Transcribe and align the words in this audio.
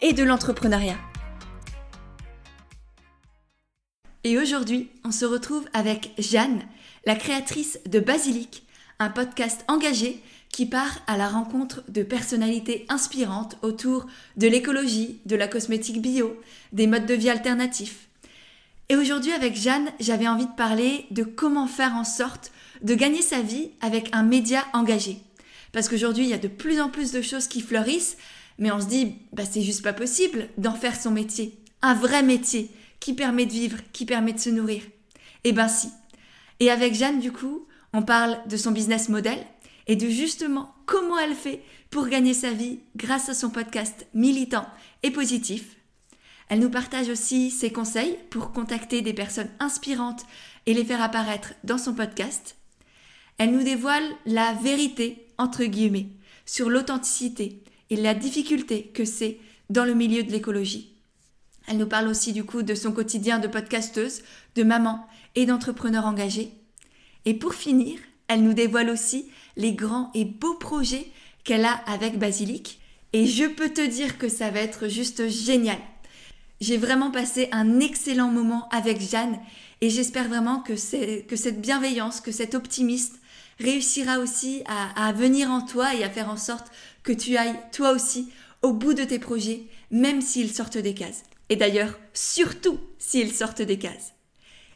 et 0.00 0.12
de 0.12 0.22
l'entrepreneuriat. 0.22 0.98
Et 4.24 4.38
aujourd'hui, 4.38 4.90
on 5.04 5.10
se 5.10 5.24
retrouve 5.24 5.66
avec 5.72 6.12
Jeanne, 6.18 6.62
la 7.06 7.14
créatrice 7.14 7.78
de 7.86 8.00
Basilic, 8.00 8.64
un 8.98 9.10
podcast 9.10 9.64
engagé 9.68 10.22
qui 10.50 10.66
part 10.66 11.00
à 11.06 11.16
la 11.16 11.28
rencontre 11.28 11.82
de 11.88 12.02
personnalités 12.02 12.84
inspirantes 12.88 13.56
autour 13.62 14.06
de 14.36 14.48
l'écologie, 14.48 15.20
de 15.26 15.36
la 15.36 15.46
cosmétique 15.46 16.02
bio, 16.02 16.40
des 16.72 16.86
modes 16.86 17.06
de 17.06 17.14
vie 17.14 17.30
alternatifs. 17.30 18.08
Et 18.88 18.96
aujourd'hui 18.96 19.32
avec 19.32 19.54
Jeanne, 19.54 19.90
j'avais 20.00 20.28
envie 20.28 20.46
de 20.46 20.56
parler 20.56 21.06
de 21.10 21.22
comment 21.22 21.66
faire 21.66 21.94
en 21.94 22.04
sorte 22.04 22.52
de 22.82 22.94
gagner 22.94 23.22
sa 23.22 23.42
vie 23.42 23.70
avec 23.80 24.08
un 24.12 24.22
média 24.22 24.64
engagé. 24.72 25.18
Parce 25.72 25.88
qu'aujourd'hui, 25.88 26.24
il 26.24 26.30
y 26.30 26.34
a 26.34 26.38
de 26.38 26.48
plus 26.48 26.80
en 26.80 26.88
plus 26.88 27.12
de 27.12 27.20
choses 27.20 27.46
qui 27.46 27.60
fleurissent, 27.60 28.16
mais 28.58 28.72
on 28.72 28.80
se 28.80 28.86
dit, 28.86 29.14
bah, 29.32 29.44
c'est 29.50 29.62
juste 29.62 29.82
pas 29.82 29.92
possible 29.92 30.48
d'en 30.58 30.74
faire 30.74 31.00
son 31.00 31.10
métier. 31.10 31.58
Un 31.82 31.94
vrai 31.94 32.22
métier 32.22 32.70
qui 33.00 33.14
permet 33.14 33.46
de 33.46 33.52
vivre, 33.52 33.78
qui 33.92 34.04
permet 34.04 34.32
de 34.32 34.40
se 34.40 34.50
nourrir. 34.50 34.82
Eh 35.44 35.52
ben 35.52 35.68
si. 35.68 35.88
Et 36.60 36.70
avec 36.70 36.94
Jeanne, 36.94 37.20
du 37.20 37.30
coup, 37.30 37.66
on 37.92 38.02
parle 38.02 38.38
de 38.48 38.56
son 38.56 38.72
business 38.72 39.08
model 39.08 39.38
et 39.86 39.96
de 39.96 40.08
justement 40.08 40.74
comment 40.86 41.18
elle 41.18 41.34
fait 41.34 41.62
pour 41.90 42.08
gagner 42.08 42.34
sa 42.34 42.50
vie 42.50 42.80
grâce 42.96 43.28
à 43.28 43.34
son 43.34 43.50
podcast 43.50 44.06
militant 44.12 44.66
et 45.02 45.10
positif. 45.10 45.76
Elle 46.48 46.60
nous 46.60 46.70
partage 46.70 47.08
aussi 47.08 47.50
ses 47.50 47.70
conseils 47.70 48.18
pour 48.30 48.52
contacter 48.52 49.02
des 49.02 49.12
personnes 49.12 49.50
inspirantes 49.60 50.24
et 50.66 50.74
les 50.74 50.84
faire 50.84 51.02
apparaître 51.02 51.54
dans 51.62 51.78
son 51.78 51.94
podcast. 51.94 52.56
Elle 53.38 53.52
nous 53.52 53.62
dévoile 53.62 54.10
la 54.26 54.52
vérité, 54.54 55.26
entre 55.38 55.64
guillemets, 55.64 56.08
sur 56.44 56.68
l'authenticité 56.70 57.62
et 57.90 57.96
la 57.96 58.14
difficulté 58.14 58.84
que 58.94 59.04
c'est 59.04 59.38
dans 59.70 59.84
le 59.84 59.94
milieu 59.94 60.22
de 60.22 60.32
l'écologie. 60.32 60.94
Elle 61.66 61.78
nous 61.78 61.86
parle 61.86 62.08
aussi 62.08 62.32
du 62.32 62.44
coup 62.44 62.62
de 62.62 62.74
son 62.74 62.92
quotidien 62.92 63.38
de 63.38 63.48
podcasteuse, 63.48 64.22
de 64.54 64.62
maman 64.62 65.06
et 65.34 65.46
d'entrepreneur 65.46 66.06
engagé. 66.06 66.50
Et 67.24 67.34
pour 67.34 67.54
finir, 67.54 67.98
elle 68.28 68.42
nous 68.42 68.54
dévoile 68.54 68.90
aussi 68.90 69.30
les 69.56 69.74
grands 69.74 70.10
et 70.14 70.24
beaux 70.24 70.54
projets 70.54 71.06
qu'elle 71.44 71.64
a 71.64 71.72
avec 71.86 72.18
Basilic. 72.18 72.80
Et 73.12 73.26
je 73.26 73.44
peux 73.44 73.70
te 73.70 73.86
dire 73.86 74.18
que 74.18 74.28
ça 74.28 74.50
va 74.50 74.60
être 74.60 74.88
juste 74.88 75.28
génial. 75.28 75.78
J'ai 76.60 76.76
vraiment 76.76 77.10
passé 77.10 77.48
un 77.52 77.80
excellent 77.80 78.30
moment 78.30 78.68
avec 78.70 79.00
Jeanne 79.00 79.38
et 79.80 79.90
j'espère 79.90 80.28
vraiment 80.28 80.60
que, 80.60 80.72
que 81.20 81.36
cette 81.36 81.60
bienveillance, 81.60 82.20
que 82.20 82.32
cet 82.32 82.54
optimisme 82.54 83.16
réussira 83.60 84.18
aussi 84.18 84.62
à, 84.66 85.12
venir 85.12 85.50
en 85.50 85.62
toi 85.62 85.94
et 85.94 86.04
à 86.04 86.10
faire 86.10 86.28
en 86.28 86.36
sorte 86.36 86.70
que 87.08 87.14
tu 87.14 87.38
ailles 87.38 87.58
toi 87.72 87.92
aussi 87.92 88.28
au 88.60 88.74
bout 88.74 88.92
de 88.92 89.02
tes 89.02 89.18
projets, 89.18 89.62
même 89.90 90.20
s'ils 90.20 90.52
sortent 90.52 90.76
des 90.76 90.92
cases. 90.92 91.22
Et 91.48 91.56
d'ailleurs, 91.56 91.98
surtout 92.12 92.78
s'ils 92.98 93.32
sortent 93.32 93.62
des 93.62 93.78
cases. 93.78 94.12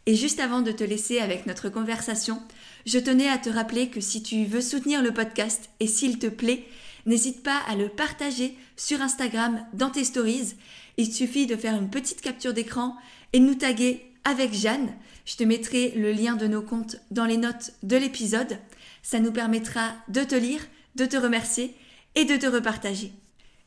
Et 0.06 0.14
juste 0.14 0.40
avant 0.40 0.62
de 0.62 0.72
te 0.72 0.82
laisser 0.82 1.18
avec 1.18 1.44
notre 1.44 1.68
conversation, 1.68 2.42
je 2.86 2.98
tenais 2.98 3.28
à 3.28 3.36
te 3.36 3.50
rappeler 3.50 3.90
que 3.90 4.00
si 4.00 4.22
tu 4.22 4.46
veux 4.46 4.62
soutenir 4.62 5.02
le 5.02 5.12
podcast 5.12 5.68
et 5.78 5.86
s'il 5.86 6.18
te 6.18 6.26
plaît, 6.26 6.64
n'hésite 7.04 7.42
pas 7.42 7.60
à 7.68 7.76
le 7.76 7.90
partager 7.90 8.56
sur 8.78 9.02
Instagram 9.02 9.66
dans 9.74 9.90
tes 9.90 10.04
stories. 10.04 10.54
Il 10.96 11.12
suffit 11.12 11.46
de 11.46 11.56
faire 11.56 11.76
une 11.76 11.90
petite 11.90 12.22
capture 12.22 12.54
d'écran 12.54 12.96
et 13.34 13.40
nous 13.40 13.56
taguer 13.56 14.10
avec 14.24 14.54
Jeanne. 14.54 14.94
Je 15.26 15.36
te 15.36 15.44
mettrai 15.44 15.90
le 15.96 16.12
lien 16.12 16.36
de 16.36 16.46
nos 16.46 16.62
comptes 16.62 16.96
dans 17.10 17.26
les 17.26 17.36
notes 17.36 17.72
de 17.82 17.98
l'épisode. 17.98 18.56
Ça 19.02 19.20
nous 19.20 19.32
permettra 19.32 19.92
de 20.08 20.24
te 20.24 20.34
lire, 20.34 20.62
de 20.96 21.04
te 21.04 21.18
remercier 21.18 21.74
et 22.14 22.24
de 22.24 22.36
te 22.36 22.46
repartager. 22.46 23.12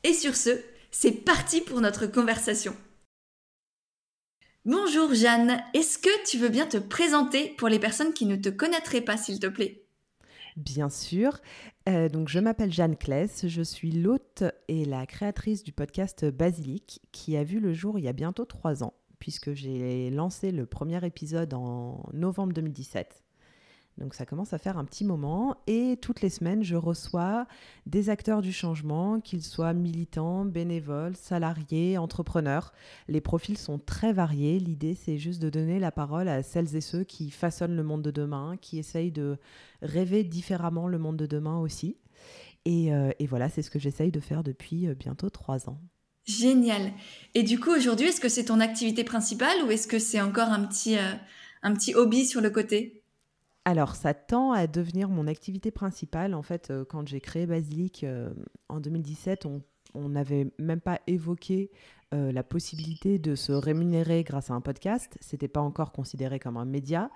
Et 0.03 0.13
sur 0.13 0.35
ce, 0.35 0.51
c'est 0.91 1.11
parti 1.11 1.61
pour 1.61 1.81
notre 1.81 2.05
conversation. 2.07 2.75
Bonjour 4.65 5.13
Jeanne, 5.13 5.61
est-ce 5.73 5.99
que 5.99 6.29
tu 6.29 6.37
veux 6.37 6.49
bien 6.49 6.65
te 6.65 6.77
présenter 6.77 7.49
pour 7.57 7.67
les 7.67 7.79
personnes 7.79 8.13
qui 8.13 8.25
ne 8.25 8.35
te 8.35 8.49
connaîtraient 8.49 9.01
pas, 9.01 9.17
s'il 9.17 9.39
te 9.39 9.47
plaît? 9.47 9.85
Bien 10.55 10.89
sûr. 10.89 11.39
Euh, 11.89 12.07
donc, 12.07 12.29
je 12.29 12.39
m'appelle 12.39 12.71
Jeanne 12.71 12.95
Kless, 12.95 13.47
je 13.47 13.61
suis 13.61 13.91
l'hôte 13.91 14.43
et 14.67 14.85
la 14.85 15.05
créatrice 15.05 15.63
du 15.63 15.73
podcast 15.73 16.25
Basilic 16.25 17.01
qui 17.11 17.35
a 17.35 17.43
vu 17.43 17.59
le 17.59 17.73
jour 17.73 17.99
il 17.99 18.05
y 18.05 18.07
a 18.07 18.13
bientôt 18.13 18.45
trois 18.45 18.83
ans, 18.83 18.93
puisque 19.19 19.53
j'ai 19.53 20.09
lancé 20.11 20.51
le 20.51 20.65
premier 20.65 21.05
épisode 21.05 21.53
en 21.53 22.09
novembre 22.13 22.53
2017. 22.53 23.24
Donc 23.97 24.13
ça 24.13 24.25
commence 24.25 24.51
à 24.51 24.57
faire 24.57 24.77
un 24.77 24.83
petit 24.83 25.05
moment 25.05 25.55
et 25.67 25.97
toutes 26.01 26.19
les 26.21 26.29
semaines, 26.29 26.63
je 26.63 26.75
reçois 26.75 27.47
des 27.85 28.09
acteurs 28.09 28.41
du 28.41 28.51
changement, 28.51 29.21
qu'ils 29.21 29.43
soient 29.43 29.73
militants, 29.73 30.43
bénévoles, 30.43 31.15
salariés, 31.15 31.97
entrepreneurs. 31.97 32.73
Les 33.07 33.21
profils 33.21 33.57
sont 33.57 33.79
très 33.79 34.11
variés. 34.11 34.59
L'idée, 34.59 34.95
c'est 34.95 35.17
juste 35.17 35.41
de 35.41 35.49
donner 35.49 35.79
la 35.79 35.91
parole 35.91 36.27
à 36.27 36.43
celles 36.43 36.75
et 36.75 36.81
ceux 36.81 37.05
qui 37.05 37.31
façonnent 37.31 37.77
le 37.77 37.83
monde 37.83 38.01
de 38.01 38.11
demain, 38.11 38.57
qui 38.59 38.79
essayent 38.79 39.13
de 39.13 39.37
rêver 39.81 40.25
différemment 40.25 40.87
le 40.87 40.97
monde 40.97 41.17
de 41.17 41.25
demain 41.25 41.59
aussi. 41.59 41.97
Et, 42.65 42.93
euh, 42.93 43.11
voilà, 43.21 43.47
c'est 43.47 43.61
ce 43.61 43.69
que 43.69 43.79
j'essaye 43.79 44.11
de 44.11 44.19
faire 44.19 44.43
depuis 44.43 44.87
euh, 44.87 44.95
bientôt 44.95 45.29
trois 45.29 45.69
ans. 45.69 45.79
Génial. 46.25 46.91
Et 47.35 47.43
du 47.43 47.59
coup, 47.59 47.69
aujourd'hui, 47.69 48.07
est-ce 48.07 48.19
que 48.19 48.29
c'est 48.29 48.45
ton 48.45 48.59
activité 48.59 49.03
principale 49.03 49.63
ou 49.65 49.71
est-ce 49.71 49.87
que 49.87 49.99
c'est 49.99 50.19
encore 50.19 50.49
un 50.49 50.65
petit, 50.65 50.97
euh, 50.97 51.13
un 51.61 51.73
petit 51.73 51.93
hobby 51.93 52.25
sur 52.25 52.41
le 52.41 52.49
côté? 52.49 53.04
Alors, 53.67 53.95
ça 53.95 54.13
tend 54.13 54.51
à 54.51 54.67
devenir 54.67 55.09
mon 55.09 55.25
activité 55.25 55.71
principale. 55.71 56.35
En 56.35 56.43
fait, 56.43 56.69
euh, 56.69 56.85
quand 56.85 57.07
j'ai 57.07 57.19
créé 57.19 57.47
Basilic 57.47 58.03
euh, 58.03 58.29
en 58.69 58.79
2017, 58.79 59.47
on 59.95 60.09
n'avait 60.09 60.51
même 60.59 60.81
pas 60.81 61.01
évoqué 61.07 61.71
euh, 62.13 62.31
la 62.31 62.43
possibilité 62.43 63.17
de 63.17 63.33
se 63.33 63.51
rémunérer 63.51 64.23
grâce 64.23 64.51
à 64.51 64.53
un 64.53 64.61
podcast. 64.61 65.17
C'était 65.19 65.47
pas 65.47 65.61
encore 65.61 65.91
considéré 65.91 66.37
comme 66.37 66.57
un 66.57 66.65
média. 66.65 67.09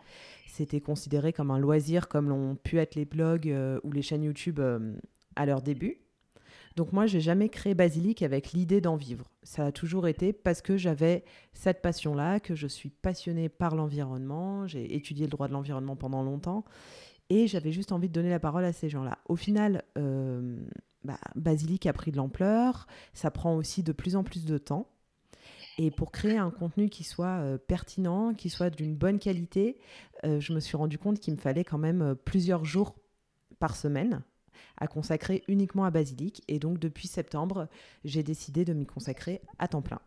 C'était 0.47 0.81
considéré 0.81 1.33
comme 1.33 1.51
un 1.51 1.59
loisir, 1.59 2.07
comme 2.07 2.29
l'ont 2.29 2.55
pu 2.55 2.79
être 2.79 2.95
les 2.95 3.05
blogs 3.05 3.55
ou 3.83 3.91
les 3.91 4.01
chaînes 4.01 4.23
YouTube 4.23 4.59
à 5.35 5.45
leur 5.45 5.61
début. 5.61 6.01
Donc 6.75 6.93
moi, 6.93 7.07
j'ai 7.07 7.21
jamais 7.21 7.49
créé 7.49 7.73
Basilic 7.73 8.21
avec 8.21 8.51
l'idée 8.51 8.81
d'en 8.81 8.95
vivre. 8.95 9.31
Ça 9.43 9.67
a 9.67 9.71
toujours 9.71 10.07
été 10.07 10.33
parce 10.33 10.61
que 10.61 10.77
j'avais 10.77 11.23
cette 11.53 11.81
passion-là, 11.81 12.39
que 12.39 12.55
je 12.55 12.67
suis 12.67 12.89
passionnée 12.89 13.49
par 13.49 13.75
l'environnement. 13.75 14.67
J'ai 14.67 14.95
étudié 14.95 15.25
le 15.25 15.31
droit 15.31 15.47
de 15.47 15.53
l'environnement 15.53 15.95
pendant 15.95 16.23
longtemps 16.23 16.63
et 17.29 17.47
j'avais 17.47 17.71
juste 17.71 17.91
envie 17.91 18.07
de 18.07 18.13
donner 18.13 18.29
la 18.29 18.39
parole 18.39 18.65
à 18.65 18.73
ces 18.73 18.89
gens-là. 18.89 19.19
Au 19.27 19.35
final, 19.35 19.83
euh, 19.97 20.57
bah, 21.03 21.19
Basilic 21.35 21.85
a 21.85 21.93
pris 21.93 22.11
de 22.11 22.17
l'ampleur. 22.17 22.87
Ça 23.13 23.31
prend 23.31 23.55
aussi 23.55 23.83
de 23.83 23.91
plus 23.91 24.15
en 24.15 24.23
plus 24.23 24.45
de 24.45 24.57
temps. 24.57 24.89
Et 25.77 25.91
pour 25.91 26.11
créer 26.11 26.37
un 26.37 26.51
contenu 26.51 26.89
qui 26.89 27.03
soit 27.03 27.39
euh, 27.39 27.57
pertinent, 27.57 28.33
qui 28.33 28.49
soit 28.49 28.69
d'une 28.69 28.95
bonne 28.95 29.19
qualité, 29.19 29.77
euh, 30.25 30.39
je 30.39 30.53
me 30.53 30.59
suis 30.59 30.75
rendu 30.75 30.97
compte 30.97 31.19
qu'il 31.19 31.33
me 31.33 31.39
fallait 31.39 31.63
quand 31.63 31.77
même 31.77 32.15
plusieurs 32.25 32.65
jours 32.65 32.95
par 33.59 33.75
semaine 33.75 34.21
à 34.77 34.87
consacrer 34.87 35.43
uniquement 35.47 35.85
à 35.85 35.91
Basilic. 35.91 36.43
Et 36.47 36.59
donc, 36.59 36.79
depuis 36.79 37.07
septembre, 37.07 37.67
j'ai 38.05 38.23
décidé 38.23 38.65
de 38.65 38.73
m'y 38.73 38.85
consacrer 38.85 39.41
à 39.59 39.67
temps 39.67 39.81
plein. 39.81 39.99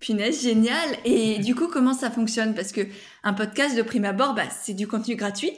Punaise, 0.00 0.42
génial. 0.42 0.96
Et 1.04 1.38
du 1.38 1.54
coup, 1.54 1.68
comment 1.68 1.94
ça 1.94 2.10
fonctionne? 2.10 2.54
Parce 2.54 2.72
que 2.72 2.80
un 3.22 3.34
podcast 3.34 3.76
de 3.76 3.82
prime 3.82 4.06
abord, 4.06 4.34
bah, 4.34 4.48
c'est 4.50 4.74
du 4.74 4.88
contenu 4.88 5.14
gratuit. 5.14 5.52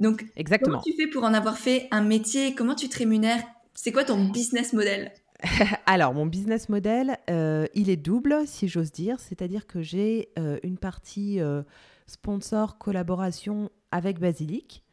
Donc, 0.00 0.24
Exactement. 0.36 0.78
comment 0.78 0.82
tu 0.82 0.94
fais 0.94 1.06
pour 1.06 1.24
en 1.24 1.32
avoir 1.34 1.56
fait 1.56 1.86
un 1.90 2.02
métier? 2.02 2.54
Comment 2.54 2.74
tu 2.74 2.88
te 2.88 2.98
rémunères? 2.98 3.42
C'est 3.74 3.92
quoi 3.92 4.04
ton 4.04 4.24
business 4.24 4.72
model? 4.72 5.12
Alors, 5.86 6.14
mon 6.14 6.26
business 6.26 6.68
model, 6.68 7.18
euh, 7.30 7.66
il 7.74 7.90
est 7.90 7.96
double, 7.96 8.46
si 8.46 8.68
j'ose 8.68 8.92
dire. 8.92 9.20
C'est-à-dire 9.20 9.66
que 9.66 9.82
j'ai 9.82 10.30
euh, 10.38 10.58
une 10.62 10.78
partie 10.78 11.40
euh, 11.40 11.62
sponsor 12.06 12.78
collaboration 12.78 13.70
avec 13.90 14.18
Basilic 14.18 14.83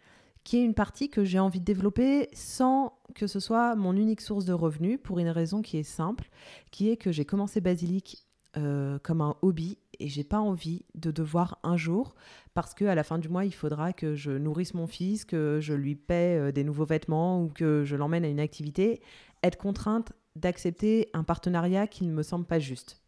qui 0.44 0.58
est 0.58 0.64
une 0.64 0.74
partie 0.74 1.10
que 1.10 1.24
j'ai 1.24 1.40
envie 1.40 1.60
de 1.60 1.66
développer 1.66 2.30
sans 2.34 2.94
que 3.16 3.28
ce 3.28 3.40
soit 3.40 3.76
mon 3.76 3.96
unique 3.96 4.22
source 4.22 4.46
de 4.46 4.54
revenus, 4.54 5.00
pour 5.02 5.20
une 5.20 5.30
raison 5.30 5.62
qui 5.62 5.78
est 5.78 5.84
simple, 5.84 6.30
qui 6.72 6.90
est 6.90 6.98
que 6.98 7.12
j'ai 7.12 7.26
commencé 7.26 7.62
Basilic 7.62 8.26
euh, 8.58 9.00
comme 9.00 9.22
un 9.22 9.36
hobby 9.42 9.78
et 10.00 10.10
j'ai 10.10 10.24
pas 10.24 10.40
envie 10.40 10.84
de 10.96 11.12
devoir 11.12 11.60
un 11.64 11.78
jour, 11.78 12.16
parce 12.54 12.74
que 12.74 12.86
à 12.86 12.96
la 12.96 13.04
fin 13.04 13.20
du 13.20 13.30
mois, 13.30 13.46
il 13.46 13.54
faudra 13.54 13.94
que 13.94 14.16
je 14.16 14.32
nourrisse 14.32 14.74
mon 14.74 14.88
fils, 14.88 15.26
que 15.26 15.60
je 15.62 15.74
lui 15.74 15.96
paie 15.96 16.38
euh, 16.38 16.52
des 16.52 16.64
nouveaux 16.64 16.86
vêtements 16.86 17.44
ou 17.44 17.50
que 17.50 17.84
je 17.86 17.96
l'emmène 17.96 18.26
à 18.26 18.28
une 18.28 18.40
activité, 18.40 19.02
être 19.44 19.58
contrainte 19.58 20.14
d'accepter 20.36 21.10
un 21.14 21.24
partenariat 21.24 21.88
qui 21.88 22.06
ne 22.06 22.14
me 22.14 22.24
semble 22.24 22.46
pas 22.46 22.60
juste 22.60 23.00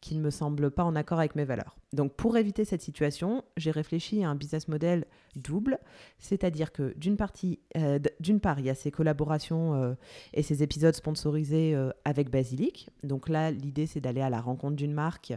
qui 0.00 0.14
ne 0.14 0.20
me 0.20 0.30
semble 0.30 0.70
pas 0.70 0.84
en 0.84 0.94
accord 0.94 1.18
avec 1.18 1.34
mes 1.34 1.44
valeurs. 1.44 1.76
Donc 1.92 2.14
pour 2.14 2.36
éviter 2.36 2.64
cette 2.64 2.82
situation, 2.82 3.44
j'ai 3.56 3.70
réfléchi 3.70 4.22
à 4.22 4.30
un 4.30 4.34
business 4.34 4.68
model 4.68 5.06
double, 5.36 5.78
c'est-à-dire 6.18 6.72
que 6.72 6.94
d'une 6.96 7.16
euh, 7.76 8.38
part, 8.42 8.58
il 8.60 8.66
y 8.66 8.70
a 8.70 8.74
ces 8.74 8.90
collaborations 8.90 9.74
euh, 9.74 9.94
et 10.34 10.42
ces 10.42 10.62
épisodes 10.62 10.94
sponsorisés 10.94 11.74
euh, 11.74 11.90
avec 12.04 12.30
Basilic. 12.30 12.90
Donc 13.02 13.28
là, 13.28 13.50
l'idée 13.50 13.86
c'est 13.86 14.00
d'aller 14.00 14.20
à 14.20 14.30
la 14.30 14.40
rencontre 14.40 14.76
d'une 14.76 14.94
marque, 14.94 15.32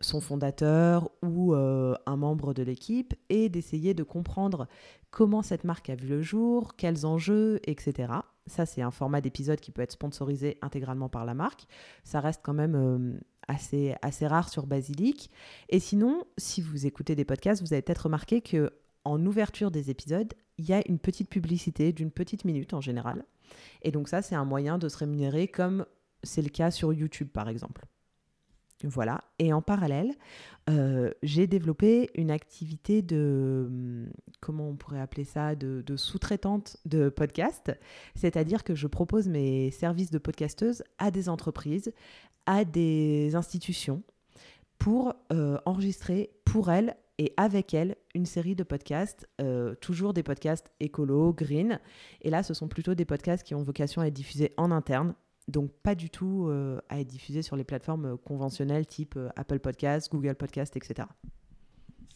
son 0.00 0.22
fondateur 0.22 1.10
ou 1.22 1.52
un 1.52 2.16
membre 2.16 2.54
de 2.54 2.62
l'équipe 2.62 3.12
et 3.28 3.50
d'essayer 3.50 3.92
de 3.92 4.02
comprendre 4.02 4.68
comment 5.10 5.42
cette 5.42 5.64
marque 5.64 5.90
a 5.90 5.94
vu 5.94 6.08
le 6.08 6.22
jour, 6.22 6.76
quels 6.76 7.04
enjeux, 7.04 7.60
etc. 7.64 8.10
Ça, 8.46 8.64
c'est 8.64 8.80
un 8.80 8.90
format 8.90 9.20
d'épisode 9.20 9.60
qui 9.60 9.70
peut 9.70 9.82
être 9.82 9.92
sponsorisé 9.92 10.56
intégralement 10.62 11.10
par 11.10 11.26
la 11.26 11.34
marque. 11.34 11.66
Ça 12.04 12.20
reste 12.20 12.40
quand 12.42 12.54
même 12.54 13.20
assez, 13.48 13.94
assez 14.02 14.26
rare 14.26 14.48
sur 14.48 14.66
Basilic. 14.66 15.30
Et 15.68 15.80
sinon, 15.80 16.24
si 16.38 16.60
vous 16.60 16.86
écoutez 16.86 17.14
des 17.14 17.24
podcasts, 17.24 17.62
vous 17.62 17.72
avez 17.72 17.82
peut-être 17.82 18.04
remarqué 18.04 18.40
que 18.40 18.72
en 19.04 19.24
ouverture 19.26 19.70
des 19.70 19.90
épisodes, 19.90 20.32
il 20.58 20.66
y 20.66 20.72
a 20.72 20.82
une 20.88 20.98
petite 20.98 21.28
publicité 21.28 21.92
d'une 21.92 22.10
petite 22.10 22.44
minute 22.44 22.74
en 22.74 22.80
général. 22.80 23.24
Et 23.82 23.90
donc 23.90 24.08
ça, 24.08 24.22
c'est 24.22 24.34
un 24.34 24.44
moyen 24.44 24.78
de 24.78 24.88
se 24.88 24.96
rémunérer 24.96 25.48
comme 25.48 25.84
c'est 26.22 26.42
le 26.42 26.48
cas 26.48 26.70
sur 26.70 26.92
YouTube, 26.92 27.28
par 27.28 27.48
exemple. 27.48 27.84
Voilà. 28.82 29.20
Et 29.38 29.52
en 29.52 29.62
parallèle, 29.62 30.12
euh, 30.68 31.10
j'ai 31.22 31.46
développé 31.46 32.10
une 32.14 32.30
activité 32.30 33.02
de, 33.02 33.64
hum, 33.66 34.08
comment 34.40 34.68
on 34.68 34.76
pourrait 34.76 35.00
appeler 35.00 35.24
ça, 35.24 35.54
de, 35.54 35.82
sous-traitante 35.96 36.76
de 36.84 37.08
podcast. 37.08 37.72
C'est-à-dire 38.14 38.64
que 38.64 38.74
je 38.74 38.86
propose 38.86 39.28
mes 39.28 39.70
services 39.70 40.10
de 40.10 40.18
podcasteuse 40.18 40.82
à 40.98 41.10
des 41.10 41.28
entreprises, 41.28 41.92
à 42.46 42.64
des 42.64 43.34
institutions 43.34 44.02
pour 44.78 45.14
euh, 45.32 45.58
enregistrer 45.64 46.30
pour 46.44 46.70
elles 46.70 46.96
et 47.18 47.32
avec 47.36 47.74
elles 47.74 47.96
une 48.14 48.26
série 48.26 48.56
de 48.56 48.64
podcasts, 48.64 49.28
euh, 49.40 49.74
toujours 49.76 50.14
des 50.14 50.22
podcasts 50.22 50.72
écolo, 50.80 51.32
green. 51.32 51.78
Et 52.22 52.30
là, 52.30 52.42
ce 52.42 52.54
sont 52.54 52.68
plutôt 52.68 52.94
des 52.94 53.04
podcasts 53.04 53.44
qui 53.44 53.54
ont 53.54 53.62
vocation 53.62 54.02
à 54.02 54.08
être 54.08 54.14
diffusés 54.14 54.52
en 54.56 54.70
interne, 54.72 55.14
donc 55.48 55.70
pas 55.82 55.94
du 55.94 56.10
tout 56.10 56.46
euh, 56.48 56.80
à 56.88 57.00
être 57.00 57.06
diffusés 57.06 57.42
sur 57.42 57.56
les 57.56 57.64
plateformes 57.64 58.16
conventionnelles 58.18 58.86
type 58.86 59.18
Apple 59.36 59.58
Podcasts, 59.58 60.10
Google 60.10 60.34
Podcasts, 60.34 60.76
etc. 60.76 61.08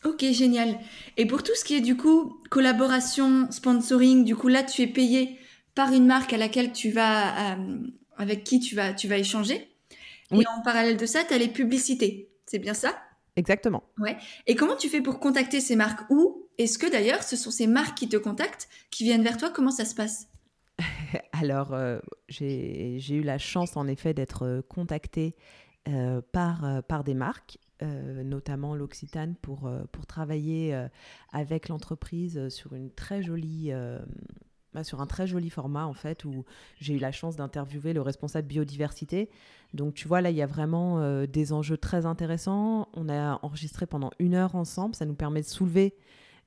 Ok, 0.05 0.25
génial. 0.33 0.79
Et 1.17 1.27
pour 1.27 1.43
tout 1.43 1.55
ce 1.55 1.65
qui 1.65 1.75
est 1.75 1.81
du 1.81 1.97
coup 1.97 2.41
collaboration, 2.51 3.51
sponsoring, 3.51 4.25
du 4.25 4.37
coup 4.37 4.49
là 4.49 4.63
tu 4.63 4.83
es 4.83 4.87
payé 4.87 5.39
par 5.75 5.93
une 5.93 6.07
marque 6.07 6.33
à 6.33 6.37
laquelle 6.37 6.73
tu 6.73 6.91
vas, 6.91 7.57
avec 8.17 8.45
qui 8.45 8.61
tu 8.61 8.75
vas, 8.75 8.93
tu 8.93 9.09
vas 9.09 9.19
échanger. 9.19 9.69
Et 10.31 10.47
en 10.47 10.63
parallèle 10.63 10.97
de 10.97 11.07
ça, 11.07 11.25
tu 11.25 11.33
as 11.33 11.39
les 11.39 11.49
publicités. 11.49 12.31
C'est 12.47 12.59
bien 12.59 12.75
ça? 12.75 12.95
Exactement. 13.37 13.85
Ouais. 13.99 14.17
Et 14.47 14.57
comment 14.57 14.77
tu 14.77 14.89
fais 14.89 15.01
pour 15.01 15.21
contacter 15.21 15.61
ces 15.61 15.77
marques? 15.77 16.11
Ou 16.11 16.49
est-ce 16.59 16.79
que 16.79 16.91
d'ailleurs, 16.91 17.23
ce 17.23 17.37
sont 17.37 17.51
ces 17.51 17.67
marques 17.67 17.97
qui 17.97 18.09
te 18.09 18.17
contactent, 18.17 18.69
qui 18.91 19.05
viennent 19.05 19.23
vers 19.23 19.37
toi? 19.37 19.51
Comment 19.51 19.71
ça 19.71 19.85
se 19.85 19.95
passe? 19.95 20.27
Alors, 21.33 21.73
euh, 21.73 21.99
j'ai 22.29 22.99
eu 23.11 23.23
la 23.23 23.39
chance 23.39 23.77
en 23.77 23.87
effet 23.87 24.15
d'être 24.15 24.45
euh, 24.45 24.63
contactée 24.63 25.35
euh, 25.89 26.21
par, 26.33 27.05
des 27.05 27.15
marques. 27.15 27.59
notamment 27.81 28.75
l'Occitane, 28.75 29.35
pour, 29.37 29.71
travailler 30.07 30.77
avec 31.33 31.69
l'entreprise 31.69 32.49
sur 32.49 32.75
une 32.75 32.91
très 32.91 33.23
bah, 34.75 34.85
sur 34.85 35.01
un 35.01 35.07
très 35.07 35.27
joli 35.27 35.49
format 35.49 35.87
en 35.87 35.95
fait 35.95 36.27
où 36.27 36.45
j'ai 36.79 36.93
eu 36.93 36.99
la 36.99 37.11
chance 37.11 37.37
d'interviewer 37.37 37.95
le 37.95 38.03
responsable 38.03 38.49
biodiversité. 38.49 39.31
Donc 39.73 39.95
tu 39.95 40.09
vois 40.09 40.21
là 40.21 40.31
il 40.31 40.37
y 40.37 40.43
a 40.43 40.47
vraiment 40.47 41.25
des 41.25 41.53
enjeux 41.53 41.79
très 41.79 42.05
intéressants. 42.05 42.89
On 42.93 43.09
a 43.09 43.39
enregistré 43.43 43.87
pendant 43.87 44.11
une 44.19 44.35
heure 44.35 44.57
ensemble, 44.57 44.95
ça 44.95 45.07
nous 45.07 45.15
permet 45.15 45.41
de 45.41 45.47
soulever 45.47 45.95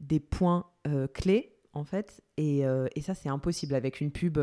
des 0.02 0.20
points 0.20 0.68
clés 1.14 1.52
en 1.74 1.84
fait 1.84 2.22
et, 2.38 2.66
euh, 2.66 2.88
et 2.96 3.02
ça 3.02 3.14
c'est 3.14 3.30
impossible 3.30 3.76
avec 3.76 4.02
une 4.02 4.12
pub 4.12 4.40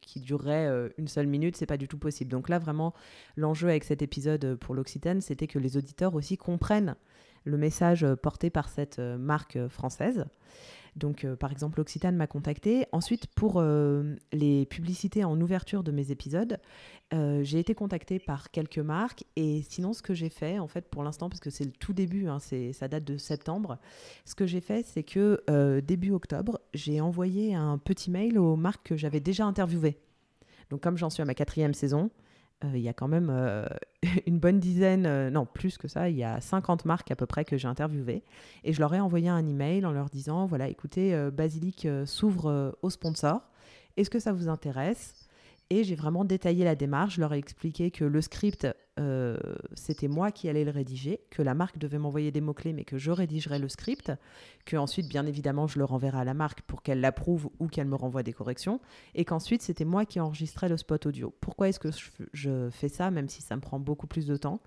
qui 0.00 0.20
durerait 0.20 0.90
une 0.98 1.08
seule 1.08 1.26
minute, 1.26 1.56
c'est 1.56 1.66
pas 1.66 1.76
du 1.76 1.88
tout 1.88 1.98
possible. 1.98 2.30
Donc 2.30 2.48
là 2.48 2.58
vraiment 2.58 2.94
l'enjeu 3.36 3.68
avec 3.68 3.84
cet 3.84 4.02
épisode 4.02 4.56
pour 4.56 4.74
l'Occitane 4.74 5.20
c'était 5.20 5.46
que 5.46 5.58
les 5.58 5.76
auditeurs 5.76 6.14
aussi 6.14 6.36
comprennent 6.36 6.96
le 7.44 7.58
message 7.58 8.06
porté 8.22 8.50
par 8.50 8.68
cette 8.68 8.98
marque 8.98 9.68
française. 9.68 10.24
Donc, 10.96 11.24
euh, 11.24 11.34
par 11.36 11.50
exemple, 11.50 11.78
L'Occitane 11.78 12.16
m'a 12.16 12.26
contacté. 12.26 12.86
Ensuite, 12.92 13.26
pour 13.26 13.56
euh, 13.56 14.14
les 14.32 14.64
publicités 14.66 15.24
en 15.24 15.40
ouverture 15.40 15.82
de 15.82 15.90
mes 15.90 16.10
épisodes, 16.10 16.58
euh, 17.12 17.42
j'ai 17.42 17.58
été 17.58 17.74
contactée 17.74 18.18
par 18.18 18.50
quelques 18.50 18.78
marques. 18.78 19.24
Et 19.36 19.62
sinon, 19.68 19.92
ce 19.92 20.02
que 20.02 20.14
j'ai 20.14 20.28
fait, 20.28 20.58
en 20.58 20.68
fait, 20.68 20.88
pour 20.88 21.02
l'instant, 21.02 21.28
parce 21.28 21.40
que 21.40 21.50
c'est 21.50 21.64
le 21.64 21.72
tout 21.72 21.92
début, 21.92 22.28
hein, 22.28 22.38
ça 22.72 22.88
date 22.88 23.04
de 23.04 23.16
septembre, 23.16 23.78
ce 24.24 24.34
que 24.34 24.46
j'ai 24.46 24.60
fait, 24.60 24.86
c'est 24.86 25.02
que 25.02 25.42
début 25.80 26.12
octobre, 26.12 26.60
j'ai 26.72 27.00
envoyé 27.00 27.54
un 27.54 27.78
petit 27.78 28.10
mail 28.10 28.38
aux 28.38 28.56
marques 28.56 28.86
que 28.88 28.96
j'avais 28.96 29.20
déjà 29.20 29.44
interviewées. 29.44 29.98
Donc, 30.70 30.80
comme 30.80 30.96
j'en 30.96 31.10
suis 31.10 31.22
à 31.22 31.24
ma 31.24 31.34
quatrième 31.34 31.74
saison, 31.74 32.10
il 32.62 32.80
y 32.80 32.88
a 32.88 32.92
quand 32.92 33.08
même 33.08 33.28
euh, 33.30 33.66
une 34.26 34.38
bonne 34.38 34.60
dizaine, 34.60 35.06
euh, 35.06 35.30
non 35.30 35.46
plus 35.46 35.78
que 35.78 35.88
ça, 35.88 36.08
il 36.08 36.16
y 36.16 36.24
a 36.24 36.40
50 36.40 36.84
marques 36.84 37.10
à 37.10 37.16
peu 37.16 37.26
près 37.26 37.44
que 37.44 37.56
j'ai 37.56 37.68
interviewées. 37.68 38.22
Et 38.64 38.72
je 38.72 38.80
leur 38.80 38.94
ai 38.94 39.00
envoyé 39.00 39.28
un 39.28 39.46
email 39.46 39.84
en 39.84 39.92
leur 39.92 40.10
disant, 40.10 40.46
voilà, 40.46 40.68
écoutez, 40.68 41.30
Basilic 41.30 41.86
s'ouvre 42.06 42.76
aux 42.82 42.90
sponsors. 42.90 43.42
Est-ce 43.96 44.10
que 44.10 44.18
ça 44.18 44.32
vous 44.32 44.48
intéresse? 44.48 45.23
Et 45.70 45.84
j'ai 45.84 45.94
vraiment 45.94 46.24
détaillé 46.24 46.64
la 46.64 46.74
démarche. 46.74 47.16
Je 47.16 47.20
leur 47.20 47.32
ai 47.32 47.38
expliqué 47.38 47.90
que 47.90 48.04
le 48.04 48.20
script, 48.20 48.66
euh, 48.98 49.36
c'était 49.74 50.08
moi 50.08 50.30
qui 50.30 50.48
allais 50.48 50.64
le 50.64 50.70
rédiger, 50.70 51.20
que 51.30 51.42
la 51.42 51.54
marque 51.54 51.78
devait 51.78 51.98
m'envoyer 51.98 52.30
des 52.30 52.40
mots-clés, 52.40 52.72
mais 52.72 52.84
que 52.84 52.98
je 52.98 53.10
rédigerais 53.10 53.58
le 53.58 53.68
script, 53.68 54.12
que 54.64 54.76
ensuite, 54.76 55.08
bien 55.08 55.26
évidemment, 55.26 55.66
je 55.66 55.78
le 55.78 55.84
renverrai 55.84 56.18
à 56.18 56.24
la 56.24 56.34
marque 56.34 56.62
pour 56.62 56.82
qu'elle 56.82 57.00
l'approuve 57.00 57.50
ou 57.58 57.68
qu'elle 57.68 57.86
me 57.86 57.96
renvoie 57.96 58.22
des 58.22 58.32
corrections, 58.32 58.80
et 59.14 59.24
qu'ensuite, 59.24 59.62
c'était 59.62 59.84
moi 59.84 60.04
qui 60.04 60.20
enregistrais 60.20 60.68
le 60.68 60.76
spot 60.76 61.06
audio. 61.06 61.34
Pourquoi 61.40 61.68
est-ce 61.68 61.80
que 61.80 61.90
je 62.32 62.68
fais 62.70 62.88
ça, 62.88 63.10
même 63.10 63.28
si 63.28 63.42
ça 63.42 63.56
me 63.56 63.60
prend 63.60 63.78
beaucoup 63.78 64.06
plus 64.06 64.26
de 64.26 64.36
temps? 64.36 64.60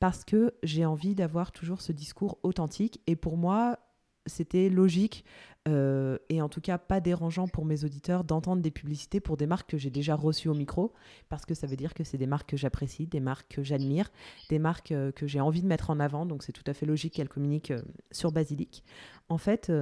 Parce 0.00 0.24
que 0.24 0.54
j'ai 0.62 0.84
envie 0.84 1.14
d'avoir 1.14 1.52
toujours 1.52 1.80
ce 1.80 1.92
discours 1.92 2.38
authentique, 2.42 3.00
et 3.06 3.16
pour 3.16 3.36
moi, 3.36 3.78
c'était 4.26 4.68
logique 4.68 5.24
euh, 5.68 6.18
et 6.28 6.40
en 6.40 6.48
tout 6.48 6.60
cas 6.60 6.78
pas 6.78 7.00
dérangeant 7.00 7.48
pour 7.48 7.64
mes 7.64 7.84
auditeurs 7.84 8.22
d'entendre 8.22 8.62
des 8.62 8.70
publicités 8.70 9.20
pour 9.20 9.36
des 9.36 9.46
marques 9.46 9.70
que 9.70 9.78
j'ai 9.78 9.90
déjà 9.90 10.14
reçues 10.14 10.48
au 10.48 10.54
micro, 10.54 10.92
parce 11.28 11.44
que 11.44 11.54
ça 11.54 11.66
veut 11.66 11.76
dire 11.76 11.94
que 11.94 12.04
c'est 12.04 12.18
des 12.18 12.26
marques 12.26 12.50
que 12.50 12.56
j'apprécie, 12.56 13.06
des 13.06 13.20
marques 13.20 13.56
que 13.56 13.62
j'admire, 13.62 14.10
des 14.48 14.58
marques 14.58 14.92
euh, 14.92 15.10
que 15.10 15.26
j'ai 15.26 15.40
envie 15.40 15.62
de 15.62 15.66
mettre 15.66 15.90
en 15.90 15.98
avant, 15.98 16.24
donc 16.24 16.44
c'est 16.44 16.52
tout 16.52 16.64
à 16.66 16.72
fait 16.72 16.86
logique 16.86 17.14
qu'elles 17.14 17.28
communiquent 17.28 17.72
euh, 17.72 17.82
sur 18.12 18.30
Basilic. 18.30 18.84
En 19.28 19.38
fait, 19.38 19.72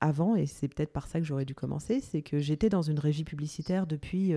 avant, 0.00 0.34
et 0.34 0.46
c'est 0.46 0.66
peut-être 0.66 0.92
par 0.92 1.06
ça 1.06 1.20
que 1.20 1.24
j'aurais 1.24 1.44
dû 1.44 1.54
commencer, 1.54 2.00
c'est 2.00 2.22
que 2.22 2.40
j'étais 2.40 2.68
dans 2.68 2.82
une 2.82 2.98
régie 2.98 3.24
publicitaire 3.24 3.86
depuis... 3.86 4.34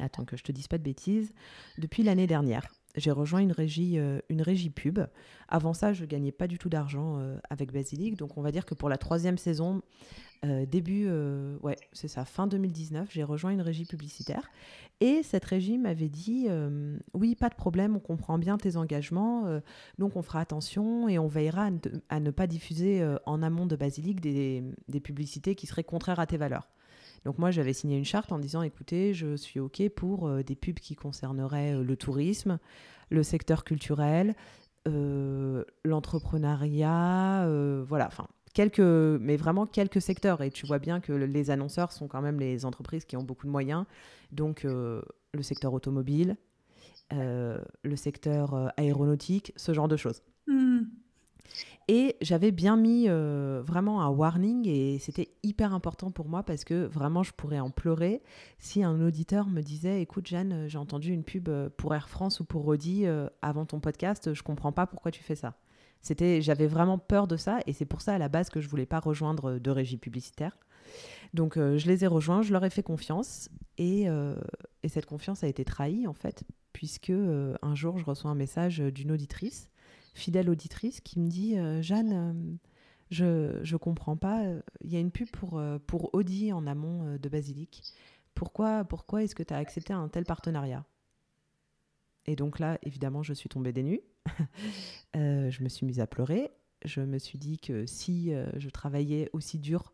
Attends 0.00 0.24
que 0.24 0.36
je 0.36 0.42
te 0.42 0.52
dise 0.52 0.68
pas 0.68 0.78
de 0.78 0.82
bêtises, 0.82 1.32
depuis 1.78 2.02
l'année 2.02 2.26
dernière 2.26 2.66
j'ai 2.96 3.10
rejoint 3.10 3.40
une 3.40 3.52
régie, 3.52 3.98
euh, 3.98 4.20
une 4.28 4.42
régie 4.42 4.70
pub. 4.70 5.00
Avant 5.48 5.74
ça, 5.74 5.92
je 5.92 6.04
gagnais 6.04 6.32
pas 6.32 6.46
du 6.46 6.58
tout 6.58 6.68
d'argent 6.68 7.18
euh, 7.18 7.38
avec 7.50 7.72
Basilic. 7.72 8.16
Donc, 8.16 8.36
on 8.36 8.42
va 8.42 8.50
dire 8.50 8.64
que 8.64 8.74
pour 8.74 8.88
la 8.88 8.96
troisième 8.96 9.38
saison, 9.38 9.82
euh, 10.44 10.66
début, 10.66 11.08
ouais, 11.62 11.76
c'est 11.92 12.08
ça, 12.08 12.24
fin 12.24 12.46
2019, 12.46 13.08
j'ai 13.10 13.22
rejoint 13.22 13.50
une 13.50 13.60
régie 13.60 13.84
publicitaire. 13.84 14.50
Et 15.00 15.22
cette 15.22 15.44
régie 15.44 15.78
m'avait 15.78 16.08
dit 16.08 16.48
Oui, 17.14 17.34
pas 17.34 17.48
de 17.48 17.54
problème, 17.54 17.96
on 17.96 18.00
comprend 18.00 18.38
bien 18.38 18.56
tes 18.56 18.76
engagements. 18.76 19.60
donc, 19.98 20.16
on 20.16 20.22
fera 20.22 20.40
attention 20.40 21.08
et 21.08 21.18
on 21.18 21.28
veillera 21.28 21.70
à 22.08 22.20
ne, 22.20 22.30
pas 22.30 22.46
diffuser 22.46 23.06
en 23.26 23.42
amont 23.42 23.66
de 23.66 23.76
Basilic 23.76 24.20
des, 24.20 24.64
des 24.88 25.00
publicités 25.00 25.54
qui 25.54 25.66
seraient 25.66 25.84
contraires 25.84 26.20
à 26.20 26.26
tes 26.26 26.36
valeurs. 26.36 26.68
Donc 27.24 27.38
moi, 27.38 27.50
j'avais 27.50 27.72
signé 27.72 27.96
une 27.96 28.04
charte 28.04 28.32
en 28.32 28.38
disant, 28.38 28.62
écoutez, 28.62 29.14
je 29.14 29.36
suis 29.36 29.60
OK 29.60 29.82
pour 29.90 30.28
euh, 30.28 30.42
des 30.42 30.54
pubs 30.54 30.78
qui 30.78 30.94
concerneraient 30.94 31.74
euh, 31.74 31.82
le 31.82 31.96
tourisme, 31.96 32.58
le 33.10 33.22
secteur 33.22 33.64
culturel, 33.64 34.34
euh, 34.88 35.64
l'entrepreneuriat, 35.84 37.48
voilà, 37.88 38.06
enfin, 38.06 38.28
quelques, 38.54 38.80
mais 38.80 39.36
vraiment 39.36 39.66
quelques 39.66 40.00
secteurs. 40.00 40.42
Et 40.42 40.50
tu 40.50 40.66
vois 40.66 40.78
bien 40.78 41.00
que 41.00 41.12
les 41.12 41.50
annonceurs 41.50 41.92
sont 41.92 42.08
quand 42.08 42.22
même 42.22 42.38
les 42.38 42.64
entreprises 42.64 43.04
qui 43.04 43.16
ont 43.16 43.22
beaucoup 43.22 43.46
de 43.46 43.52
moyens. 43.52 43.84
Donc 44.32 44.64
le 44.64 45.42
secteur 45.42 45.72
automobile, 45.72 46.36
le 47.10 47.96
secteur 47.96 48.72
aéronautique, 48.76 49.52
ce 49.56 49.72
genre 49.72 49.88
de 49.88 49.96
choses. 49.96 50.22
Mmh. 50.46 50.82
Et 51.88 52.16
j'avais 52.20 52.50
bien 52.50 52.76
mis 52.76 53.04
euh, 53.08 53.62
vraiment 53.64 54.02
un 54.02 54.08
warning 54.08 54.66
et 54.66 54.98
c'était 54.98 55.28
hyper 55.44 55.72
important 55.72 56.10
pour 56.10 56.28
moi 56.28 56.42
parce 56.42 56.64
que 56.64 56.84
vraiment 56.86 57.22
je 57.22 57.32
pourrais 57.32 57.60
en 57.60 57.70
pleurer 57.70 58.22
si 58.58 58.82
un 58.82 59.00
auditeur 59.00 59.48
me 59.48 59.60
disait 59.60 60.02
écoute 60.02 60.26
Jeanne, 60.26 60.52
euh, 60.52 60.68
j'ai 60.68 60.78
entendu 60.78 61.12
une 61.12 61.22
pub 61.22 61.48
euh, 61.48 61.68
pour 61.76 61.94
Air 61.94 62.08
France 62.08 62.40
ou 62.40 62.44
pour 62.44 62.64
Rodi 62.64 63.06
avant 63.40 63.66
ton 63.66 63.78
podcast, 63.78 64.34
je 64.34 64.42
comprends 64.42 64.72
pas 64.72 64.86
pourquoi 64.86 65.12
tu 65.12 65.22
fais 65.22 65.36
ça. 65.36 65.54
C'était 66.02 66.42
j'avais 66.42 66.66
vraiment 66.66 66.98
peur 66.98 67.28
de 67.28 67.36
ça 67.36 67.60
et 67.66 67.72
c'est 67.72 67.84
pour 67.84 68.00
ça 68.00 68.14
à 68.14 68.18
la 68.18 68.28
base 68.28 68.50
que 68.50 68.60
je 68.60 68.68
voulais 68.68 68.86
pas 68.86 68.98
rejoindre 68.98 69.58
de 69.60 69.70
régie 69.70 69.96
publicitaire. 69.96 70.58
Donc 71.34 71.56
je 71.56 71.86
les 71.86 72.04
ai 72.04 72.06
rejoints, 72.06 72.42
je 72.42 72.52
leur 72.52 72.64
ai 72.64 72.70
fait 72.70 72.82
confiance 72.82 73.48
et, 73.78 74.06
et 74.82 74.88
cette 74.88 75.06
confiance 75.06 75.42
a 75.42 75.48
été 75.48 75.64
trahie, 75.64 76.06
en 76.06 76.14
fait, 76.14 76.44
puisque 76.72 77.10
un 77.10 77.74
jour, 77.74 77.98
je 77.98 78.04
reçois 78.04 78.30
un 78.30 78.36
message 78.36 78.78
d'une 78.78 79.10
auditrice, 79.10 79.68
fidèle 80.16 80.50
auditrice, 80.50 81.00
qui 81.00 81.18
me 81.20 81.28
dit 81.28 81.56
Jeanne, 81.82 82.58
je 83.10 83.60
ne 83.60 83.76
comprends 83.76 84.16
pas, 84.16 84.42
il 84.82 84.92
y 84.92 84.96
a 84.96 85.00
une 85.00 85.10
pub 85.10 85.28
pour, 85.30 85.62
pour 85.86 86.14
Audi 86.14 86.52
en 86.52 86.66
amont 86.66 87.16
de 87.16 87.28
Basilic. 87.28 87.82
Pourquoi, 88.34 88.84
pourquoi 88.84 89.22
est-ce 89.22 89.34
que 89.34 89.42
tu 89.42 89.54
as 89.54 89.58
accepté 89.58 89.92
un 89.92 90.08
tel 90.08 90.24
partenariat? 90.24 90.84
Et 92.26 92.36
donc 92.36 92.58
là, 92.58 92.78
évidemment, 92.82 93.22
je 93.22 93.32
suis 93.32 93.48
tombée 93.48 93.72
des 93.72 93.82
nues. 93.82 94.00
je 95.14 95.62
me 95.62 95.68
suis 95.68 95.86
mise 95.86 96.00
à 96.00 96.06
pleurer. 96.06 96.50
Je 96.84 97.00
me 97.00 97.18
suis 97.18 97.38
dit 97.38 97.58
que 97.58 97.86
si 97.86 98.32
je 98.56 98.68
travaillais 98.70 99.30
aussi 99.32 99.58
dur 99.58 99.92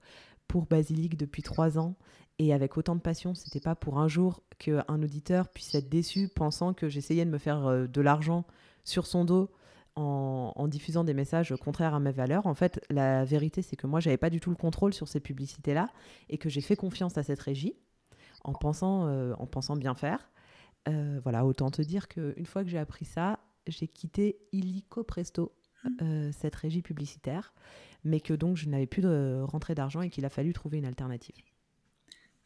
pour 0.49 0.67
Basilic 0.67 1.17
depuis 1.17 1.43
trois 1.43 1.79
ans 1.79 1.97
et 2.39 2.53
avec 2.53 2.77
autant 2.77 2.97
de 2.97 3.01
passion, 3.01 3.35
c'était 3.35 3.61
pas 3.61 3.75
pour 3.75 3.99
un 3.99 4.09
jour 4.09 4.43
qu'un 4.59 5.03
auditeur 5.03 5.49
puisse 5.49 5.75
être 5.75 5.89
déçu 5.89 6.29
pensant 6.29 6.75
que 6.75 6.89
j'essayais 6.89 7.25
de 7.25 7.31
me 7.31 7.39
faire 7.39 7.67
euh, 7.67 7.87
de 7.87 8.01
l'argent 8.01 8.45
sur 8.85 9.07
son 9.07 9.25
dos 9.25 9.51
en, 9.97 10.69
diffusant 10.69 11.05
des 11.05 11.15
messages 11.15 11.55
contraires 11.57 11.95
à 11.95 12.01
mes 12.01 12.13
valeurs. 12.13 12.47
En 12.47 12.55
fait, 12.55 12.85
la 12.91 13.25
vérité, 13.25 13.63
c'est 13.63 13.77
que 13.77 13.87
moi, 13.87 14.01
j'avais 14.01 14.17
pas 14.17 14.31
du 14.31 14.41
tout 14.41 14.51
le 14.51 14.57
contrôle 14.57 14.95
sur 14.95 15.09
ces 15.09 15.21
publicités-là 15.21 15.89
et 16.29 16.39
que 16.39 16.49
j'ai 16.49 16.61
fait 16.61 16.77
confiance 16.77 17.19
à 17.19 17.23
cette 17.23 17.41
régie 17.41 17.75
en 18.45 18.53
pensant, 18.53 19.07
euh, 19.07 19.35
en 19.39 19.47
pensant 19.47 19.77
bien 19.77 19.95
faire. 19.95 20.31
Euh, 20.89 21.21
voilà, 21.23 21.45
autant 21.45 21.71
te 21.71 21.83
dire 21.83 22.09
qu'une 22.09 22.47
fois 22.47 22.65
que 22.65 22.71
j'ai 22.71 22.79
appris 22.79 23.05
ça, 23.05 23.39
j'ai 23.67 23.89
quitté 23.89 24.39
illico 24.53 25.05
presto 25.05 25.53
cette 26.31 26.55
régie 26.55 26.81
publicitaire, 26.81 27.53
mais 28.05 28.21
que 28.21 28.35
donc 28.35 28.57
je 28.57 28.69
n'avais 28.69 28.87
plus 28.87 29.03
de 29.03 29.43
rentrée 29.43 29.75
d'argent 29.75 30.01
et 30.01 30.11
qu'il 30.11 30.25
a 30.25 30.29
fallu 30.29 30.53
trouver 30.53 30.79
une 30.79 30.85
alternative. 30.85 31.35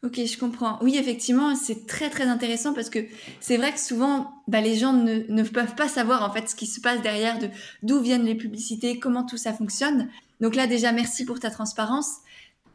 Ok, 0.03 0.21
je 0.23 0.37
comprends. 0.37 0.77
Oui, 0.83 0.95
effectivement, 0.95 1.55
c'est 1.55 1.87
très 1.87 2.11
très 2.11 2.25
intéressant 2.25 2.73
parce 2.73 2.89
que 2.91 2.99
c'est 3.39 3.57
vrai 3.57 3.73
que 3.73 3.79
souvent, 3.79 4.43
bah, 4.47 4.61
les 4.61 4.75
gens 4.75 4.93
ne, 4.93 5.23
ne, 5.27 5.43
peuvent 5.43 5.73
pas 5.73 5.87
savoir 5.87 6.23
en 6.23 6.31
fait 6.31 6.47
ce 6.47 6.55
qui 6.55 6.67
se 6.67 6.79
passe 6.79 7.01
derrière, 7.01 7.39
de 7.39 7.49
d'où 7.81 7.99
viennent 7.99 8.23
les 8.23 8.35
publicités, 8.35 8.99
comment 8.99 9.25
tout 9.25 9.37
ça 9.37 9.53
fonctionne. 9.53 10.07
Donc 10.39 10.55
là, 10.55 10.67
déjà, 10.67 10.91
merci 10.91 11.25
pour 11.25 11.39
ta 11.39 11.49
transparence 11.49 12.17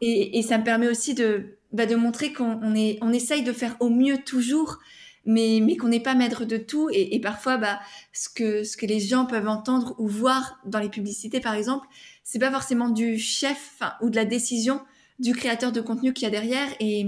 et, 0.01 0.37
et 0.37 0.41
ça 0.41 0.57
me 0.57 0.65
permet 0.65 0.89
aussi 0.89 1.13
de 1.13 1.57
bah, 1.71 1.85
de 1.85 1.95
montrer 1.95 2.33
qu'on 2.33 2.75
est 2.75 2.97
on 3.01 3.13
essaye 3.13 3.43
de 3.43 3.53
faire 3.53 3.77
au 3.79 3.89
mieux 3.89 4.17
toujours, 4.17 4.79
mais 5.25 5.59
mais 5.61 5.77
qu'on 5.77 5.87
n'est 5.87 6.01
pas 6.01 6.15
maître 6.15 6.43
de 6.43 6.57
tout 6.57 6.89
et, 6.91 7.15
et 7.15 7.21
parfois, 7.21 7.55
bah 7.55 7.79
ce 8.11 8.27
que 8.27 8.65
ce 8.65 8.75
que 8.75 8.85
les 8.85 8.99
gens 8.99 9.25
peuvent 9.25 9.47
entendre 9.47 9.95
ou 9.97 10.09
voir 10.09 10.59
dans 10.65 10.79
les 10.79 10.89
publicités, 10.89 11.39
par 11.39 11.53
exemple, 11.53 11.87
c'est 12.25 12.39
pas 12.39 12.51
forcément 12.51 12.89
du 12.89 13.17
chef 13.17 13.79
ou 14.01 14.09
de 14.09 14.17
la 14.17 14.25
décision 14.25 14.81
du 15.19 15.33
créateur 15.33 15.71
de 15.71 15.81
contenu 15.81 16.13
qu'il 16.13 16.23
y 16.23 16.27
a 16.27 16.29
derrière. 16.29 16.67
Et, 16.79 17.07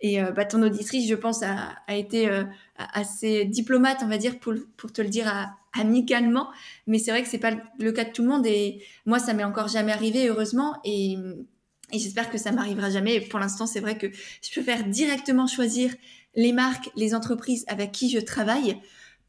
et 0.00 0.22
euh, 0.22 0.30
bah, 0.30 0.44
ton 0.44 0.62
auditrice, 0.62 1.08
je 1.08 1.14
pense, 1.14 1.42
a, 1.42 1.76
été 1.88 2.28
euh, 2.28 2.44
assez 2.76 3.44
diplomate, 3.44 3.98
on 4.02 4.08
va 4.08 4.18
dire, 4.18 4.38
pour, 4.38 4.54
pour 4.76 4.92
te 4.92 5.02
le 5.02 5.08
dire 5.08 5.32
amicalement. 5.72 6.48
Mais 6.86 6.98
c'est 6.98 7.10
vrai 7.10 7.22
que 7.22 7.28
c'est 7.28 7.38
pas 7.38 7.52
le 7.78 7.92
cas 7.92 8.04
de 8.04 8.10
tout 8.10 8.22
le 8.22 8.28
monde. 8.28 8.46
Et 8.46 8.82
moi, 9.06 9.18
ça 9.18 9.32
m'est 9.32 9.44
encore 9.44 9.68
jamais 9.68 9.92
arrivé, 9.92 10.28
heureusement. 10.28 10.76
Et, 10.84 11.16
et 11.92 11.98
j'espère 11.98 12.30
que 12.30 12.38
ça 12.38 12.52
m'arrivera 12.52 12.90
jamais. 12.90 13.20
Pour 13.20 13.38
l'instant, 13.38 13.66
c'est 13.66 13.80
vrai 13.80 13.96
que 13.96 14.08
je 14.08 14.50
préfère 14.50 14.84
directement 14.84 15.46
choisir 15.46 15.94
les 16.34 16.52
marques, 16.52 16.90
les 16.96 17.14
entreprises 17.14 17.64
avec 17.66 17.92
qui 17.92 18.10
je 18.10 18.18
travaille 18.18 18.78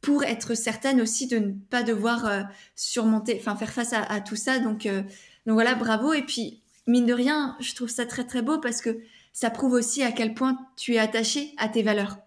pour 0.02 0.24
être 0.24 0.54
certaine 0.54 1.02
aussi 1.02 1.28
de 1.28 1.38
ne 1.40 1.52
pas 1.54 1.82
devoir 1.82 2.26
euh, 2.26 2.42
surmonter, 2.76 3.38
enfin 3.40 3.56
faire 3.56 3.72
face 3.72 3.94
à, 3.94 4.22
tout 4.22 4.36
ça. 4.36 4.60
Donc, 4.60 4.86
donc 4.86 5.54
voilà, 5.54 5.76
bravo. 5.76 6.14
Et 6.14 6.22
puis 6.22 6.62
mine 6.88 7.06
de 7.06 7.14
rien, 7.14 7.56
je 7.60 7.76
trouve 7.76 7.90
ça 7.90 8.06
très 8.06 8.26
très 8.26 8.42
beau 8.42 8.60
parce 8.60 8.82
que 8.82 9.00
ça 9.34 9.50
prouve 9.50 9.74
aussi 9.74 10.02
à 10.02 10.12
quel 10.12 10.34
point 10.34 10.58
tu 10.76 10.96
es 10.96 10.98
attaché 10.98 11.54
à 11.58 11.68
tes 11.68 11.84
valeurs, 11.84 12.18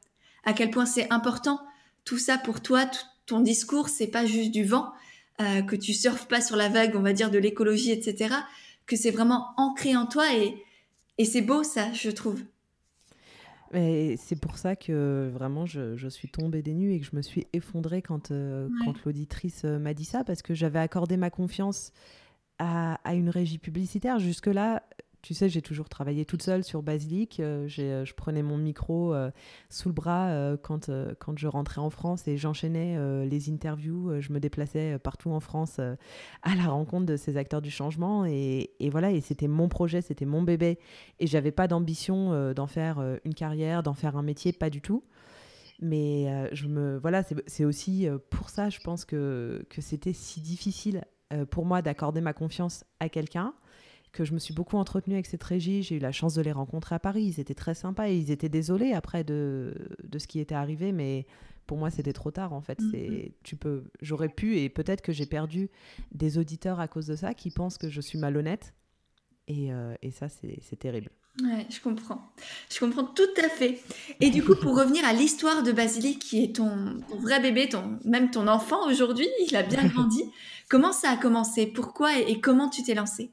à 0.45 0.53
quel 0.53 0.71
point 0.71 0.87
c'est 0.87 1.11
important. 1.13 1.61
Tout 2.05 2.19
ça 2.19 2.39
pour 2.39 2.61
toi, 2.61 2.89
ton 3.27 3.41
discours, 3.41 3.89
c'est 3.89 4.07
pas 4.07 4.27
juste 4.27 4.53
du 4.53 4.65
vent, 4.65 4.93
euh, 5.41 5.63
que 5.63 5.77
tu 5.77 5.93
surfes 5.93 6.27
pas 6.27 6.41
sur 6.41 6.57
la 6.57 6.69
vague, 6.69 6.95
on 6.95 7.03
va 7.03 7.13
dire, 7.13 7.31
de 7.31 7.39
l'écologie, 7.39 7.91
etc. 7.91 8.35
Que 8.87 8.97
c'est 8.97 9.11
vraiment 9.11 9.49
ancré 9.57 9.97
en 9.97 10.07
toi 10.07 10.35
et, 10.35 10.55
et 11.19 11.25
c'est 11.25 11.43
beau 11.43 11.63
ça, 11.63 11.93
je 11.93 12.11
trouve. 12.11 12.41
c'est 13.73 14.41
pour 14.41 14.57
ça 14.59 14.77
que 14.77 15.31
vraiment 15.33 15.67
je, 15.67 16.09
suis 16.09 16.29
tombée 16.29 16.63
des 16.63 16.75
nues 16.75 16.95
et 16.95 17.01
que 17.01 17.07
je 17.07 17.17
me 17.17 17.23
suis 17.23 17.47
effondrée 17.53 18.03
quand, 18.03 18.31
euh, 18.31 18.69
quand 18.85 18.95
l'auditrice 19.05 19.63
euh, 19.65 19.79
m'a 19.79 19.95
dit 19.95 20.05
ça 20.05 20.25
parce 20.25 20.43
que 20.43 20.55
j'avais 20.55 20.79
accordé 20.79 21.17
ma 21.17 21.31
confiance 21.31 21.93
à, 22.61 23.15
une 23.15 23.31
régie 23.31 23.59
publicitaire. 23.59 24.19
Jusque-là, 24.19 24.83
tu 25.23 25.35
sais, 25.35 25.49
j'ai 25.49 25.63
toujours 25.63 25.89
travaillé 25.89 26.25
toute 26.25 26.43
seule 26.43 26.63
sur 26.63 26.83
Basilic. 26.83 27.41
Euh, 27.41 27.69
euh, 27.79 28.05
je 28.05 28.15
prenais 28.15 28.43
mon 28.43 28.57
micro 28.57 29.15
euh, 29.15 29.31
sous 29.69 29.89
le 29.89 29.95
bras 29.95 30.57
quand, 30.63 30.91
quand 31.19 31.39
je 31.39 31.47
rentrais 31.47 31.81
en 31.81 31.91
France 31.91 32.29
et 32.29 32.37
j'enchaînais 32.37 32.99
les 33.27 33.51
interviews. 33.51 34.21
je 34.21 34.33
me 34.33 34.41
déplaçais 34.41 34.99
partout 34.99 35.31
en 35.31 35.41
France 35.41 35.79
à 35.79 36.55
la 36.55 36.67
rencontre 36.67 37.07
de 37.07 37.17
ces 37.17 37.37
acteurs 37.37 37.63
du 37.63 37.71
changement. 37.71 38.25
Et, 38.27 38.71
et 38.79 38.91
voilà, 38.91 39.11
et 39.11 39.21
c'était 39.21 39.49
mon 39.49 39.69
projet, 39.69 40.03
c'était 40.03 40.27
mon 40.27 40.43
bébé. 40.43 40.79
Et 41.19 41.27
j'avais 41.27 41.53
pas 41.53 41.67
d'ambition 41.67 42.53
d'en 42.53 42.67
faire 42.67 43.03
une 43.25 43.35
carrière, 43.35 43.83
d'en 43.83 43.95
faire 43.95 44.17
un 44.17 44.23
métier, 44.23 44.53
pas 44.53 44.71
du 44.71 44.83
tout. 44.83 45.03
Mais 45.83 46.51
je 46.55 46.67
me, 46.67 46.99
voilà, 46.99 47.23
c'est 47.47 47.65
aussi 47.65 48.07
pour 48.29 48.51
ça, 48.51 48.69
je 48.69 48.81
pense 48.81 49.07
que, 49.07 49.65
que 49.71 49.81
c'était 49.81 50.13
si 50.13 50.41
difficile 50.41 51.05
euh, 51.33 51.45
pour 51.45 51.67
moi 51.67 51.83
d'accorder 51.83 52.21
ma 52.21 52.33
confiance 52.33 52.85
à 53.01 53.09
quelqu'un, 53.09 53.55
que 54.13 54.25
je 54.25 54.35
me 54.35 54.39
suis 54.39 54.55
beaucoup 54.55 54.77
entretenue 54.77 55.15
avec 55.15 55.27
cette 55.27 55.43
régie. 55.43 55.83
J'ai 55.83 55.97
eu 55.97 56.01
la 56.01 56.13
chance 56.13 56.35
de 56.35 56.43
les 56.43 56.53
rencontrer 56.53 56.95
à 56.97 56.99
Paris. 56.99 57.23
Ils 57.23 57.41
étaient 57.41 57.55
très 57.55 57.75
sympas 57.75 58.09
et 58.09 58.17
ils 58.17 58.31
étaient 58.31 58.49
désolés 58.49 58.93
après 58.93 59.23
de, 59.23 59.75
de 60.03 60.19
ce 60.19 60.27
qui 60.27 60.41
était 60.41 60.55
arrivé, 60.55 60.91
mais 60.93 61.27
pour 61.67 61.79
moi 61.79 61.91
c'était 61.91 62.13
trop 62.13 62.33
tard 62.33 62.53
en 62.53 62.61
fait. 62.61 62.81
Mm-hmm. 62.81 63.33
tu 63.45 63.55
peux, 63.55 63.85
j'aurais 64.03 64.29
pu 64.29 64.59
et 64.59 64.69
peut-être 64.69 65.03
que 65.03 65.13
j'ai 65.13 65.27
perdu 65.27 65.71
des 66.11 66.39
auditeurs 66.39 66.81
à 66.81 66.89
cause 66.89 67.07
de 67.07 67.15
ça 67.15 67.35
qui 67.35 67.51
pensent 67.51 67.79
que 67.79 67.89
je 67.89 68.01
suis 68.01 68.19
malhonnête 68.19 68.75
et, 69.47 69.73
euh, 69.73 69.95
et 70.03 70.11
ça 70.11 70.29
c'est 70.29 70.77
terrible. 70.77 71.11
Ouais, 71.43 71.67
je 71.71 71.81
comprends. 71.81 72.21
Je 72.69 72.79
comprends 72.79 73.05
tout 73.05 73.23
à 73.43 73.49
fait. 73.49 73.81
Et 74.21 74.31
du 74.31 74.43
coup, 74.43 74.57
pour 74.57 74.77
revenir 74.77 75.05
à 75.07 75.13
l'histoire 75.13 75.63
de 75.63 75.73
Basilic, 75.73 76.19
qui 76.19 76.43
est 76.43 76.57
ton, 76.57 77.01
vrai 77.21 77.41
bébé, 77.41 77.69
ton, 77.69 77.99
même 78.05 78.31
ton 78.31 78.49
enfant 78.49 78.87
aujourd'hui, 78.89 79.29
il 79.47 79.57
a 79.57 79.63
bien 79.63 79.87
grandi. 79.95 80.25
Comment 80.71 80.93
ça 80.93 81.11
a 81.11 81.17
commencé? 81.17 81.67
Pourquoi 81.67 82.17
et, 82.17 82.41
comment 82.41 82.69
tu 82.69 82.85
t'es 82.85 82.95
lancé 82.95 83.33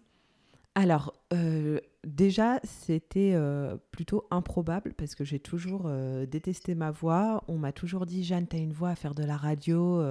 Alors, 0.73 1.13
euh, 1.33 1.79
déjà, 2.03 2.59
c'était 2.63 3.33
euh, 3.35 3.77
plutôt 3.91 4.25
improbable 4.31 4.95
parce 4.97 5.13
que 5.13 5.23
j'ai 5.23 5.37
toujours 5.39 5.83
euh, 5.85 6.25
détesté 6.25 6.73
ma 6.73 6.89
voix. 6.89 7.43
On 7.47 7.59
m'a 7.59 7.71
toujours 7.71 8.07
dit, 8.07 8.23
Jeanne, 8.23 8.47
t'as 8.47 8.57
une 8.57 8.73
voix 8.73 8.89
à 8.89 8.95
faire 8.95 9.13
de 9.13 9.23
la 9.23 9.37
radio. 9.37 10.03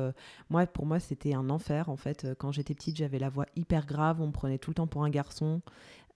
moi, 0.50 0.66
pour 0.66 0.86
moi, 0.86 1.00
c'était 1.00 1.34
un 1.34 1.50
enfer 1.50 1.88
en 1.88 1.96
fait. 1.96 2.28
Quand 2.38 2.52
j'étais 2.52 2.74
petite, 2.74 2.96
j'avais 2.96 3.18
la 3.18 3.28
voix 3.28 3.46
hyper 3.56 3.86
grave. 3.86 4.20
On 4.20 4.28
me 4.28 4.32
prenait 4.32 4.58
tout 4.58 4.70
le 4.70 4.76
temps 4.76 4.86
pour 4.86 5.02
un 5.02 5.10
garçon. 5.10 5.62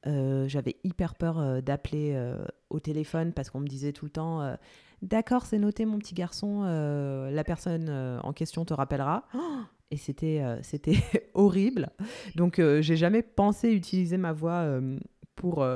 j'avais 0.04 0.76
hyper 0.84 1.16
peur 1.16 1.60
d'appeler 1.60 2.34
au 2.70 2.78
téléphone 2.78 3.32
parce 3.32 3.50
qu'on 3.50 3.58
me 3.58 3.66
disait 3.66 3.92
tout 3.92 4.04
le 4.04 4.12
temps 4.12 4.56
D'accord, 5.02 5.44
c'est 5.44 5.58
noté, 5.58 5.86
mon 5.86 5.98
petit 5.98 6.14
garçon, 6.14 6.62
la 6.62 7.42
personne 7.42 7.90
en 8.22 8.32
question 8.32 8.64
te 8.64 8.74
rappellera. 8.74 9.24
Et 9.90 9.96
c'était 9.96 10.40
euh, 10.40 10.58
c'était 10.62 10.96
horrible. 11.34 11.90
Donc 12.36 12.58
euh, 12.58 12.82
j'ai 12.82 12.96
jamais 12.96 13.22
pensé 13.22 13.72
utiliser 13.72 14.16
ma 14.16 14.32
voix 14.32 14.62
euh, 14.62 14.98
pour 15.34 15.66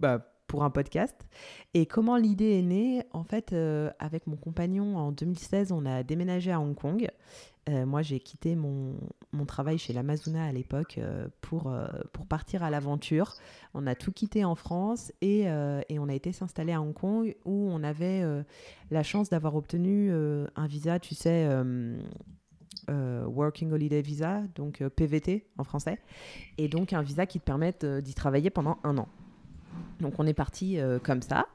bah, 0.00 0.32
pour 0.46 0.62
un 0.62 0.70
podcast. 0.70 1.16
Et 1.74 1.86
comment 1.86 2.16
l'idée 2.16 2.58
est 2.58 2.62
née 2.62 3.02
En 3.12 3.24
fait, 3.24 3.52
avec 3.98 4.26
mon 4.26 4.36
compagnon 4.36 4.96
en 4.96 5.10
2016, 5.10 5.72
on 5.72 5.84
a 5.86 6.02
déménagé 6.02 6.52
à 6.52 6.60
Hong 6.60 6.76
Kong. 6.76 7.08
moi, 7.68 8.02
j'ai 8.02 8.20
quitté 8.20 8.54
mon, 8.54 8.94
mon, 9.32 9.44
travail 9.44 9.76
chez 9.76 9.92
l'Amazona 9.92 10.44
à 10.44 10.52
l'époque 10.52 11.00
pour, 11.40 11.74
pour 12.12 12.26
partir 12.26 12.62
à 12.62 12.70
l'aventure. 12.70 13.34
On 13.74 13.88
a 13.88 13.96
tout 13.96 14.12
quitté 14.12 14.44
en 14.44 14.54
France 14.54 15.10
et, 15.20 15.46
et 15.88 15.98
on 15.98 16.08
a 16.08 16.14
été 16.14 16.30
s'installer 16.30 16.72
à 16.72 16.80
Hong 16.80 16.94
Kong 16.94 17.34
où 17.44 17.68
on 17.72 17.82
avait 17.82 18.22
la 18.90 19.02
chance 19.02 19.30
d'avoir 19.30 19.56
obtenu 19.56 20.12
un 20.12 20.66
visa, 20.68 21.00
tu 21.00 21.16
sais 21.16 21.48
euh, 22.88 23.24
Working 23.26 23.72
Holiday 23.72 24.00
Visa, 24.00 24.42
donc 24.54 24.80
euh, 24.80 24.88
PVT 24.88 25.46
en 25.58 25.64
français, 25.64 25.98
et 26.58 26.68
donc 26.68 26.92
un 26.92 27.02
visa 27.02 27.26
qui 27.26 27.40
te 27.40 27.44
permet 27.44 27.74
d'y 28.02 28.14
travailler 28.14 28.50
pendant 28.50 28.78
un 28.84 28.98
an. 28.98 29.08
Donc 30.00 30.18
on 30.18 30.26
est 30.26 30.34
parti 30.34 30.78
euh, 30.78 30.98
comme 30.98 31.22
ça. 31.22 31.46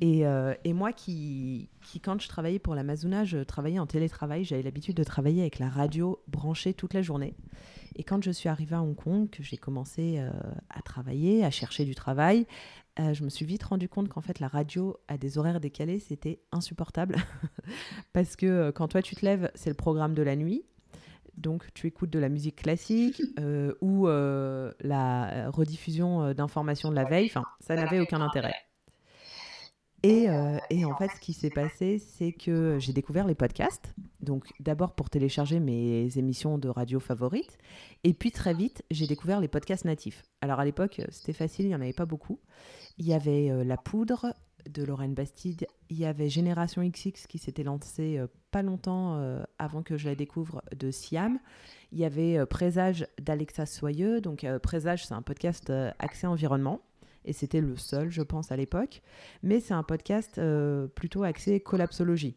Et, 0.00 0.24
moi 0.72 0.92
qui, 0.92 1.68
quand 2.02 2.20
je 2.20 2.28
travaillais 2.28 2.58
pour 2.58 2.74
l'Amazona, 2.74 3.24
je 3.24 3.38
travaillais 3.38 3.78
en 3.78 3.86
télétravail, 3.86 4.44
j'avais 4.44 4.62
l'habitude 4.62 4.96
de 4.96 5.04
travailler 5.04 5.42
avec 5.42 5.58
la 5.58 5.68
radio 5.68 6.18
branchée 6.28 6.72
toute 6.72 6.94
la 6.94 7.02
journée. 7.02 7.34
Et 7.96 8.04
quand 8.04 8.22
je 8.22 8.30
suis 8.30 8.48
arrivée 8.48 8.76
à 8.76 8.82
Hong 8.82 8.94
Kong, 8.94 9.28
que 9.28 9.42
j'ai 9.42 9.56
commencé 9.56 10.24
à 10.70 10.82
travailler, 10.82 11.44
à 11.44 11.50
chercher 11.50 11.84
du 11.84 11.94
travail, 11.94 12.46
euh, 13.00 13.14
je 13.14 13.24
me 13.24 13.28
suis 13.28 13.44
vite 13.44 13.62
rendu 13.62 13.88
compte 13.88 14.08
qu'en 14.08 14.20
fait 14.20 14.40
la 14.40 14.48
radio 14.48 14.96
à 15.08 15.16
des 15.16 15.38
horaires 15.38 15.60
décalés, 15.60 15.98
c'était 15.98 16.40
insupportable. 16.52 17.16
Parce 18.12 18.36
que 18.36 18.46
euh, 18.46 18.72
quand 18.72 18.88
toi 18.88 19.02
tu 19.02 19.14
te 19.16 19.24
lèves, 19.24 19.50
c'est 19.54 19.70
le 19.70 19.74
programme 19.76 20.14
de 20.14 20.22
la 20.22 20.36
nuit. 20.36 20.64
Donc 21.36 21.72
tu 21.72 21.86
écoutes 21.86 22.10
de 22.10 22.18
la 22.18 22.28
musique 22.28 22.56
classique 22.56 23.22
euh, 23.38 23.72
ou 23.80 24.06
la 24.06 25.50
rediffusion 25.50 26.34
d'informations 26.34 26.90
de 26.90 26.94
la 26.94 27.04
veille. 27.04 27.26
Enfin, 27.26 27.44
ça 27.60 27.76
n'avait 27.76 28.00
aucun 28.00 28.20
intérêt. 28.20 28.54
Et, 30.02 30.30
euh, 30.30 30.56
et, 30.70 30.84
en 30.86 30.96
fait, 30.96 31.08
ce 31.14 31.20
qui 31.20 31.34
s'est 31.34 31.50
passé, 31.50 31.98
c'est 31.98 32.32
que 32.32 32.78
j'ai 32.78 32.92
découvert 32.92 33.26
les 33.26 33.34
podcasts. 33.34 33.94
Donc, 34.20 34.46
d'abord 34.58 34.94
pour 34.94 35.10
télécharger 35.10 35.60
mes 35.60 36.16
émissions 36.16 36.56
de 36.56 36.68
radio 36.68 37.00
favorites. 37.00 37.58
Et 38.02 38.14
puis, 38.14 38.30
très 38.30 38.54
vite, 38.54 38.82
j'ai 38.90 39.06
découvert 39.06 39.40
les 39.40 39.48
podcasts 39.48 39.84
natifs. 39.84 40.22
Alors, 40.40 40.58
à 40.58 40.64
l'époque, 40.64 41.02
c'était 41.10 41.34
facile, 41.34 41.66
il 41.66 41.68
n'y 41.68 41.74
en 41.74 41.82
avait 41.82 41.92
pas 41.92 42.06
beaucoup. 42.06 42.40
Il 42.98 43.06
y 43.06 43.14
avait 43.14 43.50
euh, 43.50 43.64
La 43.64 43.76
Poudre 43.76 44.34
de 44.68 44.84
Lorraine 44.84 45.14
Bastide. 45.14 45.66
Il 45.88 45.98
y 45.98 46.04
avait 46.04 46.28
Génération 46.28 46.86
XX 46.86 47.26
qui 47.26 47.38
s'était 47.38 47.62
lancé 47.62 48.18
euh, 48.18 48.26
pas 48.50 48.62
longtemps 48.62 49.22
avant 49.58 49.82
que 49.82 49.96
je 49.96 50.08
la 50.08 50.16
découvre 50.16 50.62
de 50.76 50.90
Siam. 50.90 51.38
Il 51.92 51.98
y 51.98 52.04
avait 52.04 52.44
Présage 52.46 53.06
d'Alexa 53.20 53.64
Soyeux. 53.64 54.20
Donc, 54.20 54.44
Présage, 54.60 55.06
c'est 55.06 55.14
un 55.14 55.22
podcast 55.22 55.72
accès 56.00 56.26
environnement 56.26 56.80
et 57.24 57.32
c'était 57.32 57.60
le 57.60 57.76
seul, 57.76 58.10
je 58.10 58.22
pense, 58.22 58.52
à 58.52 58.56
l'époque. 58.56 59.02
Mais 59.42 59.60
c'est 59.60 59.74
un 59.74 59.82
podcast 59.82 60.38
euh, 60.38 60.86
plutôt 60.88 61.22
axé 61.22 61.60
collapsologie. 61.60 62.36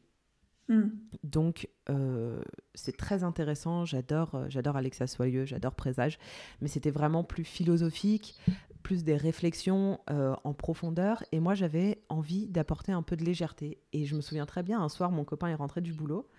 Hmm. 0.70 0.90
Donc, 1.24 1.68
euh, 1.90 2.42
c'est 2.74 2.96
très 2.96 3.24
intéressant. 3.24 3.86
J'adore, 3.86 4.36
euh, 4.36 4.46
j'adore 4.50 4.78
Alexa 4.78 5.08
Soyeux, 5.08 5.46
j'adore 5.46 5.76
Présage, 5.76 6.18
mais 6.62 6.68
c'était 6.68 6.92
vraiment 6.92 7.24
plus 7.24 7.44
philosophique, 7.44 8.40
plus 8.84 9.04
des 9.04 9.16
réflexions 9.16 10.00
en 10.08 10.54
profondeur. 10.54 11.24
Et 11.32 11.40
moi, 11.40 11.56
j'avais 11.56 12.04
envie 12.10 12.48
d'apporter 12.48 12.92
un 12.92 13.02
peu 13.02 13.16
de 13.16 13.24
légèreté. 13.24 13.80
Et 13.94 14.06
je 14.06 14.16
me 14.16 14.22
souviens 14.22 14.46
très 14.46 14.64
bien, 14.64 14.82
un 14.82 14.90
soir, 14.90 15.12
mon 15.12 15.24
copain 15.24 15.48
est 15.48 15.56
rentré 15.56 15.82
du 15.82 15.94
boulot 15.94 16.30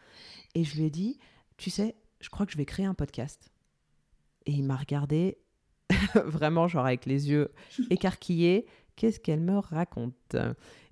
et 0.54 0.64
je 0.64 0.76
lui 0.76 0.84
ai 0.84 0.90
dit, 0.90 1.18
tu 1.56 1.70
sais, 1.70 1.96
je 2.20 2.28
crois 2.30 2.46
que 2.46 2.52
je 2.52 2.56
vais 2.56 2.64
créer 2.64 2.86
un 2.86 2.94
podcast. 2.94 3.50
Et 4.46 4.52
il 4.52 4.64
m'a 4.64 4.76
regardé 4.76 5.38
vraiment 6.14 6.68
genre 6.68 6.86
avec 6.86 7.06
les 7.06 7.30
yeux 7.30 7.52
écarquillés, 7.90 8.66
qu'est-ce 8.96 9.20
qu'elle 9.20 9.40
me 9.40 9.58
raconte? 9.58 10.36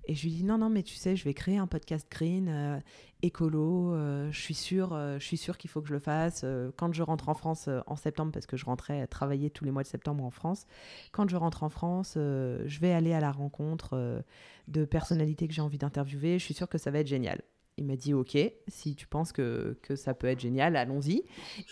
Et 0.05 0.15
je 0.15 0.23
lui 0.23 0.31
dis 0.31 0.43
non 0.43 0.57
non 0.57 0.69
mais 0.69 0.83
tu 0.83 0.95
sais 0.95 1.15
je 1.15 1.23
vais 1.23 1.33
créer 1.33 1.57
un 1.57 1.67
podcast 1.67 2.07
green 2.11 2.49
euh, 2.49 2.79
écolo, 3.21 3.93
euh, 3.93 4.29
je 4.31 4.39
suis 4.39 4.53
sûre 4.53 4.93
euh, 4.93 5.17
je 5.17 5.51
qu'il 5.53 5.69
faut 5.69 5.81
que 5.81 5.87
je 5.87 5.93
le 5.93 5.99
fasse 5.99 6.45
quand 6.75 6.93
je 6.93 7.03
rentre 7.03 7.29
en 7.29 7.33
France 7.33 7.69
en 7.87 7.95
septembre 7.95 8.31
parce 8.31 8.45
que 8.45 8.57
je 8.57 8.65
rentrais 8.65 9.07
travailler 9.07 9.49
tous 9.49 9.63
les 9.63 9.71
mois 9.71 9.83
de 9.83 9.87
septembre 9.87 10.23
en 10.23 10.29
France. 10.29 10.65
Quand 11.11 11.29
je 11.29 11.35
rentre 11.37 11.63
en 11.63 11.69
France, 11.69 12.13
je 12.15 12.79
vais 12.79 12.91
aller 12.91 13.13
à 13.13 13.19
la 13.19 13.31
rencontre 13.31 14.23
de 14.67 14.85
personnalités 14.85 15.47
que 15.47 15.53
j'ai 15.53 15.61
envie 15.61 15.77
d'interviewer, 15.77 16.39
je 16.39 16.43
suis 16.43 16.53
sûre 16.53 16.69
que 16.69 16.77
ça 16.77 16.91
va 16.91 16.99
être 16.99 17.07
génial 17.07 17.41
il 17.77 17.85
m'a 17.85 17.95
dit 17.95 18.13
ok, 18.13 18.37
si 18.67 18.95
tu 18.95 19.07
penses 19.07 19.31
que, 19.31 19.77
que 19.81 19.95
ça 19.95 20.13
peut 20.13 20.27
être 20.27 20.39
génial, 20.39 20.75
allons-y. 20.75 21.23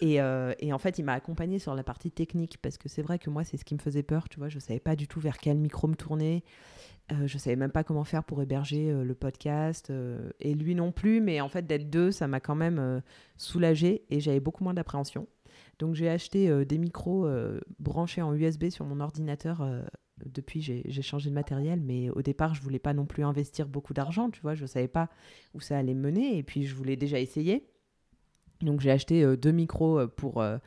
Et, 0.02 0.22
euh, 0.22 0.54
et, 0.60 0.74
en 0.74 0.78
fait, 0.78 0.98
il 1.00 1.04
m'a 1.04 1.14
accompagné 1.14 1.60
sur 1.60 1.76
la 1.76 1.84
partie 1.84 2.12
technique 2.12 2.58
parce 2.62 2.78
que 2.78 2.90
c'est 2.90 3.02
vrai 3.02 3.20
que 3.20 3.30
moi, 3.30 3.44
c'est 3.44 3.58
ce 3.58 3.66
qui 3.66 3.76
me 3.76 3.80
faisait 3.80 4.04
peur. 4.04 4.30
Tu 4.30 4.40
vois, 4.40 4.50
je 4.50 4.60
savais 4.60 4.80
pas 4.80 4.96
du 4.96 5.08
tout 5.08 5.20
vers 5.20 5.38
quel 5.38 5.58
micro 5.58 5.88
me 5.88 5.96
tourner. 5.96 6.44
Euh, 7.12 7.28
je 7.28 7.38
savais 7.38 7.56
même 7.56 7.72
pas 7.72 7.84
comment 7.84 8.04
faire 8.04 8.24
pour 8.24 8.42
héberger 8.42 8.90
euh, 8.90 9.04
le 9.04 9.16
podcast 9.16 9.90
euh, 9.90 10.30
et 10.40 10.54
lui 10.54 10.76
non 10.76 10.92
plus. 10.92 11.22
Mais 11.22 11.42
en 11.42 11.50
fait, 11.50 11.66
d'être 11.66 11.90
deux, 11.90 12.12
ça 12.12 12.28
m'a 12.28 12.40
quand 12.40 12.56
même 12.56 13.02
soulagé 13.38 14.06
et 14.10 14.20
j'avais 14.20 14.40
beaucoup 14.40 14.64
moins 14.64 14.74
d'appréhension. 14.74 15.28
Donc 15.80 15.96
j'ai 15.96 16.10
acheté 16.10 16.66
des 16.66 16.78
micros 16.78 17.28
branchés 17.80 18.22
en 18.22 18.34
USB 18.34 18.70
sur 18.70 18.86
mon 18.86 19.00
ordinateur 19.00 19.68
depuis, 20.26 20.62
j'ai 20.62 21.02
changé 21.02 21.30
de 21.30 21.36
matériel, 21.36 21.82
mais 21.82 22.10
au 22.10 22.22
départ, 22.22 22.56
je 22.56 22.62
voulais 22.62 22.80
pas 22.80 22.94
non 22.94 23.06
plus 23.06 23.24
investir 23.24 23.68
beaucoup 23.68 23.94
d'argent, 23.94 24.30
tu 24.30 24.42
vois, 24.42 24.56
je 24.56 24.66
savais 24.66 24.88
pas 24.88 25.10
où 25.54 25.60
ça 25.62 25.78
allait 25.78 25.94
mener, 25.94 26.38
et 26.38 26.44
puis 26.44 26.66
je 26.66 26.76
voulais 26.76 26.96
déjà 26.96 27.20
essayer. 27.20 27.66
Donc 28.64 28.82
j'ai 28.82 28.92
acheté 28.92 29.24
euh, 29.24 29.36
deux 29.36 29.52
micros 29.52 30.00
euh, 30.00 30.08
pour, 30.08 30.42
euh, 30.42 30.58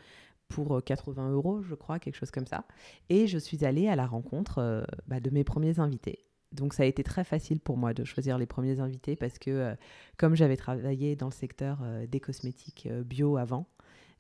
pour 0.49 0.83
80 0.83 1.31
euros, 1.33 1.63
je 1.63 1.75
crois, 1.75 1.99
quelque 1.99 2.17
chose 2.17 2.31
comme 2.31 2.47
ça. 2.47 2.65
Et 3.09 3.27
je 3.27 3.39
suis 3.39 3.65
allée 3.65 3.89
à 3.89 3.97
la 3.97 4.07
rencontre 4.07 4.87
bah, 5.07 5.21
de 5.21 5.31
mes 5.31 5.45
premiers 5.45 5.79
invités. 5.81 6.25
Donc 6.53 6.75
ça 6.75 6.85
a 6.85 6.87
été 6.87 7.03
très 7.03 7.25
facile 7.25 7.59
pour 7.59 7.77
moi 7.77 7.95
de 7.95 8.05
choisir 8.05 8.39
les 8.39 8.47
premiers 8.47 8.79
invités 8.79 9.17
parce 9.17 9.41
que 9.41 9.75
comme 10.17 10.37
j'avais 10.37 10.57
travaillé 10.57 11.17
dans 11.17 11.27
le 11.27 11.33
secteur 11.33 11.83
des 12.09 12.21
cosmétiques 12.21 12.89
bio 13.05 13.37
avant, 13.37 13.67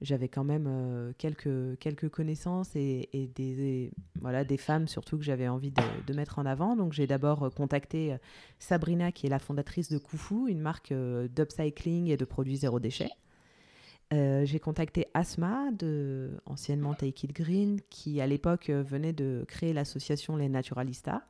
j'avais 0.04 0.28
quand 0.28 0.44
même 0.44 0.66
euh, 0.68 1.12
quelques, 1.18 1.78
quelques 1.78 2.08
connaissances 2.08 2.76
et, 2.76 3.30
des, 3.34 3.90
voilà, 4.20 4.44
des 4.44 4.56
femmes 4.56 4.86
surtout 4.86 5.18
que 5.18 5.24
j'avais 5.24 5.48
envie 5.48 5.72
de, 5.72 6.14
mettre 6.14 6.38
en 6.38 6.46
avant. 6.46 6.76
Donc 6.76 6.92
j'ai 6.92 7.06
d'abord 7.06 7.44
euh, 7.44 7.50
contacté 7.50 8.12
euh, 8.12 8.18
Sabrina, 8.58 9.12
qui 9.12 9.26
est 9.26 9.30
la 9.30 9.38
fondatrice 9.38 9.90
de 9.90 9.98
Koufou, 9.98 10.46
une 10.48 10.60
marque 10.60 10.92
d'upcycling 10.92 12.08
et 12.08 12.16
de 12.16 12.24
produits 12.24 12.56
zéro 12.56 12.78
déchet. 12.78 13.08
j'ai 14.12 14.60
contacté 14.60 15.06
Asma, 15.14 15.70
anciennement 16.46 16.94
Take 16.94 17.26
It 17.26 17.32
Green, 17.32 17.80
qui 17.90 18.20
à 18.20 18.26
l'époque 18.26 18.70
venait 18.70 19.12
de 19.12 19.44
créer 19.48 19.72
l'association 19.72 20.36
Les 20.36 20.48
Naturalistas. 20.48 21.22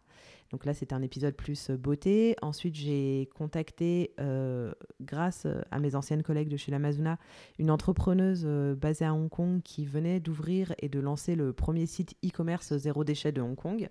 Donc 0.50 0.66
là, 0.66 0.74
c'était 0.74 0.94
un 0.94 1.02
épisode 1.02 1.34
plus 1.34 1.70
euh, 1.70 1.76
beauté. 1.76 2.36
Ensuite, 2.42 2.74
j'ai 2.74 3.28
contacté, 3.34 4.12
euh, 4.20 4.72
grâce 5.00 5.46
euh, 5.46 5.60
à 5.70 5.78
mes 5.80 5.94
anciennes 5.94 6.22
collègues 6.22 6.48
de 6.48 6.56
chez 6.56 6.70
l'Amazona, 6.70 7.18
une 7.58 7.70
entrepreneuse 7.70 8.44
basée 8.76 9.04
à 9.04 9.14
Hong 9.14 9.28
Kong 9.28 9.62
qui 9.62 9.84
venait 9.84 10.20
d'ouvrir 10.20 10.74
et 10.78 10.88
de 10.88 11.00
lancer 11.00 11.34
le 11.34 11.52
premier 11.52 11.86
site 11.86 12.14
e-commerce 12.24 12.76
zéro 12.76 13.04
déchet 13.04 13.32
de 13.32 13.40
Hong 13.40 13.56
Kong, 13.56 13.88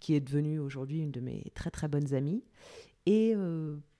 qui 0.00 0.14
est 0.14 0.20
devenue 0.20 0.58
aujourd'hui 0.58 1.00
une 1.00 1.10
de 1.10 1.20
mes 1.20 1.44
très 1.54 1.70
très 1.70 1.88
bonnes 1.88 2.14
amies. 2.14 2.44
Et 3.06 3.34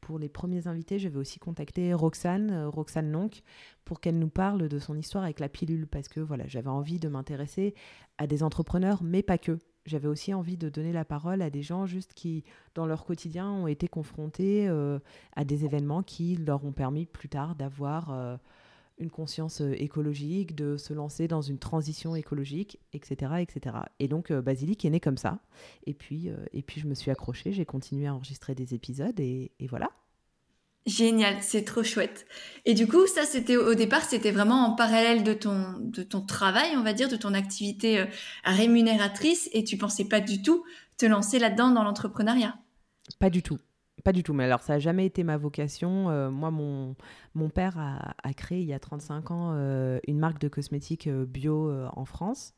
pour 0.01 0.19
les 0.19 0.29
premiers 0.29 0.67
invités, 0.67 0.99
je 0.99 1.09
vais 1.09 1.19
aussi 1.19 1.39
contacter 1.39 1.93
Roxane, 1.93 2.67
Roxane 2.67 3.11
Nonc, 3.11 3.43
pour 3.85 4.01
qu'elle 4.01 4.19
nous 4.19 4.29
parle 4.31 4.69
de 4.69 4.79
son 4.79 4.97
histoire 4.97 5.25
avec 5.25 5.41
la 5.41 5.49
pilule, 5.49 5.87
parce 5.87 6.09
que 6.09 6.21
voilà, 6.21 6.47
j'avais 6.47 6.69
envie 6.69 6.99
de 6.99 7.09
m'intéresser 7.09 7.75
à 8.19 8.27
des 8.27 8.43
entrepreneurs, 8.43 9.03
mais 9.03 9.23
pas 9.23 9.39
que 9.39 9.59
j'avais 9.87 10.09
aussi 10.09 10.33
envie 10.33 10.57
de 10.57 10.69
donner 10.69 10.93
la 10.93 11.05
parole 11.05 11.43
à 11.43 11.51
des 11.51 11.63
gens 11.63 11.87
juste 11.87 12.15
qui, 12.15 12.45
dans 12.75 12.87
leur 12.87 13.05
quotidien, 13.05 13.51
ont 13.51 13.67
été 13.67 13.89
confrontés 13.89 14.67
euh, 14.69 14.99
à 15.37 15.45
des 15.45 15.65
événements 15.65 16.03
qui 16.03 16.37
leur 16.37 16.65
ont 16.65 16.73
permis 16.73 17.07
plus 17.07 17.29
tard 17.29 17.55
d'avoir 17.55 18.11
euh, 18.11 18.37
une 18.99 19.11
conscience 19.11 19.61
euh, 19.61 19.75
écologique, 19.81 20.55
de 20.55 20.77
se 20.77 20.95
lancer 20.95 21.29
dans 21.29 21.43
une 21.43 21.59
transition 21.59 22.17
écologique, 22.17 22.79
etc. 22.93 23.35
etc. 23.41 23.77
Et 23.99 24.09
donc, 24.09 24.33
Basilic 24.33 24.85
est 24.85 24.91
né 24.91 25.01
comme 25.01 25.19
ça. 25.19 25.41
Et 25.87 25.95
puis, 25.95 26.31
et 26.53 26.63
puis 26.63 26.81
je 26.81 26.87
me 26.87 26.95
suis 26.95 27.11
accrochée, 27.11 27.53
j'ai 27.53 27.67
continué 27.67 28.07
à 28.07 28.15
enregistrer 28.15 28.55
des 28.55 28.75
épisodes 28.75 29.19
et 29.21 29.51
voilà. 29.69 29.91
Génial, 30.87 31.37
c'est 31.41 31.65
trop 31.65 31.83
chouette. 31.83 32.27
Et 32.67 32.75
du 32.75 32.87
coup, 32.87 33.07
ça, 33.07 33.25
c'était 33.25 33.57
au 33.57 33.75
départ, 33.75 34.03
c'était 34.03 34.33
vraiment 34.33 34.67
en 34.67 34.75
parallèle 34.75 35.25
de 35.25 35.33
ton 35.33 35.79
de 35.79 36.03
ton 36.03 36.21
travail, 36.21 36.77
on 36.77 36.83
va 36.83 36.93
dire, 36.93 37.09
de 37.09 37.17
ton 37.17 37.33
activité 37.33 38.01
euh, 38.01 38.07
rémunératrice, 38.45 39.49
et 39.55 39.65
tu 39.65 39.79
pensais 39.79 40.05
pas 40.05 40.21
du 40.21 40.43
tout 40.43 40.63
te 40.99 41.07
lancer 41.07 41.39
là-dedans 41.39 41.71
dans 41.71 41.85
l'entrepreneuriat. 41.85 42.55
Pas 43.19 43.31
du 43.31 43.43
tout. 43.43 43.59
Pas 44.03 44.13
du 44.13 44.23
tout, 44.23 44.35
mais 44.35 44.45
alors 44.45 44.61
ça 44.61 44.75
n'a 44.75 44.79
jamais 44.79 45.07
été 45.07 45.25
ma 45.25 45.39
vocation. 45.39 46.11
Euh, 46.11 46.31
moi, 46.31 46.51
mon, 46.51 46.97
mon 47.33 47.49
père 47.49 47.79
a, 47.79 48.35
créé 48.35 48.61
il 48.61 48.67
y 48.67 48.75
a 48.75 48.79
35 48.79 49.31
ans 49.31 49.53
euh, 49.55 49.99
une 50.07 50.19
marque 50.19 50.39
de 50.39 50.49
cosmétiques 50.49 51.09
bio 51.09 51.73
en 51.97 52.05
France. 52.05 52.53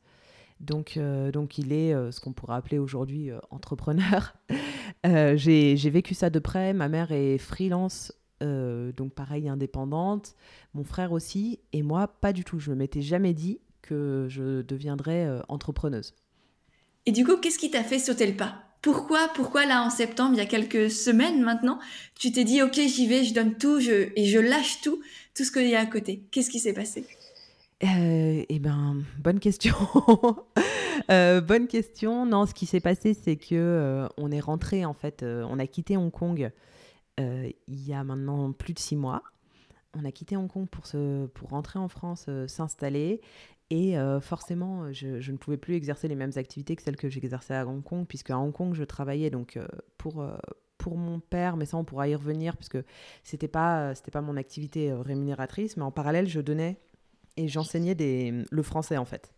Donc, 0.60 0.98
donc 1.32 1.58
il 1.58 1.72
est 1.72 1.92
ce 2.10 2.20
qu'on 2.20 2.32
pourrait 2.32 2.56
appeler 2.56 2.78
aujourd'hui 2.78 3.30
entrepreneur. 3.50 4.34
J'ai 5.04 5.90
vécu 5.90 6.14
ça 6.14 6.30
de 6.30 6.38
près. 6.38 6.72
Ma 6.72 6.88
mère 6.88 7.12
est 7.12 7.38
freelance 7.38 8.12
euh, 8.42 8.92
donc 8.92 9.14
pareil, 9.14 9.48
indépendante, 9.48 10.34
mon 10.74 10.84
frère 10.84 11.12
aussi, 11.12 11.60
et 11.72 11.82
moi, 11.82 12.08
pas 12.08 12.32
du 12.32 12.44
tout. 12.44 12.58
Je 12.58 12.70
ne 12.70 12.76
m'étais 12.76 13.02
jamais 13.02 13.32
dit 13.32 13.60
que 13.82 14.26
je 14.28 14.62
deviendrais 14.62 15.24
euh, 15.24 15.40
entrepreneuse. 15.48 16.14
Et 17.06 17.12
du 17.12 17.24
coup, 17.24 17.36
qu'est-ce 17.36 17.58
qui 17.58 17.70
t'a 17.70 17.84
fait 17.84 17.98
sauter 17.98 18.26
le 18.26 18.36
pas? 18.36 18.62
Pourquoi, 18.82 19.28
pourquoi 19.34 19.64
là 19.64 19.82
en 19.82 19.90
septembre, 19.90 20.34
il 20.34 20.38
y 20.38 20.40
a 20.40 20.46
quelques 20.46 20.90
semaines 20.90 21.42
maintenant, 21.42 21.78
tu 22.18 22.30
t'es 22.30 22.44
dit 22.44 22.62
ok, 22.62 22.74
j'y 22.74 23.06
vais, 23.06 23.24
je 23.24 23.34
donne 23.34 23.56
tout, 23.56 23.80
je, 23.80 24.10
et 24.14 24.26
je 24.26 24.38
lâche 24.38 24.80
tout, 24.82 25.00
tout 25.34 25.44
ce 25.44 25.50
qu'il 25.50 25.68
y 25.68 25.74
a 25.74 25.80
à 25.80 25.86
côté? 25.86 26.22
Qu'est-ce 26.30 26.50
qui 26.50 26.60
s'est 26.60 26.74
passé? 26.74 27.04
euh, 27.04 27.25
Eh 27.80 28.58
ben, 28.58 29.02
bonne 29.18 29.38
question. 29.38 29.74
bonne 31.08 31.66
question. 31.68 32.26
Non, 32.26 32.46
ce 32.46 32.54
qui 32.54 32.66
s'est 32.66 32.80
passé, 32.80 33.14
c'est 33.14 33.36
que 33.36 34.08
on 34.16 34.30
est 34.30 34.40
rentré 34.40 34.84
en 34.84 34.94
fait, 34.94 35.22
on 35.22 35.58
a 35.58 35.66
quitté 35.66 35.96
Hong 35.96 36.10
Kong 36.10 36.50
euh, 37.20 37.50
il 37.66 37.86
y 37.86 37.92
a 37.94 38.04
maintenant 38.04 38.52
plus 38.52 38.74
de 38.74 38.78
six 38.78 38.96
mois. 38.96 39.22
On 39.94 40.04
a 40.04 40.12
quitté 40.12 40.36
Hong 40.36 40.48
Kong 40.48 40.68
pour, 40.68 40.86
se, 40.86 41.26
pour 41.26 41.50
rentrer 41.50 41.78
en 41.78 41.88
France, 41.88 42.26
euh, 42.28 42.46
s'installer. 42.46 43.20
Et 43.70 43.98
euh, 43.98 44.20
forcément, 44.20 44.92
je, 44.92 45.30
ne 45.30 45.36
pouvais 45.36 45.56
plus 45.56 45.74
exercer 45.74 46.08
les 46.08 46.14
mêmes 46.14 46.32
activités 46.36 46.76
que 46.76 46.82
celles 46.82 46.96
que 46.96 47.08
j'exerçais 47.08 47.54
à 47.54 47.66
Hong 47.66 47.82
Kong, 47.82 48.06
puisque 48.06 48.30
à 48.30 48.38
Hong 48.38 48.52
Kong, 48.52 48.74
je 48.74 48.84
travaillais 48.84 49.30
donc 49.30 49.58
pour, 49.98 50.24
pour 50.78 50.96
mon 50.96 51.18
père, 51.18 51.56
mais 51.56 51.66
ça, 51.66 51.76
on 51.76 51.82
pourra 51.82 52.06
y 52.06 52.14
revenir, 52.14 52.56
puisque 52.56 52.78
ce 53.24 53.34
n'était 53.34 53.48
pas, 53.48 53.92
c'était 53.96 54.12
pas 54.12 54.20
mon 54.20 54.36
activité 54.36 54.92
rémunératrice, 54.92 55.76
mais 55.76 55.82
en 55.82 55.90
parallèle, 55.90 56.28
je 56.28 56.40
donnais 56.40 56.78
et 57.36 57.48
j'enseignais 57.48 57.96
le 58.50 58.62
français, 58.62 58.96
en 58.96 59.04
fait. 59.04 59.32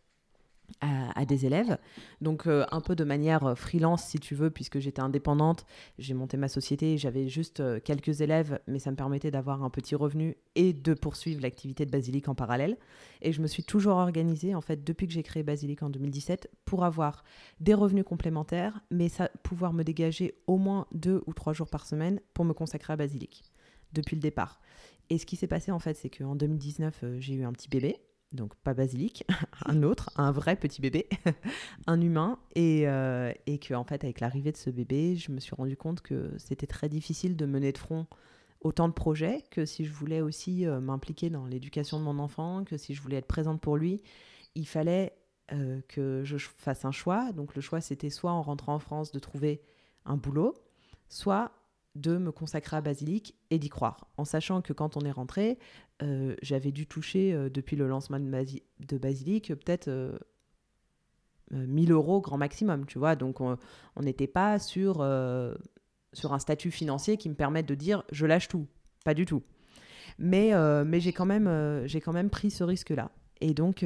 à, 0.80 1.24
des 1.24 1.46
élèves. 1.46 1.78
Donc 2.20 2.46
euh, 2.46 2.64
un 2.70 2.80
peu 2.80 2.94
de 2.94 3.04
manière 3.04 3.44
euh, 3.44 3.54
freelance 3.54 4.04
si 4.04 4.18
tu 4.18 4.34
veux, 4.34 4.50
puisque 4.50 4.78
j'étais 4.78 5.00
indépendante, 5.00 5.66
j'ai 5.98 6.14
monté 6.14 6.36
ma 6.36 6.48
société, 6.48 6.98
j'avais 6.98 7.28
juste 7.28 7.60
euh, 7.60 7.80
quelques 7.82 8.20
élèves, 8.20 8.60
mais 8.66 8.78
ça 8.78 8.90
me 8.90 8.96
permettait 8.96 9.30
d'avoir 9.30 9.64
un 9.64 9.70
petit 9.70 9.94
revenu 9.94 10.36
et 10.54 10.72
de 10.72 10.94
poursuivre 10.94 11.42
l'activité 11.42 11.86
de 11.86 11.90
Basilic 11.90 12.28
en 12.28 12.34
parallèle. 12.34 12.76
Et 13.22 13.32
je 13.32 13.42
me 13.42 13.46
suis 13.46 13.64
toujours 13.64 13.96
organisée, 13.96 14.54
en 14.54 14.60
fait, 14.60 14.84
depuis 14.84 15.06
que 15.06 15.12
j'ai 15.12 15.22
créé 15.22 15.42
Basilic 15.42 15.82
en 15.82 15.90
2017, 15.90 16.50
pour 16.64 16.84
avoir 16.84 17.24
des 17.60 17.74
revenus 17.74 18.04
complémentaires, 18.04 18.80
mais 18.90 19.08
pouvoir 19.42 19.72
me 19.72 19.82
dégager 19.82 20.34
au 20.46 20.58
moins 20.58 20.86
deux 20.92 21.22
ou 21.26 21.32
trois 21.32 21.52
jours 21.52 21.68
par 21.68 21.86
semaine 21.86 22.20
pour 22.34 22.44
me 22.44 22.52
consacrer 22.52 22.92
à 22.92 22.96
Basilic, 22.96 23.42
depuis 23.92 24.16
le 24.16 24.22
départ. 24.22 24.60
Et 25.10 25.18
ce 25.18 25.26
qui 25.26 25.36
s'est 25.36 25.46
passé, 25.46 25.70
en 25.72 25.78
fait, 25.78 25.94
c'est 25.94 26.10
qu'en 26.10 26.36
2019, 26.36 27.04
j'ai 27.18 27.34
eu 27.34 27.44
un 27.44 27.52
petit 27.52 27.68
bébé 27.68 27.96
donc 28.32 28.54
pas 28.56 28.74
basilic, 28.74 29.24
un 29.64 29.82
autre, 29.82 30.10
un 30.16 30.32
vrai 30.32 30.56
petit 30.56 30.80
bébé, 30.80 31.08
un 31.86 32.00
humain, 32.00 32.38
et, 32.54 32.86
euh, 32.86 33.32
et 33.46 33.58
que 33.58 33.74
en 33.74 33.84
fait 33.84 34.04
avec 34.04 34.20
l'arrivée 34.20 34.52
de 34.52 34.56
ce 34.56 34.70
bébé, 34.70 35.16
je 35.16 35.32
me 35.32 35.40
suis 35.40 35.54
rendu 35.54 35.76
compte 35.76 36.00
que 36.00 36.32
c'était 36.36 36.66
très 36.66 36.88
difficile 36.88 37.36
de 37.36 37.46
mener 37.46 37.72
de 37.72 37.78
front 37.78 38.06
autant 38.60 38.88
de 38.88 38.92
projets 38.92 39.44
que 39.50 39.64
si 39.64 39.84
je 39.84 39.92
voulais 39.92 40.20
aussi 40.20 40.66
euh, 40.66 40.80
m'impliquer 40.80 41.30
dans 41.30 41.46
l'éducation 41.46 41.98
de 41.98 42.04
mon 42.04 42.18
enfant, 42.18 42.64
que 42.64 42.76
si 42.76 42.94
je 42.94 43.00
voulais 43.00 43.16
être 43.16 43.26
présente 43.26 43.60
pour 43.60 43.76
lui, 43.76 44.02
il 44.54 44.66
fallait 44.66 45.16
euh, 45.52 45.80
que 45.88 46.22
je 46.24 46.36
fasse 46.36 46.84
un 46.84 46.90
choix. 46.90 47.32
Donc 47.32 47.54
le 47.54 47.60
choix 47.60 47.80
c'était 47.80 48.10
soit 48.10 48.32
en 48.32 48.42
rentrant 48.42 48.74
en 48.74 48.78
France 48.78 49.12
de 49.12 49.18
trouver 49.18 49.62
un 50.04 50.16
boulot, 50.16 50.54
soit 51.08 51.52
de 51.94 52.16
me 52.18 52.30
consacrer 52.30 52.76
à 52.76 52.80
Basilic 52.80 53.34
et 53.50 53.58
d'y 53.58 53.68
croire, 53.68 54.08
en 54.16 54.24
sachant 54.24 54.62
que 54.62 54.72
quand 54.72 54.96
on 54.96 55.00
est 55.00 55.10
rentré, 55.10 55.58
euh, 56.02 56.36
j'avais 56.42 56.70
dû 56.70 56.86
toucher 56.86 57.34
euh, 57.34 57.50
depuis 57.50 57.74
le 57.76 57.88
lancement 57.88 58.20
de, 58.20 58.98
Basilic 58.98 59.48
peut-être 59.48 59.88
1000 61.50 61.90
euh, 61.90 61.94
euros 61.94 62.20
grand 62.20 62.38
maximum, 62.38 62.86
tu 62.86 62.98
vois. 62.98 63.16
Donc 63.16 63.40
on 63.40 63.56
n'était 64.00 64.26
pas 64.26 64.58
sur, 64.58 65.04
sur 66.12 66.32
un 66.32 66.38
statut 66.38 66.70
financier 66.70 67.16
qui 67.16 67.28
me 67.28 67.34
permette 67.34 67.66
de 67.66 67.74
dire 67.74 68.04
je 68.12 68.26
lâche 68.26 68.48
tout, 68.48 68.66
pas 69.04 69.14
du 69.14 69.26
tout. 69.26 69.42
Mais, 70.18 70.52
mais 70.84 71.00
j'ai 71.00 71.12
quand, 71.12 71.26
même, 71.26 71.82
j'ai 71.86 72.00
quand 72.00 72.12
même 72.12 72.30
pris 72.30 72.50
ce 72.50 72.64
risque-là. 72.64 73.10
Et 73.40 73.54
donc 73.54 73.84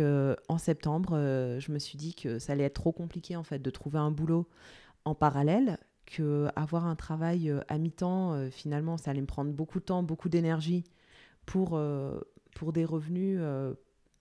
en 0.48 0.58
septembre, 0.58 1.12
je 1.58 1.72
me 1.72 1.78
suis 1.78 1.96
dit 1.96 2.14
que 2.14 2.38
ça 2.38 2.52
allait 2.52 2.64
être 2.64 2.74
trop 2.74 2.92
compliqué 2.92 3.36
en 3.36 3.42
fait 3.42 3.58
de 3.58 3.70
trouver 3.70 3.98
un 3.98 4.10
boulot 4.10 4.48
en 5.04 5.14
parallèle 5.14 5.78
que 6.06 6.48
avoir 6.56 6.86
un 6.86 6.96
travail 6.96 7.50
euh, 7.50 7.60
à 7.68 7.78
mi-temps, 7.78 8.32
euh, 8.32 8.50
finalement, 8.50 8.96
ça 8.96 9.10
allait 9.10 9.20
me 9.20 9.26
prendre 9.26 9.52
beaucoup 9.52 9.80
de 9.80 9.84
temps, 9.84 10.02
beaucoup 10.02 10.28
d'énergie 10.28 10.84
pour, 11.46 11.72
euh, 11.74 12.20
pour 12.54 12.72
des 12.72 12.84
revenus, 12.84 13.40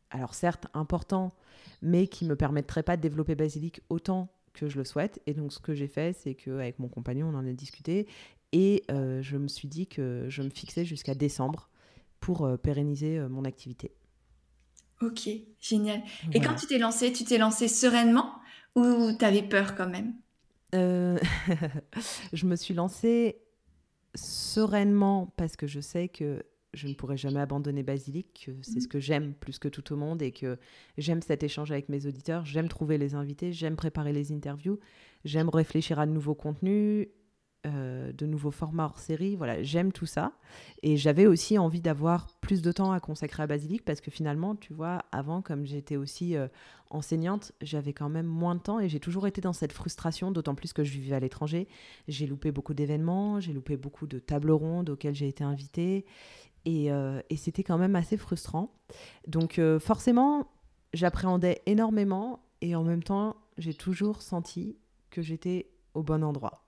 alors 0.10 0.34
certes 0.34 0.68
importants, 0.74 1.34
mais 1.82 2.08
qui 2.08 2.26
ne 2.26 2.30
me 2.30 2.36
permettraient 2.36 2.84
pas 2.84 2.98
de 2.98 3.02
développer 3.02 3.36
Basilic 3.36 3.82
autant 3.90 4.30
que 4.54 4.68
je 4.68 4.78
le 4.78 4.84
souhaite. 4.84 5.22
Et 5.28 5.34
donc, 5.34 5.54
ce 5.54 5.60
que 5.60 5.74
j'ai 5.74 5.88
fait, 5.88 6.14
c'est 6.14 6.34
qu'avec 6.34 6.80
mon 6.80 6.88
compagnon, 6.88 7.28
on 7.28 7.36
en 7.36 7.46
a 7.46 7.54
discuté 7.54 8.08
et 8.54 8.84
je 8.90 9.38
me 9.38 9.48
suis 9.48 9.68
dit 9.68 9.88
que 9.88 10.26
je 10.30 10.42
me 10.42 10.50
fixais 10.50 10.86
jusqu'à 10.86 11.14
décembre 11.14 11.70
pour 12.20 12.50
pérenniser 12.60 13.20
mon 13.30 13.46
activité. 13.46 13.92
Ok, 15.02 15.30
génial. 15.60 16.02
Et 16.34 16.40
quand 16.40 16.56
tu 16.56 16.68
t'es 16.68 16.78
lancé, 16.78 17.12
tu 17.12 17.24
t'es 17.24 17.38
lancé 17.38 17.68
sereinement 17.68 18.34
ou 18.76 19.12
tu 19.18 19.26
avais 19.26 19.44
peur 19.44 19.76
quand 19.76 19.90
même? 19.90 20.14
Euh, 20.76 21.18
je 22.34 22.46
me 22.46 22.56
suis 22.56 22.74
lancée 22.74 23.42
sereinement 24.16 25.34
parce 25.38 25.56
que 25.56 25.68
je 25.68 25.80
sais 25.80 26.10
que 26.10 26.44
je 26.74 26.88
ne 26.88 26.94
pourrai 26.94 27.18
jamais 27.18 27.40
abandonner 27.42 27.84
Basilic, 27.84 28.46
que 28.46 28.52
c'est 28.62 28.80
ce 28.80 28.88
que 28.88 29.00
j'aime 29.00 29.34
plus 29.34 29.60
que 29.60 29.68
tout 29.68 29.92
au 29.92 29.98
monde 29.98 30.22
et 30.22 30.32
que 30.32 30.58
j'aime 30.98 31.22
cet 31.22 31.44
échange 31.44 31.72
avec 31.72 31.90
mes 31.90 32.06
auditeurs, 32.06 32.46
j'aime 32.46 32.70
trouver 32.70 32.98
les 32.98 33.14
invités, 33.14 33.52
j'aime 33.52 33.76
préparer 33.76 34.14
les 34.14 34.32
interviews, 34.32 34.80
j'aime 35.26 35.50
réfléchir 35.50 36.00
à 36.00 36.06
de 36.06 36.12
nouveaux 36.12 36.36
contenus, 36.36 37.08
euh, 37.68 38.12
de 38.12 38.26
nouveaux 38.26 38.50
formats 38.50 38.86
hors 38.86 38.98
série. 38.98 39.36
Voilà, 39.36 39.62
j'aime 39.62 39.92
tout 39.92 40.08
ça. 40.08 40.32
Et 40.82 40.98
j'avais 40.98 41.28
aussi 41.28 41.60
envie 41.60 41.80
d'avoir 41.80 42.28
plus 42.42 42.64
de 42.64 42.72
temps 42.72 42.92
à 42.92 43.00
consacrer 43.00 43.44
à 43.44 43.48
Basilic 43.48 43.86
parce 43.86 44.02
que 44.02 44.10
finalement, 44.10 44.56
tu 44.56 44.74
vois, 44.74 45.06
avant, 45.12 45.44
comme 45.44 45.68
j'étais 45.68 45.96
aussi 45.96 46.36
euh, 46.36 46.48
enseignante, 46.90 47.52
j'avais 47.62 47.94
quand 47.94 48.10
même 48.10 48.26
moins 48.26 48.56
de 48.56 48.62
temps 48.62 48.80
et 48.80 48.90
j'ai 48.90 49.00
toujours 49.00 49.28
été 49.28 49.42
dans 49.42 49.54
cette 49.54 49.74
frustration, 49.74 50.32
d'autant 50.32 50.56
plus 50.56 50.74
que 50.74 50.84
je 50.84 50.92
vivais 50.92 51.16
à 51.16 51.20
l'étranger. 51.20 51.68
J'ai 52.08 52.26
loupé 52.26 52.52
beaucoup 52.52 52.74
d'événements, 52.74 53.40
j'ai 53.40 53.54
loupé 53.54 53.78
beaucoup 53.78 54.08
de 54.08 54.18
tables 54.18 54.52
rondes 54.52 54.90
auxquelles 54.90 55.16
j'ai 55.16 55.28
été 55.28 55.44
invitée. 55.44 56.06
Et, 56.66 56.92
euh, 56.92 57.22
et 57.30 57.38
c'était 57.38 57.64
quand 57.64 57.78
même 57.78 57.96
assez 57.96 58.18
frustrant. 58.18 58.74
Donc 59.28 59.62
forcément, 59.80 60.48
j'appréhendais 60.94 61.62
énormément 61.68 62.40
et 62.62 62.76
en 62.76 62.84
même 62.84 63.04
temps, 63.04 63.36
j'ai 63.60 63.76
toujours 63.76 64.24
senti 64.24 64.78
que 65.12 65.22
j'étais 65.22 65.70
au 65.94 66.02
bon 66.02 66.24
endroit. 66.24 66.64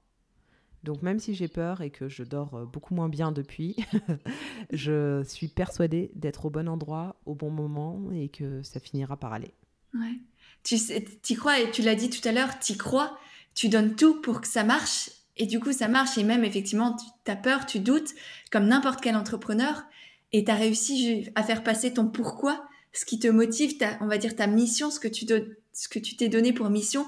Donc 0.83 1.01
même 1.01 1.19
si 1.19 1.33
j'ai 1.33 1.47
peur 1.47 1.81
et 1.81 1.89
que 1.89 2.09
je 2.09 2.23
dors 2.23 2.55
euh, 2.55 2.65
beaucoup 2.65 2.93
moins 2.93 3.09
bien 3.09 3.31
depuis, 3.31 3.77
je 4.71 5.23
suis 5.23 5.47
persuadée 5.47 6.11
d'être 6.15 6.45
au 6.45 6.49
bon 6.49 6.67
endroit, 6.67 7.15
au 7.25 7.35
bon 7.35 7.49
moment 7.49 8.11
et 8.11 8.29
que 8.29 8.61
ça 8.63 8.79
finira 8.79 9.17
par 9.17 9.33
aller. 9.33 9.53
Ouais. 9.93 10.19
Tu 10.63 10.75
y 10.75 11.35
crois 11.35 11.59
et 11.59 11.71
tu 11.71 11.81
l'as 11.81 11.95
dit 11.95 12.09
tout 12.09 12.25
à 12.27 12.31
l'heure, 12.31 12.59
tu 12.59 12.75
crois, 12.75 13.17
tu 13.53 13.69
donnes 13.69 13.95
tout 13.95 14.21
pour 14.21 14.41
que 14.41 14.47
ça 14.47 14.63
marche 14.63 15.09
et 15.37 15.45
du 15.45 15.59
coup 15.59 15.71
ça 15.71 15.87
marche 15.87 16.17
et 16.17 16.23
même 16.23 16.43
effectivement 16.43 16.95
tu 17.25 17.31
as 17.31 17.35
peur, 17.35 17.65
tu 17.65 17.79
doutes 17.79 18.11
comme 18.51 18.67
n'importe 18.67 19.01
quel 19.01 19.15
entrepreneur 19.15 19.83
et 20.31 20.43
tu 20.43 20.51
as 20.51 20.55
réussi 20.55 21.29
à 21.35 21.43
faire 21.43 21.63
passer 21.63 21.93
ton 21.93 22.07
pourquoi, 22.07 22.65
ce 22.91 23.05
qui 23.05 23.19
te 23.19 23.27
motive, 23.27 23.75
on 24.01 24.07
va 24.07 24.17
dire 24.17 24.35
ta 24.35 24.47
mission, 24.47 24.89
ce 24.91 24.99
que 24.99 25.07
tu 25.07 26.15
t'es 26.17 26.29
donné 26.29 26.53
pour 26.53 26.69
mission 26.69 27.05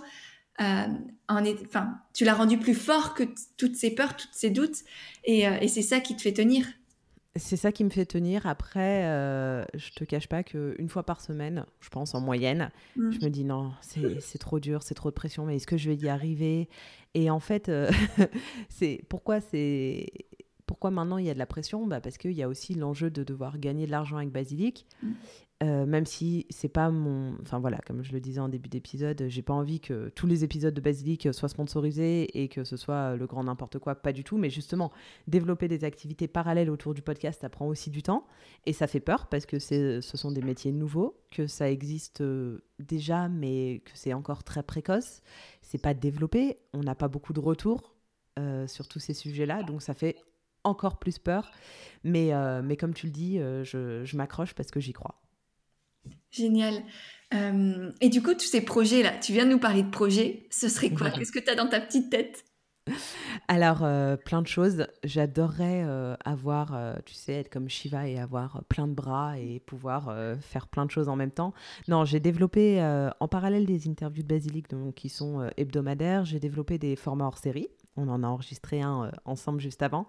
euh, 0.61 0.87
enfin, 1.29 1.99
tu 2.13 2.23
l'as 2.23 2.33
rendu 2.33 2.57
plus 2.57 2.75
fort 2.75 3.13
que 3.13 3.23
toutes 3.57 3.75
ces 3.75 3.93
peurs, 3.93 4.15
tous 4.15 4.27
ces 4.31 4.49
doutes, 4.49 4.83
euh, 5.27 5.57
et, 5.61 5.67
c'est 5.67 5.81
ça 5.81 5.99
qui 5.99 6.15
te 6.15 6.21
fait 6.21 6.33
tenir. 6.33 6.65
C'est 7.37 7.57
ça 7.57 7.73
qui 7.73 7.83
me 7.83 7.89
fait 7.89 8.05
tenir. 8.05 8.47
Après, 8.47 9.03
euh, 9.05 9.65
je 9.73 9.91
te 9.91 10.05
cache 10.05 10.27
pas 10.27 10.43
qu'une 10.43 10.87
fois 10.87 11.03
par 11.03 11.19
semaine, 11.19 11.65
je 11.81 11.89
pense 11.89 12.15
en 12.15 12.21
moyenne, 12.21 12.71
mm. 12.95 13.11
je 13.11 13.25
me 13.25 13.29
dis 13.29 13.43
non, 13.43 13.73
c'est 13.81 14.37
trop 14.37 14.59
dur, 14.59 14.83
c'est 14.83 14.93
trop 14.93 15.09
de 15.09 15.15
pression, 15.15 15.45
mais 15.45 15.57
est-ce 15.57 15.67
que 15.67 15.77
je 15.77 15.89
vais 15.89 15.97
y 15.97 16.07
arriver? 16.07 16.69
Et 17.13 17.29
en 17.29 17.41
fait, 17.41 17.67
euh, 17.67 17.89
c'est 18.69 19.01
pourquoi 19.09 19.41
c'est 19.41 20.07
pourquoi 20.65 20.91
maintenant 20.91 21.17
il 21.17 21.25
y 21.25 21.29
a 21.29 21.33
de 21.33 21.39
la 21.39 21.45
pression? 21.45 21.85
Bah 21.85 22.01
Parce 22.01 22.17
qu'il 22.17 22.31
y 22.31 22.41
a 22.41 22.47
aussi 22.47 22.73
l'enjeu 22.73 23.09
de 23.09 23.23
devoir 23.23 23.59
gagner 23.59 23.85
de 23.85 23.91
l'argent 23.91 24.17
avec 24.17 24.31
Basilic. 24.31 24.87
Mm. 25.03 25.11
Euh, 25.63 25.85
même 25.85 26.05
si 26.05 26.45
c'est 26.49 26.67
pas 26.67 26.89
mon. 26.89 27.37
Enfin 27.41 27.59
voilà, 27.59 27.77
comme 27.87 28.03
je 28.03 28.11
le 28.11 28.19
disais 28.19 28.41
en 28.41 28.49
début 28.49 28.67
d'épisode, 28.67 29.23
j'ai 29.29 29.41
pas 29.41 29.53
envie 29.53 29.79
que 29.79 30.09
tous 30.09 30.27
les 30.27 30.43
épisodes 30.43 30.73
de 30.73 30.81
Basilic 30.81 31.33
soient 31.33 31.47
sponsorisés 31.47 32.41
et 32.41 32.49
que 32.49 32.65
ce 32.65 32.75
soit 32.75 33.15
le 33.15 33.25
grand 33.25 33.45
n'importe 33.45 33.79
quoi, 33.79 33.95
pas 33.95 34.11
du 34.11 34.25
tout. 34.25 34.37
Mais 34.37 34.49
justement, 34.49 34.91
développer 35.27 35.69
des 35.69 35.85
activités 35.85 36.27
parallèles 36.27 36.69
autour 36.69 36.93
du 36.93 37.01
podcast, 37.01 37.39
ça 37.39 37.49
prend 37.49 37.67
aussi 37.67 37.89
du 37.89 38.03
temps. 38.03 38.27
Et 38.65 38.73
ça 38.73 38.85
fait 38.85 38.99
peur 38.99 39.27
parce 39.27 39.45
que 39.45 39.57
ce 39.59 40.01
sont 40.01 40.31
des 40.31 40.41
métiers 40.41 40.73
nouveaux, 40.73 41.21
que 41.31 41.47
ça 41.47 41.71
existe 41.71 42.19
euh, 42.19 42.59
déjà, 42.79 43.29
mais 43.29 43.81
que 43.85 43.91
c'est 43.93 44.13
encore 44.13 44.43
très 44.43 44.61
précoce. 44.61 45.21
C'est 45.61 45.81
pas 45.81 45.93
développé, 45.93 46.57
on 46.73 46.81
n'a 46.81 46.95
pas 46.95 47.07
beaucoup 47.07 47.31
de 47.31 47.39
retours 47.39 47.95
euh, 48.39 48.67
sur 48.67 48.89
tous 48.89 48.99
ces 48.99 49.13
sujets-là. 49.13 49.63
Donc 49.63 49.81
ça 49.81 49.93
fait 49.93 50.17
encore 50.65 50.99
plus 50.99 51.17
peur. 51.17 51.49
Mais, 52.03 52.31
mais 52.63 52.75
comme 52.75 52.93
tu 52.93 53.05
le 53.05 53.11
dis, 53.11 53.37
je 53.37 54.17
m'accroche 54.17 54.53
parce 54.53 54.71
que 54.71 54.79
j'y 54.79 54.91
crois. 54.91 55.15
Génial. 56.31 56.83
Euh, 57.33 57.91
et 58.01 58.09
du 58.09 58.21
coup, 58.21 58.33
tous 58.33 58.45
ces 58.45 58.61
projets-là, 58.61 59.11
tu 59.21 59.33
viens 59.33 59.45
de 59.45 59.51
nous 59.51 59.59
parler 59.59 59.83
de 59.83 59.89
projets, 59.89 60.47
ce 60.51 60.69
serait 60.69 60.89
quoi? 60.89 61.09
Qu'est-ce 61.11 61.31
que 61.31 61.39
tu 61.39 61.49
as 61.49 61.55
dans 61.55 61.67
ta 61.67 61.79
petite 61.79 62.09
tête? 62.09 62.45
Alors, 63.47 63.83
euh, 63.83 64.15
plein 64.15 64.43
de 64.43 64.47
choses. 64.47 64.85
J'adorerais 65.03 65.83
euh, 65.83 66.15
avoir, 66.23 66.77
tu 67.05 67.15
sais, 67.15 67.33
être 67.33 67.49
comme 67.49 67.67
Shiva 67.67 68.07
et 68.07 68.19
avoir 68.19 68.63
plein 68.69 68.88
de 68.88 68.93
bras 68.93 69.39
et 69.39 69.59
pouvoir 69.59 70.15
faire 70.39 70.67
plein 70.67 70.85
de 70.85 70.91
choses 70.91 71.09
en 71.09 71.15
même 71.15 71.31
temps. 71.31 71.53
Non, 71.88 72.05
j'ai 72.05 72.19
développé, 72.19 72.81
en 73.19 73.27
parallèle 73.27 73.65
des 73.65 73.88
interviews 73.88 74.23
de 74.23 74.27
Basilic, 74.27 74.69
donc, 74.69 74.95
qui 74.95 75.09
sont 75.09 75.49
hebdomadaires, 75.57 76.25
j'ai 76.25 76.39
développé 76.39 76.77
des 76.77 76.95
formats 76.95 77.25
hors 77.25 77.39
série. 77.39 77.69
On 77.97 78.09
en 78.09 78.23
a 78.23 78.27
enregistré 78.27 78.81
un 78.81 79.09
ensemble 79.23 79.61
juste 79.61 79.81
avant, 79.81 80.07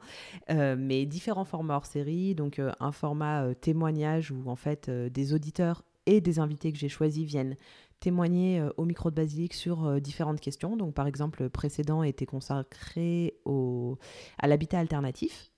mais 0.51 1.07
différents 1.07 1.45
formats 1.45 1.77
hors 1.77 1.87
série. 1.87 2.35
Donc, 2.35 2.61
un 2.61 2.93
format 2.93 3.55
témoignage 3.55 4.33
où, 4.33 4.51
en 4.51 4.57
fait, 4.57 4.91
des 4.91 5.33
auditeurs 5.33 5.83
et 6.07 6.21
des 6.21 6.39
invités 6.39 6.73
que 6.73 6.79
j'ai 6.79 6.89
choisis 6.89 7.25
viennent 7.25 7.57
témoigner 8.01 8.61
euh, 8.61 8.71
au 8.77 8.85
micro 8.85 9.11
de 9.11 9.15
Basilique 9.15 9.55
sur 9.55 9.85
euh, 9.85 10.01
différentes 10.01 10.41
questions. 10.41 10.77
Donc, 10.77 10.95
par 10.95 11.07
exemple, 11.07 11.43
le 11.43 11.49
précédent 11.49 12.03
était 12.03 12.27
consacré 12.27 13.35
au, 13.45 13.99
à 14.39 14.47
l'habitat 14.47 14.79
alternatif, 14.79 15.51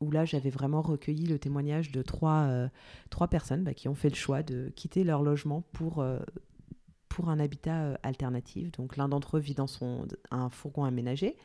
où 0.00 0.10
là, 0.10 0.24
j'avais 0.24 0.50
vraiment 0.50 0.82
recueilli 0.82 1.26
le 1.26 1.38
témoignage 1.38 1.92
de 1.92 2.02
trois, 2.02 2.46
euh, 2.48 2.68
trois 3.10 3.28
personnes 3.28 3.64
bah, 3.64 3.74
qui 3.74 3.88
ont 3.88 3.94
fait 3.94 4.08
le 4.08 4.14
choix 4.14 4.42
de 4.42 4.72
quitter 4.74 5.04
leur 5.04 5.22
logement 5.22 5.62
pour, 5.72 6.04
pour 7.08 7.28
un 7.28 7.38
habitat 7.38 7.98
alternatif. 8.02 8.72
Donc, 8.72 8.96
l'un 8.96 9.08
d'entre 9.08 9.36
eux 9.36 9.40
vit 9.40 9.54
dans 9.54 9.66
son, 9.66 10.06
un 10.30 10.50
fourgon 10.50 10.84
aménagé. 10.84 11.36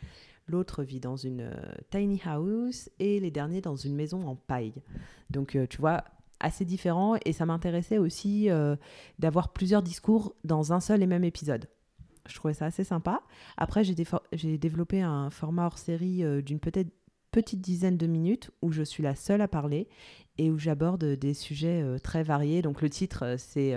L'autre 0.47 0.83
vit 0.83 0.99
dans 0.99 1.15
une 1.15 1.51
tiny 1.91 2.19
house 2.25 2.89
et 2.97 3.19
les 3.19 3.29
derniers 3.29 3.61
dans 3.61 3.75
une 3.75 3.95
maison 3.95 4.27
en 4.27 4.35
paille. 4.35 4.73
Donc, 5.29 5.55
tu 5.69 5.77
vois, 5.77 6.03
assez 6.39 6.65
différents 6.65 7.15
et 7.25 7.33
ça 7.33 7.45
m'intéressait 7.45 7.97
aussi 7.97 8.49
d'avoir 9.19 9.49
plusieurs 9.49 9.81
discours 9.81 10.35
dans 10.43 10.73
un 10.73 10.79
seul 10.79 11.03
et 11.03 11.07
même 11.07 11.23
épisode. 11.23 11.67
Je 12.27 12.35
trouvais 12.35 12.53
ça 12.53 12.65
assez 12.65 12.83
sympa. 12.83 13.21
Après, 13.57 13.83
j'ai 13.83 14.57
développé 14.57 15.01
un 15.01 15.29
format 15.29 15.65
hors 15.65 15.77
série 15.77 16.23
d'une 16.43 16.59
peut-être 16.59 16.91
petite 17.31 17.61
dizaine 17.61 17.97
de 17.97 18.07
minutes 18.07 18.51
où 18.61 18.71
je 18.71 18.83
suis 18.83 19.03
la 19.03 19.15
seule 19.15 19.41
à 19.41 19.47
parler 19.47 19.87
et 20.37 20.49
où 20.49 20.57
j'aborde 20.57 21.03
des 21.03 21.33
sujets 21.33 21.83
très 22.03 22.23
variés. 22.23 22.61
Donc 22.61 22.81
le 22.81 22.89
titre, 22.89 23.35
c'est 23.37 23.75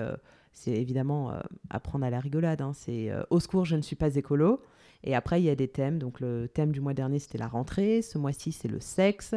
c'est 0.53 0.73
évidemment 0.73 1.33
apprendre 1.71 2.05
à 2.05 2.11
la 2.11 2.21
rigolade. 2.21 2.61
Hein. 2.61 2.73
C'est 2.75 3.11
Au 3.31 3.41
secours, 3.41 3.65
je 3.65 3.77
ne 3.77 3.83
suis 3.83 3.97
pas 3.97 4.15
écolo. 4.17 4.61
Et 5.05 5.15
après, 5.15 5.41
il 5.41 5.45
y 5.45 5.51
a 5.51 5.55
des 5.55 5.69
thèmes. 5.69 5.99
Donc, 5.99 6.21
le 6.21 6.49
thème 6.49 6.73
du 6.73 6.81
mois 6.81 6.95
dernier, 6.95 7.19
c'était 7.19 7.39
la 7.39 7.49
rentrée. 7.49 8.03
Ce 8.03 8.19
mois-ci, 8.19 8.53
c'est 8.53 8.69
le 8.69 8.81
sexe. 8.81 9.35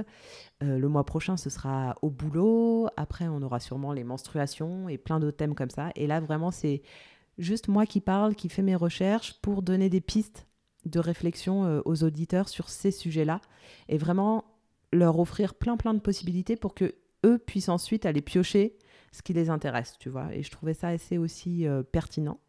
Euh, 0.63 0.77
le 0.77 0.87
mois 0.87 1.05
prochain, 1.05 1.37
ce 1.37 1.49
sera 1.49 1.95
au 2.01 2.09
boulot. 2.09 2.87
Après, 2.97 3.27
on 3.27 3.41
aura 3.41 3.59
sûrement 3.59 3.93
les 3.93 4.03
menstruations 4.03 4.89
et 4.89 4.97
plein 4.97 5.19
d'autres 5.19 5.37
thèmes 5.37 5.55
comme 5.55 5.69
ça. 5.69 5.89
Et 5.95 6.07
là, 6.07 6.19
vraiment, 6.19 6.51
c'est 6.51 6.81
juste 7.37 7.67
moi 7.67 7.85
qui 7.85 8.01
parle, 8.01 8.35
qui 8.35 8.49
fais 8.49 8.61
mes 8.61 8.75
recherches 8.75 9.33
pour 9.41 9.61
donner 9.61 9.89
des 9.89 10.01
pistes 10.01 10.47
de 10.85 10.99
réflexion 10.99 11.65
euh, 11.65 11.81
aux 11.85 12.03
auditeurs 12.03 12.47
sur 12.47 12.69
ces 12.69 12.91
sujets-là. 12.91 13.41
Et 13.89 13.97
vraiment 13.97 14.45
leur 14.93 15.19
offrir 15.19 15.55
plein, 15.55 15.77
plein 15.77 15.93
de 15.93 15.99
possibilités 15.99 16.55
pour 16.55 16.73
que 16.73 16.95
eux 17.25 17.37
puissent 17.39 17.69
ensuite 17.69 18.05
aller 18.05 18.21
piocher 18.21 18.77
ce 19.11 19.21
qui 19.21 19.33
les 19.33 19.49
intéresse, 19.49 19.95
tu 19.99 20.09
vois. 20.09 20.33
Et 20.33 20.43
je 20.43 20.51
trouvais 20.51 20.73
ça 20.73 20.89
assez 20.89 21.17
aussi 21.17 21.67
euh, 21.67 21.83
pertinent. 21.83 22.39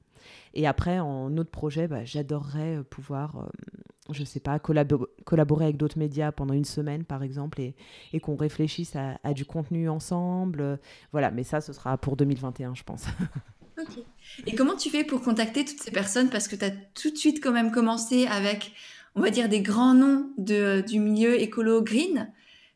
Et 0.54 0.66
après, 0.66 0.98
en 0.98 1.36
autre 1.36 1.50
projet, 1.50 1.88
bah, 1.88 2.04
j'adorerais 2.04 2.76
euh, 2.76 2.82
pouvoir, 2.82 3.36
euh, 3.36 4.12
je 4.12 4.24
sais 4.24 4.40
pas, 4.40 4.58
collaborer 4.58 5.64
avec 5.64 5.76
d'autres 5.76 5.98
médias 5.98 6.32
pendant 6.32 6.54
une 6.54 6.64
semaine, 6.64 7.04
par 7.04 7.22
exemple, 7.22 7.60
et, 7.60 7.74
qu'on 8.20 8.36
réfléchisse 8.36 8.96
à, 8.96 9.34
du 9.34 9.44
contenu 9.44 9.88
ensemble. 9.88 10.78
Voilà, 11.12 11.30
mais 11.30 11.44
ça, 11.44 11.60
ce 11.60 11.72
sera 11.72 11.98
pour 11.98 12.16
2021, 12.16 12.74
je 12.74 12.82
pense. 12.82 13.06
ok. 13.80 14.04
Et 14.46 14.54
comment 14.54 14.76
tu 14.76 14.90
fais 14.90 15.04
pour 15.04 15.22
contacter 15.22 15.64
toutes 15.64 15.80
ces 15.80 15.90
personnes? 15.90 16.30
Parce 16.30 16.48
que 16.48 16.56
tu 16.56 16.64
as 16.64 16.70
tout 16.70 17.10
de 17.10 17.16
suite 17.16 17.42
quand 17.42 17.52
même 17.52 17.70
commencé 17.70 18.26
avec, 18.26 18.72
on 19.14 19.20
va 19.20 19.30
dire, 19.30 19.48
des 19.48 19.60
grands 19.60 19.94
noms 19.94 20.30
de, 20.38 20.82
du 20.86 20.98
milieu 20.98 21.40
écolo 21.40 21.82
green. 21.82 22.30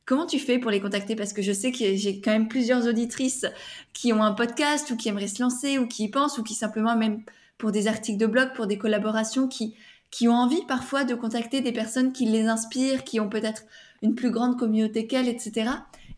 Comment 0.07 0.27
tu 0.27 0.39
fais 0.39 0.59
pour 0.59 0.71
les 0.71 0.81
contacter? 0.81 1.15
Parce 1.15 1.33
que 1.33 1.43
je 1.43 1.53
sais 1.53 1.71
que 1.71 1.79
j'ai 1.79 2.21
quand 2.21 2.33
même 2.33 2.49
plusieurs 2.49 2.87
auditrices 2.87 3.47
qui 3.93 4.13
ont 4.13 4.23
un 4.23 4.33
podcast 4.33 4.91
ou 4.91 4.97
qui 4.97 5.09
aimeraient 5.09 5.29
se 5.29 5.43
lancer 5.43 5.79
ou 5.79 5.87
qui 5.87 6.05
y 6.05 6.09
pensent 6.09 6.39
ou 6.39 6.43
qui 6.43 6.55
simplement 6.55 6.97
même 6.97 7.23
pour 7.59 7.71
des 7.71 7.87
articles 7.87 8.19
de 8.19 8.27
blog, 8.27 8.53
pour 8.55 8.67
des 8.67 8.79
collaborations, 8.79 9.47
qui, 9.47 9.75
qui 10.11 10.27
ont 10.27 10.35
envie 10.35 10.65
parfois 10.67 11.05
de 11.05 11.15
contacter 11.15 11.61
des 11.61 11.73
personnes 11.73 12.13
qui 12.13 12.25
les 12.25 12.47
inspirent, 12.47 13.05
qui 13.05 13.21
ont 13.21 13.29
peut-être 13.29 13.63
une 14.03 14.15
plus 14.15 14.31
grande 14.31 14.59
communauté 14.59 15.07
qu'elles, 15.07 15.29
etc. 15.29 15.71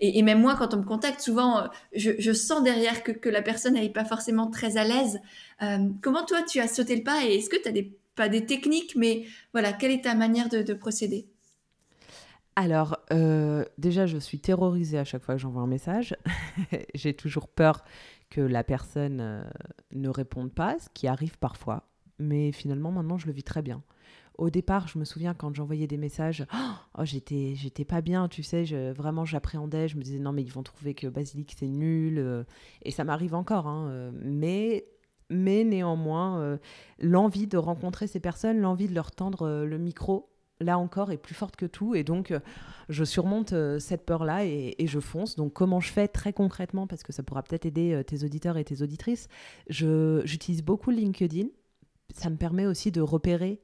Et, 0.04 0.22
même 0.22 0.40
moi, 0.40 0.56
quand 0.56 0.74
on 0.74 0.78
me 0.78 0.84
contacte, 0.84 1.20
souvent, 1.20 1.60
euh, 1.60 1.66
je, 1.94 2.32
sens 2.32 2.62
derrière 2.64 3.04
que, 3.04 3.28
la 3.28 3.40
personne 3.40 3.74
n'est 3.74 3.88
pas 3.88 4.04
forcément 4.04 4.50
très 4.50 4.76
à 4.76 4.84
l'aise. 4.84 5.20
Euh, 5.62 5.78
comment 6.00 6.24
toi, 6.24 6.42
tu 6.42 6.58
as 6.58 6.66
sauté 6.66 6.96
le 6.96 7.04
pas 7.04 7.24
et 7.24 7.36
est-ce 7.36 7.48
que 7.48 7.60
tu 7.60 7.68
as 7.68 7.72
des, 7.72 7.96
pas 8.16 8.28
des 8.28 8.44
techniques, 8.44 8.96
mais 8.96 9.26
voilà, 9.52 9.72
quelle 9.72 9.92
est 9.92 10.02
ta 10.02 10.14
manière 10.14 10.48
de, 10.48 10.74
procéder? 10.74 11.26
Alors, 12.54 12.98
euh, 13.12 13.64
déjà, 13.78 14.06
je 14.06 14.18
suis 14.18 14.38
terrorisée 14.38 14.98
à 14.98 15.04
chaque 15.04 15.22
fois 15.22 15.34
que 15.34 15.40
j'envoie 15.40 15.62
un 15.62 15.66
message. 15.66 16.14
J'ai 16.94 17.14
toujours 17.14 17.48
peur 17.48 17.82
que 18.28 18.42
la 18.42 18.62
personne 18.62 19.20
euh, 19.20 19.42
ne 19.92 20.08
réponde 20.10 20.52
pas, 20.52 20.78
ce 20.78 20.88
qui 20.92 21.06
arrive 21.08 21.38
parfois. 21.38 21.88
Mais 22.18 22.52
finalement, 22.52 22.92
maintenant, 22.92 23.16
je 23.16 23.26
le 23.26 23.32
vis 23.32 23.42
très 23.42 23.62
bien. 23.62 23.82
Au 24.36 24.50
départ, 24.50 24.86
je 24.88 24.98
me 24.98 25.04
souviens 25.04 25.34
quand 25.34 25.54
j'envoyais 25.54 25.86
des 25.86 25.96
messages, 25.96 26.46
oh, 26.98 27.04
j'étais, 27.04 27.54
j'étais 27.54 27.84
pas 27.84 28.00
bien, 28.00 28.28
tu 28.28 28.42
sais, 28.42 28.64
vraiment 28.92 29.24
j'appréhendais, 29.26 29.88
je 29.88 29.96
me 29.96 30.02
disais 30.02 30.18
non 30.18 30.32
mais 30.32 30.42
ils 30.42 30.50
vont 30.50 30.62
trouver 30.62 30.94
que 30.94 31.06
Basilic 31.06 31.54
c'est 31.56 31.68
nul, 31.68 32.18
euh, 32.18 32.42
et 32.82 32.90
ça 32.90 33.04
m'arrive 33.04 33.34
encore, 33.34 33.66
hein, 33.66 34.10
mais 34.22 34.86
mais 35.28 35.64
néanmoins, 35.64 36.58
l'envie 36.98 37.46
de 37.46 37.58
rencontrer 37.58 38.06
ces 38.06 38.20
personnes, 38.20 38.58
l'envie 38.58 38.88
de 38.88 38.94
leur 38.94 39.10
tendre 39.10 39.64
le 39.64 39.78
micro, 39.78 40.31
là 40.62 40.79
encore, 40.79 41.11
est 41.12 41.16
plus 41.18 41.35
forte 41.35 41.57
que 41.57 41.66
tout. 41.66 41.94
Et 41.94 42.05
donc, 42.05 42.31
euh, 42.31 42.40
je 42.88 43.05
surmonte 43.05 43.53
euh, 43.53 43.79
cette 43.79 44.05
peur-là 44.05 44.44
et, 44.44 44.75
je 44.87 45.01
fonce. 45.01 45.37
Donc, 45.37 45.53
comment 45.53 45.81
je 45.81 45.90
fais 45.90 46.09
très 46.09 46.33
concrètement, 46.33 46.87
parce 46.87 47.03
que 47.03 47.12
ça 47.12 47.22
pourra 47.22 47.42
peut-être 47.42 47.66
aider 47.66 47.92
euh, 47.92 48.03
tes 48.03 48.25
auditeurs 48.25 48.57
et 48.57 48.64
tes 48.64 48.83
auditrices, 48.83 49.29
j'utilise 49.68 50.62
beaucoup 50.62 50.90
LinkedIn. 50.90 51.46
Ça 52.14 52.31
me 52.31 52.37
permet 52.37 52.66
aussi 52.66 52.90
de 52.90 53.01
repérer 53.01 53.61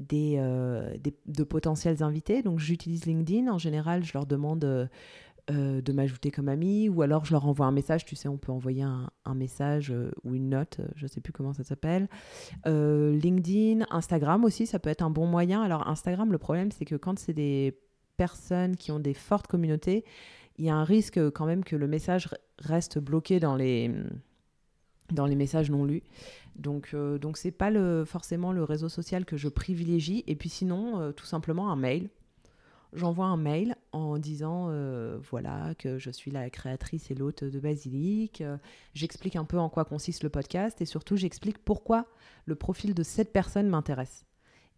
des, 0.00 0.36
de 1.26 1.44
potentiels 1.44 2.02
invités. 2.02 2.42
Donc, 2.42 2.58
j'utilise 2.58 3.04
LinkedIn. 3.04 3.52
En 3.52 3.58
général, 3.58 4.04
je 4.04 4.12
leur 4.14 4.26
demande 4.26 4.88
de 5.48 5.92
m'ajouter 5.92 6.30
comme 6.30 6.48
ami, 6.48 6.88
ou 6.88 7.02
alors 7.02 7.24
je 7.24 7.32
leur 7.32 7.46
envoie 7.46 7.66
un 7.66 7.72
message, 7.72 8.04
tu 8.04 8.16
sais, 8.16 8.28
on 8.28 8.38
peut 8.38 8.52
envoyer 8.52 8.82
un, 8.82 9.34
message 9.34 9.90
euh, 9.90 10.10
ou 10.22 10.34
une 10.34 10.48
note, 10.48 10.78
euh, 10.80 10.86
je 10.96 11.06
sais 11.06 11.20
plus 11.20 11.32
comment 11.32 11.52
ça 11.52 11.64
s'appelle. 11.64 12.08
LinkedIn, 12.64 13.84
Instagram 13.90 14.44
aussi, 14.44 14.66
ça 14.66 14.78
peut 14.78 14.88
être 14.88 15.02
un 15.02 15.10
bon 15.10 15.26
moyen. 15.26 15.62
Alors 15.62 15.86
Instagram, 15.88 16.32
le 16.32 16.38
problème, 16.38 16.70
c'est 16.70 16.84
que 16.84 16.94
quand 16.94 17.18
c'est 17.18 17.34
des 17.34 17.78
personnes 18.16 18.76
qui 18.76 18.90
ont 18.90 19.00
des 19.00 19.12
fortes 19.12 19.46
communautés, 19.46 20.04
il 20.56 20.64
y 20.64 20.70
a 20.70 20.76
un 20.76 20.84
risque 20.84 21.18
quand 21.30 21.46
même 21.46 21.64
que 21.64 21.76
le 21.76 21.88
message 21.88 22.28
reste 22.58 22.98
bloqué 22.98 23.40
dans 23.40 23.56
les 23.56 23.90
dans 25.12 25.26
les 25.26 25.36
messages 25.36 25.70
non 25.70 25.84
lus. 25.84 26.02
Donc, 26.56 26.96
donc 27.20 27.36
c'est 27.36 27.50
pas 27.50 27.70
le, 27.70 28.04
forcément 28.06 28.52
le 28.52 28.64
réseau 28.64 28.88
social 28.88 29.26
que 29.26 29.36
je 29.36 29.48
privilégie. 29.48 30.24
Et 30.26 30.36
puis 30.36 30.48
sinon, 30.48 31.12
tout 31.12 31.26
simplement 31.26 31.70
un 31.70 31.76
mail 31.76 32.08
j'envoie 32.94 33.26
un 33.26 33.36
mail 33.36 33.76
en 33.94 34.18
disant 34.18 34.66
euh, 34.70 35.18
voilà 35.30 35.74
que 35.78 35.98
je 35.98 36.10
suis 36.10 36.32
la 36.32 36.50
créatrice 36.50 37.12
et 37.12 37.14
l'hôte 37.14 37.44
de 37.44 37.60
Basilic. 37.60 38.40
Euh, 38.40 38.56
j'explique 38.92 39.36
un 39.36 39.44
peu 39.44 39.56
en 39.58 39.68
quoi 39.68 39.84
consiste 39.84 40.24
le 40.24 40.30
podcast 40.30 40.80
et 40.80 40.84
surtout 40.84 41.16
j'explique 41.16 41.58
pourquoi 41.58 42.06
le 42.44 42.56
profil 42.56 42.92
de 42.92 43.04
cette 43.04 43.32
personne 43.32 43.68
m'intéresse. 43.68 44.26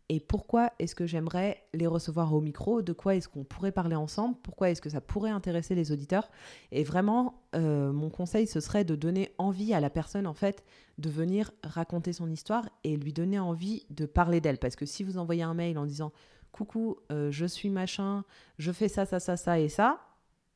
Et 0.08 0.20
pourquoi 0.20 0.70
est-ce 0.78 0.94
que 0.94 1.06
j'aimerais 1.06 1.64
les 1.74 1.86
recevoir 1.86 2.32
au 2.32 2.40
micro? 2.40 2.80
De 2.80 2.92
quoi 2.92 3.16
est-ce 3.16 3.28
qu'on 3.28 3.42
pourrait 3.42 3.72
parler 3.72 3.96
ensemble? 3.96 4.36
Pourquoi 4.42 4.70
est-ce 4.70 4.80
que 4.80 4.90
ça 4.90 5.00
pourrait 5.00 5.30
intéresser 5.30 5.74
les 5.74 5.90
auditeurs? 5.90 6.30
Et 6.70 6.84
vraiment, 6.84 7.42
euh, 7.56 7.90
mon 7.90 8.08
conseil, 8.08 8.46
ce 8.46 8.60
serait 8.60 8.84
de 8.84 8.94
donner 8.94 9.32
envie 9.38 9.74
à 9.74 9.80
la 9.80 9.90
personne, 9.90 10.28
en 10.28 10.34
fait, 10.34 10.62
de 10.98 11.10
venir 11.10 11.50
raconter 11.64 12.12
son 12.12 12.30
histoire 12.30 12.68
et 12.84 12.96
lui 12.96 13.12
donner 13.12 13.40
envie 13.40 13.84
de 13.90 14.06
parler 14.06 14.40
d'elle. 14.40 14.58
Parce 14.58 14.76
que 14.76 14.86
si 14.86 15.02
vous 15.02 15.18
envoyez 15.18 15.42
un 15.42 15.54
mail 15.54 15.76
en 15.76 15.86
disant 15.86 16.12
coucou, 16.56 16.96
euh, 17.12 17.30
je 17.30 17.46
suis 17.46 17.70
machin, 17.70 18.24
je 18.58 18.72
fais 18.72 18.88
ça, 18.88 19.06
ça, 19.06 19.20
ça, 19.20 19.36
ça 19.36 19.60
et 19.60 19.68
ça, 19.68 20.00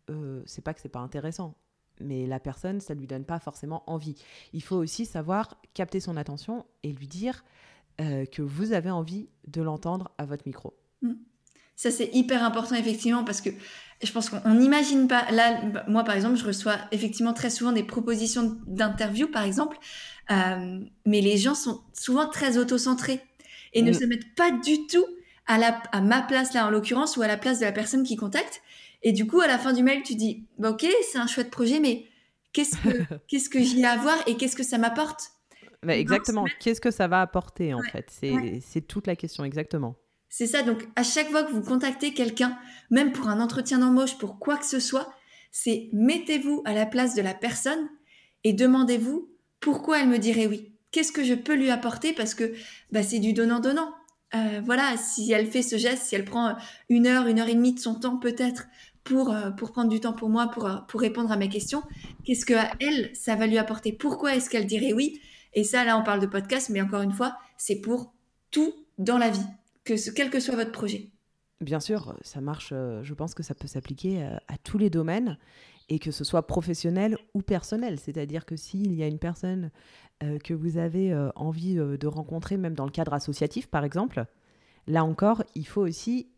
euh, 0.09 0.43
c'est 0.47 0.63
pas 0.63 0.75
que 0.75 0.81
c'est 0.81 0.89
pas 0.89 1.01
intéressant. 1.01 1.55
Mais 2.01 2.27
la 2.27 2.41
personne, 2.41 2.81
ça 2.81 2.95
lui 2.95 3.07
donne 3.07 3.25
pas 3.25 3.39
forcément 3.39 3.85
envie. 3.87 4.15
Il 4.55 4.63
faut 4.63 4.77
aussi 4.77 5.05
savoir 5.05 5.61
capter 5.75 6.01
son 6.01 6.17
attention 6.17 6.65
et 6.83 6.93
lui 6.93 7.07
dire 7.07 7.45
euh, 8.01 8.25
que 8.25 8.41
vous 8.41 8.73
avez 8.73 8.91
envie 8.91 9.29
de 9.47 9.61
l'entendre 9.61 10.11
à 10.17 10.25
votre 10.25 10.45
micro. 10.47 10.75
Mm. 11.03 11.13
Ça, 11.77 11.91
c'est 11.91 12.11
hyper 12.13 12.43
important, 12.43 12.75
effectivement, 12.75 13.25
parce 13.25 13.41
que 13.41 13.51
je 14.03 14.13
pense 14.13 14.31
qu'on 14.31 14.55
n'imagine 14.55 15.09
pas. 15.09 15.31
Là, 15.31 15.63
moi, 15.89 16.05
par 16.05 16.15
exemple, 16.15 16.37
je 16.37 16.45
reçois 16.45 16.77
effectivement 16.91 17.33
très 17.33 17.51
souvent 17.51 17.73
des 17.73 17.85
propositions 17.85 18.59
d'interview, 18.67 19.29
par 19.29 19.45
exemple, 19.45 19.79
mais 20.29 21.21
les 21.21 21.39
gens 21.39 21.55
sont 21.55 21.81
souvent 21.93 22.29
très 22.29 22.59
autocentrés 22.59 23.21
et 23.73 23.83
ne 23.83 23.91
mm. 23.91 23.95
se 23.95 24.05
mettent 24.05 24.35
pas 24.35 24.51
du 24.51 24.87
tout 24.87 25.07
à, 25.51 25.59
la, 25.59 25.83
à 25.91 26.01
ma 26.01 26.23
place 26.23 26.55
là 26.55 26.67
en 26.67 26.71
l'occurrence 26.71 27.17
ou 27.17 27.23
à 27.23 27.27
la 27.27 27.37
place 27.37 27.59
de 27.59 27.65
la 27.65 27.73
personne 27.73 28.05
qui 28.05 28.15
contacte. 28.15 28.63
Et 29.03 29.13
du 29.13 29.27
coup, 29.27 29.41
à 29.41 29.49
la 29.49 29.59
fin 29.59 29.73
du 29.73 29.83
mail, 29.83 30.03
tu 30.05 30.15
dis, 30.15 30.47
bah, 30.59 30.71
ok, 30.71 30.87
c'est 31.11 31.19
un 31.19 31.27
chouette 31.27 31.51
projet, 31.51 31.81
mais 31.81 32.07
qu'est-ce 32.53 32.77
que, 32.77 33.03
qu'est-ce 33.29 33.51
que 33.51 33.61
j'y 33.61 33.81
ai 33.81 33.87
à 33.87 33.97
voir 33.97 34.17
et 34.29 34.37
qu'est-ce 34.37 34.55
que 34.55 34.63
ça 34.63 34.79
m'apporte 34.79 35.33
bah, 35.83 35.97
Exactement, 35.97 36.45
qu'est-ce 36.61 36.81
que 36.81 36.93
ça 36.93 37.09
va 37.09 37.21
apporter 37.21 37.75
en 37.75 37.83
fait? 37.83 38.07
C'est, 38.11 38.61
c'est 38.65 38.83
toute 38.83 39.09
la 39.09 39.17
question, 39.17 39.45
exactement. 39.45 39.97
C'est 40.29 40.47
ça, 40.47 40.63
donc 40.63 40.87
à 40.95 41.03
chaque 41.03 41.31
fois 41.31 41.43
que 41.43 41.51
vous 41.51 41.63
contactez 41.63 42.15
quelqu'un, 42.15 42.57
même 42.91 43.11
pour 43.11 43.29
un 43.29 43.41
entretien 43.41 43.79
d'embauche, 43.79 44.17
pour 44.19 44.39
quoi 44.39 44.57
que 44.57 44.67
ce 44.67 44.79
soit, 44.79 45.13
c'est 45.51 45.89
mettez-vous 45.93 46.63
à 46.65 46.75
la 46.75 46.87
place 46.87 47.17
de 47.17 47.23
la 47.23 47.35
personne 47.35 47.89
et 48.45 48.53
demandez-vous 48.53 49.29
pourquoi 49.59 50.01
elle 50.01 50.09
me 50.09 50.19
dirait 50.19 50.47
oui. 50.47 50.73
Qu'est-ce 50.93 51.11
que 51.11 51.25
je 51.25 51.35
peux 51.35 51.55
lui 51.55 51.71
apporter? 51.71 52.13
Parce 52.13 52.35
que 52.35 52.53
bah, 52.93 53.03
c'est 53.03 53.19
du 53.19 53.33
donnant-donnant. 53.33 53.93
Euh, 54.35 54.61
voilà, 54.65 54.97
si 54.97 55.33
elle 55.33 55.47
fait 55.47 55.63
ce 55.63 55.77
geste, 55.77 56.05
si 56.05 56.15
elle 56.15 56.25
prend 56.25 56.57
une 56.89 57.07
heure, 57.07 57.27
une 57.27 57.41
heure 57.41 57.49
et 57.49 57.55
demie 57.55 57.75
de 57.75 57.81
son 57.81 57.95
temps 57.95 58.17
peut-être 58.17 58.67
pour, 59.03 59.31
euh, 59.31 59.51
pour 59.51 59.73
prendre 59.73 59.91
du 59.91 59.99
temps 59.99 60.13
pour 60.13 60.29
moi, 60.29 60.49
pour, 60.49 60.67
euh, 60.67 60.77
pour 60.89 61.01
répondre 61.01 61.33
à 61.33 61.37
mes 61.37 61.49
questions, 61.49 61.83
qu'est-ce 62.25 62.47
que 62.47 62.55
elle, 62.79 63.11
ça 63.15 63.35
va 63.35 63.47
lui 63.47 63.59
apporter? 63.59 63.93
Pourquoi 63.93 64.37
est-ce 64.37 64.49
qu'elle 64.49 64.67
dirait 64.67 64.93
oui? 64.93 65.21
Et 65.55 65.65
ça, 65.65 65.85
là, 65.85 65.99
on 65.99 66.05
parle 66.05 66.21
de 66.21 66.27
podcast, 66.27 66.71
mais 66.71 66.81
encore 66.81 67.03
une 67.03 67.13
fois, 67.13 67.37
c'est 67.57 67.81
pour 67.81 68.13
tout 68.53 68.73
dans 68.99 69.19
la 69.19 69.31
vie, 69.31 69.47
que 69.85 69.97
ce, 69.97 70.11
quel 70.11 70.31
que 70.31 70.39
soit 70.39 70.55
votre 70.55 70.73
projet. 70.73 71.09
Bien 71.61 71.81
sûr, 71.81 72.17
ça 72.23 72.41
marche, 72.41 72.71
je 72.71 73.15
pense 73.15 73.35
que 73.35 73.43
ça 73.43 73.55
peut 73.55 73.67
s'appliquer 73.67 74.23
à 74.49 74.57
tous 74.63 74.79
les 74.79 74.89
domaines 74.89 75.37
et 75.91 75.99
que 75.99 76.13
ce 76.13 76.25
soit 76.25 76.47
professionnel 76.47 77.19
ou 77.35 77.43
personnel. 77.43 77.99
C'est-à-dire 77.99 78.47
que 78.47 78.57
s'il 78.57 78.95
y 78.95 79.03
a 79.03 79.07
une 79.07 79.19
personne 79.19 79.65
euh, 79.65 79.71
que 80.45 80.55
vous 80.55 80.77
avez 80.77 81.13
euh, 81.13 81.31
envie 81.35 81.79
euh, 81.79 81.97
de 81.97 82.07
rencontrer, 82.07 82.57
même 82.57 82.75
dans 82.75 82.85
le 82.85 82.91
cadre 82.91 83.15
associatif 83.15 83.67
par 83.67 83.85
exemple, 83.85 84.25
là 84.87 85.05
encore, 85.05 85.43
il 85.55 85.67
faut 85.67 85.83
aussi 85.83 86.29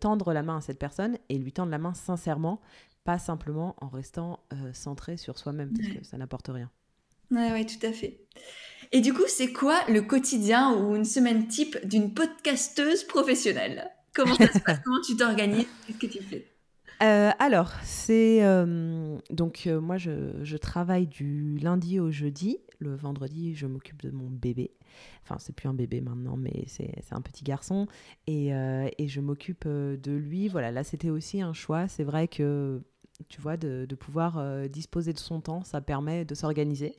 tendre 0.00 0.32
la 0.32 0.42
main 0.42 0.56
à 0.56 0.60
cette 0.60 0.80
personne 0.80 1.16
et 1.28 1.38
lui 1.38 1.52
tendre 1.52 1.70
la 1.70 1.78
main 1.78 1.94
sincèrement 1.94 2.60
pas 3.04 3.20
simplement 3.20 3.76
en 3.80 3.86
restant 3.86 4.40
centré 4.72 5.16
sur 5.16 5.38
soi-même, 5.38 5.72
parce 5.72 5.88
que 5.88 6.04
ça 6.04 6.18
n'apporte 6.18 6.48
rien. 6.48 6.68
Ouais, 7.30 7.52
ouais, 7.52 7.64
tout 7.64 7.86
à 7.86 7.92
fait. 7.92 8.26
Et 8.90 9.00
du 9.00 9.14
coup, 9.14 9.22
c'est 9.28 9.52
quoi 9.52 9.80
le 9.88 10.02
quotidien 10.02 10.74
ou 10.74 10.96
une 10.96 11.04
semaine 11.04 11.46
type 11.46 11.78
d'une 11.86 12.12
podcasteuse 12.12 13.04
professionnelle? 13.04 13.88
Comment 14.12 14.34
ça 14.34 14.52
se 14.52 14.58
passe? 14.58 14.80
Comment 14.84 15.00
tu 15.02 15.16
t'organises? 15.16 15.66
Qu'est-ce 15.86 15.98
que 15.98 16.06
tu 16.06 16.22
fais? 16.24 16.49
Euh, 17.02 17.30
alors, 17.38 17.72
c'est 17.82 18.44
euh, 18.44 19.16
donc 19.30 19.64
euh, 19.66 19.80
moi 19.80 19.96
je, 19.96 20.56
travaille 20.56 21.06
du 21.06 21.58
lundi 21.58 21.98
au 21.98 22.10
jeudi. 22.10 22.58
Le 22.78 22.94
vendredi, 22.94 23.54
je 23.54 23.66
m'occupe 23.66 24.02
de 24.02 24.10
mon 24.10 24.28
bébé. 24.28 24.72
Enfin, 25.22 25.36
c'est 25.38 25.54
plus 25.54 25.68
un 25.68 25.74
bébé 25.74 26.00
maintenant, 26.00 26.36
mais 26.36 26.64
c'est 26.66 26.92
un 27.10 27.20
petit 27.20 27.44
garçon. 27.44 27.86
Et, 28.26 28.48
et 28.48 29.08
je 29.08 29.20
m'occupe 29.20 29.66
de 29.66 30.12
lui. 30.12 30.48
Voilà, 30.48 30.70
là 30.70 30.82
c'était 30.82 31.10
aussi 31.10 31.42
un 31.42 31.52
choix. 31.52 31.88
C'est 31.88 32.04
vrai 32.04 32.26
que 32.26 32.80
tu 33.28 33.40
vois, 33.40 33.58
de, 33.58 33.86
pouvoir 33.98 34.42
disposer 34.70 35.12
de 35.12 35.18
son 35.18 35.40
temps, 35.42 35.62
ça 35.62 35.82
permet 35.82 36.24
de 36.24 36.34
s'organiser. 36.34 36.96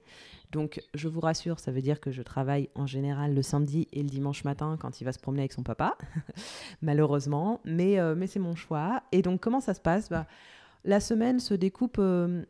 Donc, 0.52 0.82
je 0.94 1.08
vous 1.08 1.20
rassure, 1.20 1.60
ça 1.60 1.72
veut 1.72 1.82
dire 1.82 2.00
que 2.00 2.12
je 2.12 2.22
travaille 2.22 2.70
en 2.76 2.86
général 2.86 3.34
le 3.34 3.42
samedi 3.42 3.88
et 3.94 4.04
le 4.04 4.10
dimanche 4.10 4.44
matin 4.44 4.78
quand 4.80 5.02
il 5.02 5.06
va 5.06 5.14
se 5.14 5.20
promener 5.20 5.44
avec 5.44 5.54
son 5.54 5.64
papa, 5.64 5.98
malheureusement, 6.82 7.62
mais, 7.64 8.00
euh, 8.00 8.16
mais 8.16 8.28
c'est 8.28 8.40
mon 8.40 8.56
choix. 8.56 9.04
Et 9.12 9.22
donc, 9.22 9.40
comment 9.42 9.62
ça 9.62 9.74
se 9.74 9.82
passe? 9.82 10.10
Bah, 10.10 10.28
La 10.84 11.00
semaine 11.00 11.40
se 11.40 11.54
découpe 11.54 11.98
euh, 12.00 12.44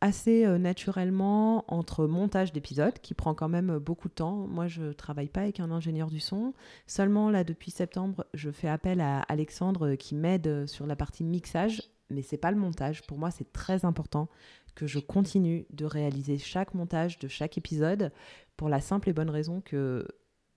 assez 0.00 0.46
naturellement 0.58 1.64
entre 1.68 2.06
montage 2.06 2.52
d'épisodes, 2.52 2.98
qui 3.00 3.14
prend 3.14 3.34
quand 3.34 3.48
même 3.48 3.78
beaucoup 3.78 4.08
de 4.08 4.14
temps. 4.14 4.46
Moi, 4.48 4.66
je 4.66 4.92
travaille 4.92 5.28
pas 5.28 5.42
avec 5.42 5.60
un 5.60 5.70
ingénieur 5.70 6.10
du 6.10 6.20
son. 6.20 6.52
Seulement, 6.86 7.30
là, 7.30 7.44
depuis 7.44 7.70
septembre, 7.70 8.26
je 8.34 8.50
fais 8.50 8.68
appel 8.68 9.00
à 9.00 9.20
Alexandre 9.22 9.94
qui 9.94 10.14
m'aide 10.14 10.66
sur 10.66 10.86
la 10.86 10.96
partie 10.96 11.24
mixage 11.24 11.82
mais 12.10 12.22
c'est 12.22 12.36
pas 12.36 12.50
le 12.50 12.56
montage. 12.56 13.02
Pour 13.02 13.18
moi, 13.18 13.30
c'est 13.30 13.52
très 13.52 13.84
important 13.84 14.28
que 14.76 14.86
je 14.86 15.00
continue 15.00 15.66
de 15.70 15.84
réaliser 15.84 16.38
chaque 16.38 16.74
montage 16.74 17.18
de 17.18 17.26
chaque 17.26 17.58
épisode 17.58 18.12
pour 18.56 18.68
la 18.68 18.80
simple 18.80 19.08
et 19.08 19.12
bonne 19.12 19.30
raison 19.30 19.60
que 19.60 20.06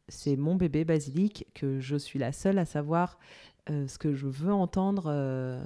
c'est 0.09 0.35
mon 0.35 0.55
bébé 0.55 0.85
basilic, 0.85 1.47
que 1.55 1.79
je 1.79 1.95
suis 1.95 2.19
la 2.19 2.31
seule 2.31 2.59
à 2.59 2.65
savoir 2.65 3.17
euh, 3.69 3.87
ce 3.87 3.97
que 3.97 4.13
je 4.13 4.27
veux 4.27 4.53
entendre 4.53 5.05
euh, 5.07 5.63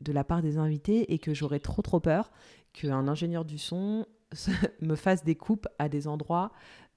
de 0.00 0.12
la 0.12 0.24
part 0.24 0.42
des 0.42 0.58
invités 0.58 1.12
et 1.12 1.18
que 1.18 1.34
j'aurais 1.34 1.60
trop 1.60 1.82
trop 1.82 2.00
peur 2.00 2.30
qu'un 2.72 3.06
ingénieur 3.08 3.44
du 3.44 3.58
son 3.58 4.06
me 4.80 4.94
fasse 4.94 5.24
des 5.24 5.34
coupes 5.34 5.68
à 5.78 5.88
des 5.88 6.08
endroits 6.08 6.52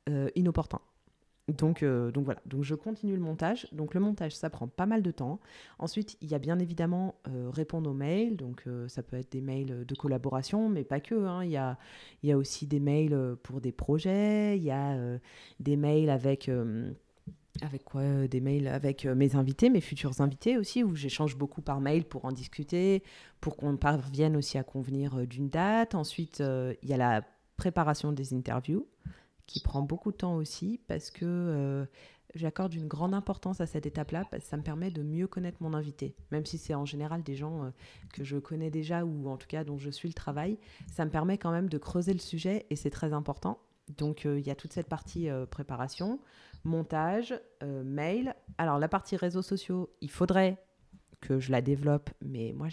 euh, 0.10 0.30
inopportuns. 0.36 0.82
Donc, 1.49 1.84
euh, 1.84 2.10
donc 2.12 2.23
voilà, 2.23 2.41
donc 2.45 2.63
je 2.63 2.73
continue 2.73 3.15
le 3.15 3.21
montage. 3.21 3.67
Donc 3.73 3.93
le 3.93 3.99
montage, 3.99 4.36
ça 4.36 4.49
prend 4.49 4.67
pas 4.67 4.86
mal 4.86 5.01
de 5.01 5.12
temps. 5.12 5.39
Ensuite, 5.77 6.17
il 6.21 6.32
y 6.32 6.36
a 6.36 6.39
bien 6.39 6.58
évidemment 6.58 7.15
euh, 7.27 7.49
répondre 7.49 7.89
aux 7.89 7.93
mails. 7.93 8.38
Donc 8.38 8.63
euh, 8.65 8.88
ça 8.88 9.03
peut 9.03 9.17
être 9.17 9.32
des 9.32 9.41
mails 9.41 9.86
de 9.86 9.95
collaboration, 9.95 10.69
mais 10.69 10.86
pas 10.86 11.01
que. 11.01 11.15
Hein. 11.15 11.43
Il, 11.43 11.51
y 11.51 11.58
a, 11.58 11.77
il 12.21 12.29
y 12.29 12.32
a 12.32 12.38
aussi 12.38 12.65
des 12.65 12.79
mails 12.79 13.36
pour 13.43 13.60
des 13.60 13.73
projets. 13.73 14.58
Il 14.58 14.63
y 14.63 14.71
a 14.71 14.97
des 15.60 15.75
mails 15.75 16.10
avec... 16.10 16.49
avec 17.62 17.84
quoi 17.84 18.27
Des 18.27 18.39
mails 18.39 18.67
avec 18.69 19.06
mes 19.06 19.36
invités, 19.36 19.69
mes 19.69 19.82
futurs 19.82 20.21
invités 20.21 20.58
aussi, 20.58 20.84
où 20.84 20.95
j'échange 20.95 21.38
beaucoup 21.38 21.62
par 21.62 21.82
mail 21.82 22.06
pour 22.06 22.23
en 22.23 22.32
discuter, 22.32 23.03
pour 23.41 23.58
qu'on 23.58 23.75
parvienne 23.75 24.38
aussi 24.38 24.58
à 24.58 24.63
convenir 24.63 25.27
d'une 25.27 25.49
date. 25.49 25.93
Ensuite, 25.93 26.39
il 26.39 26.89
y 26.89 26.93
a 26.93 26.97
la 26.97 27.21
préparation 27.58 28.13
des 28.13 28.34
interviews 28.34 28.88
qui 29.47 29.60
prend 29.60 29.82
beaucoup 29.82 30.12
de 30.12 30.17
temps 30.17 30.36
aussi 30.36 30.79
parce 30.88 31.12
que 31.12 31.25
euh, 31.25 31.86
j'accorde 32.36 32.73
une 32.73 32.88
grande 32.88 33.13
importance 33.13 33.62
à 33.62 33.65
cette 33.65 33.86
étape-là 33.86 34.25
parce 34.32 34.43
que 34.43 34.49
ça 34.49 34.58
me 34.58 34.63
permet 34.63 34.91
de 34.91 35.03
mieux 35.03 35.27
connaître 35.27 35.58
mon 35.62 35.73
invité. 35.73 36.15
Même 36.32 36.45
si 36.45 36.58
c'est 36.58 36.73
en 36.73 36.86
général 36.86 37.23
des 37.23 37.36
gens 37.36 37.63
euh, 37.63 37.69
que 38.13 38.23
je 38.23 38.38
connais 38.38 38.71
déjà 38.71 39.03
ou 39.03 39.29
en 39.29 39.38
tout 39.38 39.47
cas 39.47 39.63
dont 39.63 39.77
je 39.77 39.89
suis 39.89 40.08
le 40.08 40.13
travail, 40.13 40.58
ça 40.91 41.06
me 41.06 41.12
permet 41.12 41.38
quand 41.38 41.51
même 41.51 41.69
de 41.69 41.77
creuser 41.77 42.13
le 42.13 42.19
sujet 42.19 42.65
et 42.69 42.75
c'est 42.75 42.89
très 42.89 43.13
important. 43.13 43.60
Donc 43.97 44.25
euh, 44.25 44.39
il 44.39 44.47
y 44.47 44.51
a 44.51 44.56
toute 44.56 44.73
cette 44.73 44.88
partie 44.88 45.27
préparation, 45.51 46.19
montage, 46.63 47.34
mail. 47.62 48.36
Alors 48.58 48.79
la 48.79 48.88
partie 48.88 49.17
réseaux 49.17 49.41
sociaux, 49.41 49.89
il 50.01 50.10
faudrait 50.10 50.58
que 51.24 51.40
je 51.40 51.52
la 51.52 51.62
développe, 51.62 52.10
mais 52.22 52.54
moi, 52.56 52.68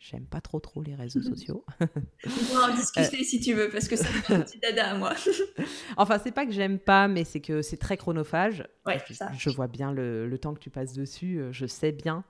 j'aime 0.00 0.26
pas 0.26 0.40
trop 0.40 0.58
trop 0.58 0.82
les 0.82 0.94
réseaux 0.94 1.22
sociaux. 1.34 1.64
On 1.80 1.86
pourra 1.86 2.70
en 2.70 2.74
discuter 2.74 3.22
si 3.22 3.40
tu 3.40 3.54
veux, 3.54 3.68
parce 3.70 3.86
que 3.86 3.96
ça 3.96 4.08
me 4.08 4.34
un 4.34 4.40
petit 4.40 4.58
dada 4.58 4.90
à 4.90 4.98
moi. 4.98 5.14
enfin, 5.96 6.18
c'est 6.22 6.32
pas 6.32 6.44
que 6.44 6.52
j'aime 6.52 6.78
pas, 6.78 7.06
mais 7.06 7.24
c'est 7.24 7.40
que 7.40 7.62
c'est 7.62 7.76
très 7.76 7.96
chronophage. 7.96 8.66
Ouais, 8.84 9.00
ça. 9.10 9.30
Je 9.32 9.50
vois 9.50 9.68
bien 9.68 9.92
le, 9.92 10.26
le, 10.26 10.38
temps 10.38 10.54
que 10.54 10.58
tu 10.58 10.70
passes 10.70 10.92
dessus, 10.92 11.38
euh, 11.38 11.52
je 11.52 11.66
sais 11.66 11.92
bien. 11.92 12.24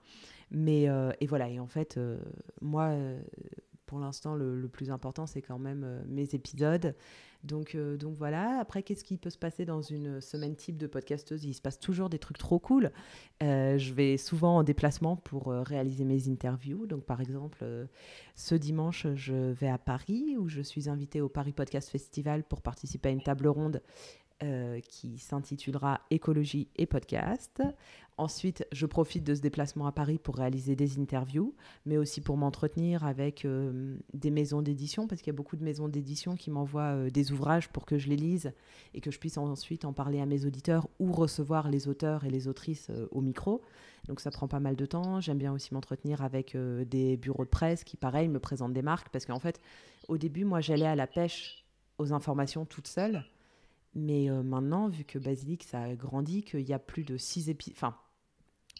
Mais, 0.51 0.87
euh, 0.87 1.11
et 1.19 1.25
voilà, 1.25 1.49
et 1.49 1.59
en 1.59 1.67
fait, 1.67 1.97
euh, 1.97 2.19
moi, 2.61 2.95
pour 3.87 3.99
l'instant, 3.99 4.35
le, 4.35 4.59
le, 4.59 4.67
plus 4.67 4.91
important, 4.91 5.25
c'est 5.25 5.41
quand 5.41 5.59
même 5.59 6.03
mes 6.07 6.35
épisodes. 6.35 6.95
Donc, 7.45 7.75
euh, 7.75 7.95
donc 7.97 8.15
voilà. 8.17 8.59
Après, 8.59 8.83
qu'est-ce 8.83 9.03
qui 9.03 9.17
peut 9.17 9.29
se 9.29 9.37
passer 9.37 9.65
dans 9.65 9.81
une 9.81 10.19
semaine 10.19 10.55
type 10.55 10.77
de 10.77 10.87
podcasteuse? 10.87 11.45
Il 11.45 11.53
se 11.53 11.61
passe 11.61 11.79
toujours 11.79 12.09
des 12.09 12.19
trucs 12.19 12.37
trop 12.37 12.59
cool. 12.59 12.91
Euh, 13.43 13.77
je 13.77 13.93
vais 13.93 14.17
souvent 14.17 14.57
en 14.57 14.63
déplacement 14.63 15.15
pour 15.15 15.49
euh, 15.49 15.61
réaliser 15.61 16.03
mes 16.03 16.27
interviews. 16.27 16.87
Donc, 16.87 17.03
par 17.03 17.21
exemple, 17.21 17.65
ce 18.35 18.55
dimanche, 18.55 19.07
je 19.15 19.51
vais 19.51 19.69
à 19.69 19.77
Paris 19.77 20.35
où 20.37 20.47
je 20.47 20.61
suis 20.61 20.89
invitée 20.89 21.21
au 21.21 21.29
Paris 21.29 21.53
Podcast 21.53 21.89
Festival 21.89 22.43
pour 22.43 22.61
participer 22.61 23.09
à 23.09 23.11
une 23.11 23.23
table 23.23 23.47
ronde 23.47 23.81
qui 24.89 25.17
s'intitulera 25.17 26.01
Écologie 26.11 26.67
et 26.75 26.85
podcast. 26.85 27.61
Ensuite, 28.17 28.65
je 28.71 28.85
profite 28.85 29.25
de 29.25 29.35
ce 29.35 29.41
déplacement 29.41 29.87
à 29.87 29.91
Paris 29.91 30.19
pour 30.19 30.37
réaliser 30.37 30.77
des 30.77 30.99
interviews, 30.99 31.53
mais 31.85 31.97
aussi 31.97 32.21
pour 32.21 32.37
m'entretenir 32.37 33.03
avec 33.03 33.43
euh, 33.43 33.97
des 34.13 34.31
maisons 34.31 34.61
d'édition, 34.61 35.05
parce 35.05 35.21
qu'il 35.21 35.33
y 35.33 35.35
a 35.35 35.37
beaucoup 35.37 35.57
de 35.57 35.63
maisons 35.65 35.89
d'édition 35.89 36.37
qui 36.37 36.49
m'envoient 36.49 36.95
euh, 36.95 37.09
des 37.09 37.33
ouvrages 37.33 37.67
pour 37.67 37.85
que 37.85 37.97
je 37.97 38.07
les 38.07 38.15
lise 38.15 38.53
et 38.93 39.01
que 39.01 39.11
je 39.11 39.19
puisse 39.19 39.37
ensuite 39.37 39.83
en 39.83 39.91
parler 39.91 40.21
à 40.21 40.25
mes 40.25 40.45
auditeurs 40.45 40.87
ou 40.99 41.11
recevoir 41.11 41.69
les 41.69 41.89
auteurs 41.89 42.23
et 42.23 42.29
les 42.29 42.47
autrices 42.47 42.89
euh, 42.89 43.05
au 43.11 43.19
micro. 43.19 43.61
Donc 44.07 44.21
ça 44.21 44.31
prend 44.31 44.47
pas 44.47 44.61
mal 44.61 44.77
de 44.77 44.85
temps. 44.85 45.19
J'aime 45.19 45.37
bien 45.37 45.51
aussi 45.51 45.73
m'entretenir 45.73 46.21
avec 46.21 46.55
des 46.55 47.17
bureaux 47.17 47.43
de 47.43 47.49
presse 47.49 47.83
qui, 47.83 47.97
pareil, 47.97 48.29
me 48.29 48.39
présentent 48.39 48.73
des 48.73 48.83
marques, 48.83 49.09
parce 49.09 49.25
qu'en 49.25 49.39
fait, 49.39 49.59
au 50.07 50.17
début, 50.17 50.45
moi, 50.45 50.61
j'allais 50.61 50.85
à 50.85 50.95
la 50.95 51.07
pêche 51.07 51.65
aux 51.97 52.13
informations 52.13 52.65
toute 52.65 52.87
seule. 52.87 53.25
Mais 53.95 54.29
maintenant, 54.43 54.89
vu 54.89 55.05
que 55.05 55.17
Basilic, 55.17 55.63
ça 55.63 55.81
a 55.81 55.95
grandi, 55.95 56.43
qu'il 56.43 56.67
y 56.67 56.73
a 56.73 56.79
plus 56.79 57.03
de 57.03 57.17
six 57.17 57.49
épisodes, 57.49 57.75
enfin, 57.77 57.95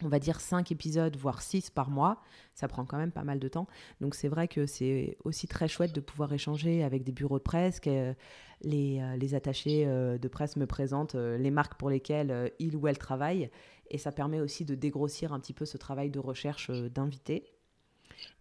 on 0.04 0.10
va 0.10 0.20
dire 0.20 0.42
5 0.42 0.72
épisodes, 0.72 1.16
voire 1.16 1.42
6 1.42 1.70
par 1.70 1.90
mois. 1.90 2.22
Ça 2.54 2.68
prend 2.68 2.86
quand 2.86 2.98
même 2.98 3.12
pas 3.12 3.24
mal 3.24 3.40
de 3.40 3.48
temps. 3.48 3.68
Donc 4.02 4.16
c'est 4.16 4.28
vrai 4.28 4.48
que 4.48 4.66
c'est 4.66 5.18
aussi 5.24 5.48
très 5.48 5.68
chouette 5.68 5.94
de 5.94 6.02
pouvoir 6.02 6.34
échanger 6.34 6.84
avec 6.84 7.04
des 7.04 7.12
bureaux 7.12 7.38
de 7.38 7.44
presse, 7.44 7.80
que 7.80 7.90
euh, 7.90 8.14
les, 8.62 9.00
euh, 9.00 9.16
les, 9.16 9.36
attachés 9.36 9.86
euh, 9.86 10.18
de 10.18 10.28
presse 10.28 10.58
me 10.58 10.68
présentent 10.68 11.16
les 11.16 11.52
marques 11.52 11.76
pour 11.76 11.90
lesquelles 11.90 12.52
ils 12.60 12.76
ou 12.76 12.88
elles 12.88 12.98
travaillent. 12.98 13.50
Et 13.90 13.98
ça 13.98 14.12
permet 14.12 14.42
aussi 14.42 14.66
de 14.66 14.76
dégrossir 14.76 15.32
un 15.32 15.40
petit 15.40 15.54
peu 15.54 15.66
ce 15.66 15.78
travail 15.78 16.10
de 16.10 16.20
recherche 16.20 16.72
d'invités. 16.72 17.46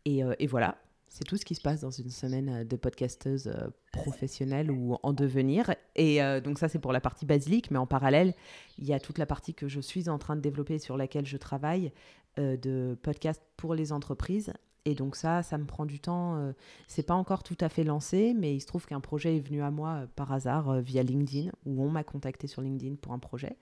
Et, 0.07 0.47
voilà, 0.47 0.79
c'est 1.09 1.25
tout 1.25 1.37
ce 1.37 1.45
qui 1.45 1.55
se 1.55 1.61
passe 1.61 1.81
dans 1.81 1.90
une 1.90 2.11
semaine 2.11 2.49
euh, 2.49 2.64
de 2.64 2.77
podcasteuse 2.77 3.47
euh, 3.47 3.69
professionnelle 3.93 4.71
ou 4.71 4.97
en 5.03 5.12
devenir. 5.12 5.75
Et 5.95 6.23
euh, 6.23 6.40
donc 6.40 6.59
ça, 6.59 6.69
c'est 6.69 6.79
pour 6.81 6.93
la 6.93 7.01
partie 7.01 7.25
basilique, 7.25 7.71
mais 7.71 7.79
en 7.79 7.87
parallèle, 7.87 8.35
il 8.79 8.85
y 8.85 8.93
a 8.93 8.99
toute 8.99 9.19
la 9.19 9.27
partie 9.27 9.55
que 9.55 9.69
je 9.69 9.81
suis 9.81 10.09
en 10.09 10.19
train 10.19 10.35
de 10.37 10.40
développer 10.40 10.79
sur 10.79 10.97
laquelle 10.97 11.27
je 11.27 11.37
travaille 11.37 11.93
de 12.37 12.99
podcast 13.01 13.40
pour 13.57 13.77
les 13.77 13.93
entreprises. 13.93 14.53
Et 14.87 14.97
donc 14.97 15.14
ça, 15.14 15.45
ça 15.45 15.57
me 15.57 15.67
prend 15.67 15.87
du 15.87 16.01
temps. 16.01 16.53
c'est 16.88 17.05
pas 17.05 17.14
encore 17.14 17.45
tout 17.45 17.57
à 17.61 17.69
fait 17.69 17.85
lancé, 17.85 18.35
mais 18.37 18.57
il 18.57 18.61
se 18.61 18.67
trouve 18.67 18.87
qu'un 18.87 18.99
projet 18.99 19.37
est 19.37 19.40
venu 19.40 19.62
à 19.62 19.71
moi 19.71 20.09
par 20.17 20.33
hasard 20.33 20.81
via 20.81 21.05
LinkedIn, 21.05 21.53
où 21.64 21.81
on 21.85 21.90
m'a 21.90 22.03
contacté 22.03 22.49
sur 22.49 22.61
LinkedIn 22.61 22.97
pour 22.97 23.12
un 23.12 23.21
projet. 23.21 23.57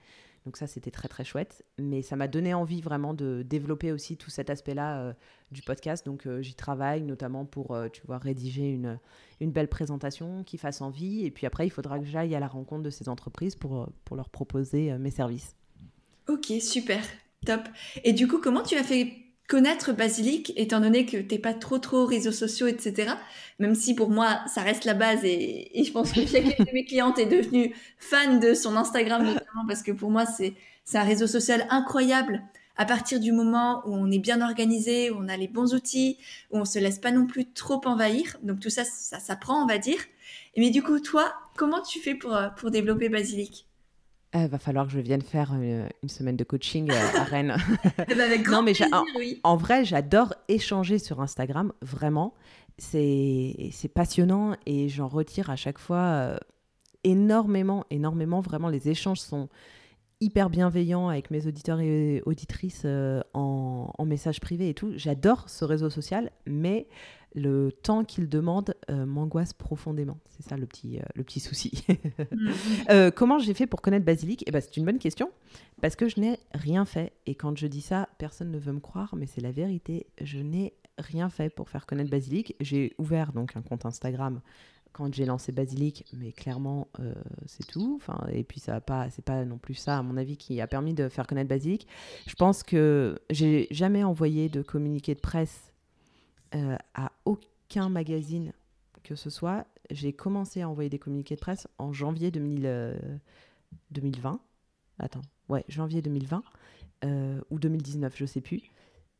Donc 0.45 0.57
ça, 0.57 0.67
c'était 0.67 0.91
très 0.91 1.07
très 1.07 1.23
chouette. 1.23 1.63
Mais 1.79 2.01
ça 2.01 2.15
m'a 2.15 2.27
donné 2.27 2.53
envie 2.53 2.81
vraiment 2.81 3.13
de 3.13 3.43
développer 3.43 3.91
aussi 3.91 4.17
tout 4.17 4.29
cet 4.29 4.49
aspect-là 4.49 4.99
euh, 4.99 5.13
du 5.51 5.61
podcast. 5.61 6.05
Donc 6.05 6.25
euh, 6.25 6.41
j'y 6.41 6.55
travaille 6.55 7.03
notamment 7.03 7.45
pour, 7.45 7.71
euh, 7.71 7.87
tu 7.89 8.01
vois, 8.05 8.17
rédiger 8.17 8.69
une, 8.69 8.99
belle 9.41 9.67
présentation 9.67 10.43
qui 10.43 10.57
fasse 10.57 10.81
envie. 10.81 11.25
Et 11.25 11.31
puis 11.31 11.45
après, 11.45 11.67
il 11.67 11.69
faudra 11.69 11.99
que 11.99 12.05
j'aille 12.05 12.35
à 12.35 12.39
la 12.39 12.47
rencontre 12.47 12.83
de 12.83 12.89
ces 12.89 13.09
entreprises 13.09 13.55
pour, 13.55 13.89
pour 14.05 14.15
leur 14.15 14.29
proposer 14.29 14.97
mes 14.97 15.11
services. 15.11 15.55
Ok, 16.29 16.53
super, 16.61 17.03
top. 17.45 17.61
Et 18.05 18.13
du 18.13 18.27
coup, 18.29 18.39
comment 18.39 18.63
tu 18.63 18.77
as 18.77 18.83
fait 18.83 19.22
connaître 19.53 19.93
Basilic, 19.93 20.51
étant 20.55 20.79
donné 20.79 21.05
que 21.05 21.17
t'es 21.17 21.37
pas 21.37 21.53
trop 21.53 21.77
trop 21.77 22.07
réseaux 22.07 22.31
sociaux, 22.31 22.65
etc. 22.65 23.13
Même 23.59 23.75
si 23.75 23.93
pour 23.93 24.09
moi, 24.09 24.39
ça 24.47 24.61
reste 24.63 24.83
la 24.83 24.95
base 24.95 25.23
et, 25.23 25.69
je 25.75 25.91
pense 25.91 26.11
que 26.11 26.25
chacune 26.25 26.65
de 26.65 26.73
mes 26.73 26.85
clientes 26.85 27.19
est 27.19 27.27
devenue 27.27 27.75
fan 27.99 28.39
de 28.39 28.55
son 28.55 28.75
Instagram 28.75 29.21
notamment 29.21 29.67
parce 29.67 29.83
que 29.83 29.91
pour 29.91 30.09
moi, 30.09 30.25
c'est 30.25 30.55
un 30.95 31.03
réseau 31.03 31.27
social 31.27 31.67
incroyable. 31.69 32.41
À 32.77 32.85
partir 32.85 33.19
du 33.19 33.31
moment 33.31 33.83
où 33.85 33.93
on 33.93 34.09
est 34.09 34.17
bien 34.17 34.41
organisé, 34.41 35.11
où 35.11 35.17
on 35.19 35.27
a 35.27 35.37
les 35.37 35.47
bons 35.47 35.75
outils, 35.75 36.17
où 36.49 36.57
on 36.57 36.65
se 36.65 36.79
laisse 36.79 36.97
pas 36.97 37.11
non 37.11 37.27
plus 37.27 37.45
trop 37.53 37.79
envahir. 37.85 38.39
Donc 38.41 38.59
tout 38.59 38.71
ça, 38.71 38.83
ça 38.83 39.19
s'apprend, 39.19 39.63
on 39.63 39.67
va 39.67 39.77
dire. 39.77 39.99
Mais 40.57 40.71
du 40.71 40.81
coup, 40.81 40.99
toi, 40.99 41.31
comment 41.55 41.83
tu 41.83 41.99
fais 41.99 42.15
pour, 42.15 42.35
pour 42.57 42.71
développer 42.71 43.07
Basilic? 43.07 43.67
Il 44.35 44.47
va 44.47 44.57
falloir 44.57 44.87
que 44.87 44.91
je 44.93 44.99
vienne 44.99 45.21
faire 45.21 45.53
une, 45.53 46.09
semaine 46.09 46.35
de 46.35 46.43
coaching 46.43 46.91
à 46.91 47.23
Rennes. 47.23 47.55
Eh 48.09 48.15
ben, 48.15 48.21
avec 48.21 48.41
grand 48.43 48.57
non, 48.57 48.63
mais 48.63 48.73
plaisir, 48.73 48.93
en, 48.93 49.03
oui. 49.17 49.39
en 49.43 49.55
vrai, 49.55 49.85
j'adore 49.85 50.33
échanger 50.47 50.97
sur 50.99 51.21
Instagram, 51.21 51.71
vraiment. 51.81 52.33
C'est 52.77 53.71
passionnant 53.93 54.55
et 54.65 54.89
j'en 54.89 55.07
retire 55.07 55.49
à 55.49 55.55
chaque 55.55 55.77
fois 55.77 56.37
énormément, 57.03 57.85
énormément. 57.89 58.41
Vraiment, 58.41 58.69
les 58.69 58.89
échanges 58.89 59.19
sont 59.19 59.49
hyper 60.23 60.49
bienveillants 60.49 61.09
avec 61.09 61.31
mes 61.31 61.47
auditeurs 61.47 61.81
et 61.81 62.21
auditrices 62.25 62.83
euh, 62.85 63.21
en, 63.33 63.91
en 63.97 64.05
message 64.05 64.39
privé 64.39 64.69
et 64.69 64.73
tout. 64.73 64.93
J'adore 64.95 65.49
ce 65.49 65.65
réseau 65.65 65.89
social, 65.89 66.31
mais 66.45 66.87
le 67.35 67.71
temps 67.71 68.03
qu'il 68.03 68.29
demande 68.29 68.75
euh, 68.89 69.05
m'angoisse 69.05 69.53
profondément. 69.53 70.17
C'est 70.29 70.47
ça 70.47 70.57
le 70.57 70.65
petit, 70.65 70.99
euh, 70.99 71.03
le 71.15 71.23
petit 71.23 71.39
souci. 71.39 71.83
Mhm. 72.31 73.11
comment 73.11 73.39
j'ai 73.39 73.53
fait 73.53 73.67
pour 73.67 73.81
connaître 73.81 74.05
Basilic? 74.05 74.43
Eh 74.47 74.51
ben, 74.51 74.61
C'est 74.61 74.77
une 74.77 74.85
bonne 74.85 74.99
question, 74.99 75.31
parce 75.81 75.95
que 75.95 76.07
je 76.07 76.19
n'ai 76.19 76.39
rien 76.53 76.85
fait. 76.85 77.13
Et 77.25 77.35
quand 77.35 77.57
je 77.57 77.67
dis 77.67 77.81
ça, 77.81 78.09
personne 78.17 78.51
ne 78.51 78.57
veut 78.57 78.73
me 78.73 78.79
croire, 78.79 79.15
mais 79.15 79.25
c'est 79.25 79.41
la 79.41 79.51
vérité. 79.51 80.07
Je 80.21 80.39
n'ai 80.39 80.73
rien 80.97 81.29
fait 81.29 81.49
pour 81.49 81.69
faire 81.69 81.85
connaître 81.85 82.09
Basilic. 82.09 82.55
J'ai 82.59 82.93
ouvert 82.97 83.33
donc 83.33 83.55
un 83.55 83.61
compte 83.61 83.85
Instagram 83.85 84.41
quand 84.93 85.13
j'ai 85.13 85.25
lancé 85.25 85.51
Basilic, 85.51 86.05
mais 86.13 86.31
clairement, 86.31 86.87
euh, 86.99 87.13
c'est 87.47 87.65
tout. 87.65 87.99
Enfin, 87.99 88.25
et 88.31 88.43
puis, 88.43 88.59
ça 88.59 88.79
pas, 88.79 89.09
c'est 89.09 89.25
pas 89.25 89.43
non 89.43 89.57
plus 89.57 89.73
ça, 89.73 89.97
à 89.97 90.03
mon 90.03 90.15
avis, 90.15 90.37
qui 90.37 90.61
a 90.61 90.67
permis 90.67 90.93
de 90.93 91.09
faire 91.09 91.27
connaître 91.27 91.49
Basilic. 91.49 91.87
Je 92.27 92.35
pense 92.35 92.63
que 92.63 93.19
j'ai 93.29 93.67
jamais 93.71 94.03
envoyé 94.03 94.49
de 94.49 94.61
communiqué 94.61 95.15
de 95.15 95.19
presse 95.19 95.72
euh, 96.55 96.77
à 96.93 97.11
aucun 97.25 97.89
magazine 97.89 98.53
que 99.03 99.15
ce 99.15 99.29
soit. 99.29 99.65
J'ai 99.91 100.13
commencé 100.13 100.61
à 100.61 100.69
envoyer 100.69 100.89
des 100.89 100.99
communiqués 100.99 101.35
de 101.35 101.41
presse 101.41 101.67
en 101.77 101.91
janvier 101.91 102.31
2000, 102.31 102.97
2020. 103.91 104.31
Euh, 104.31 104.37
Attends, 104.99 105.21
ouais, 105.49 105.65
janvier 105.67 106.01
2020 106.01 106.43
ou 107.49 107.59
2019, 107.59 108.13
je 108.15 108.25
sais 108.25 108.39
plus. 108.39 108.61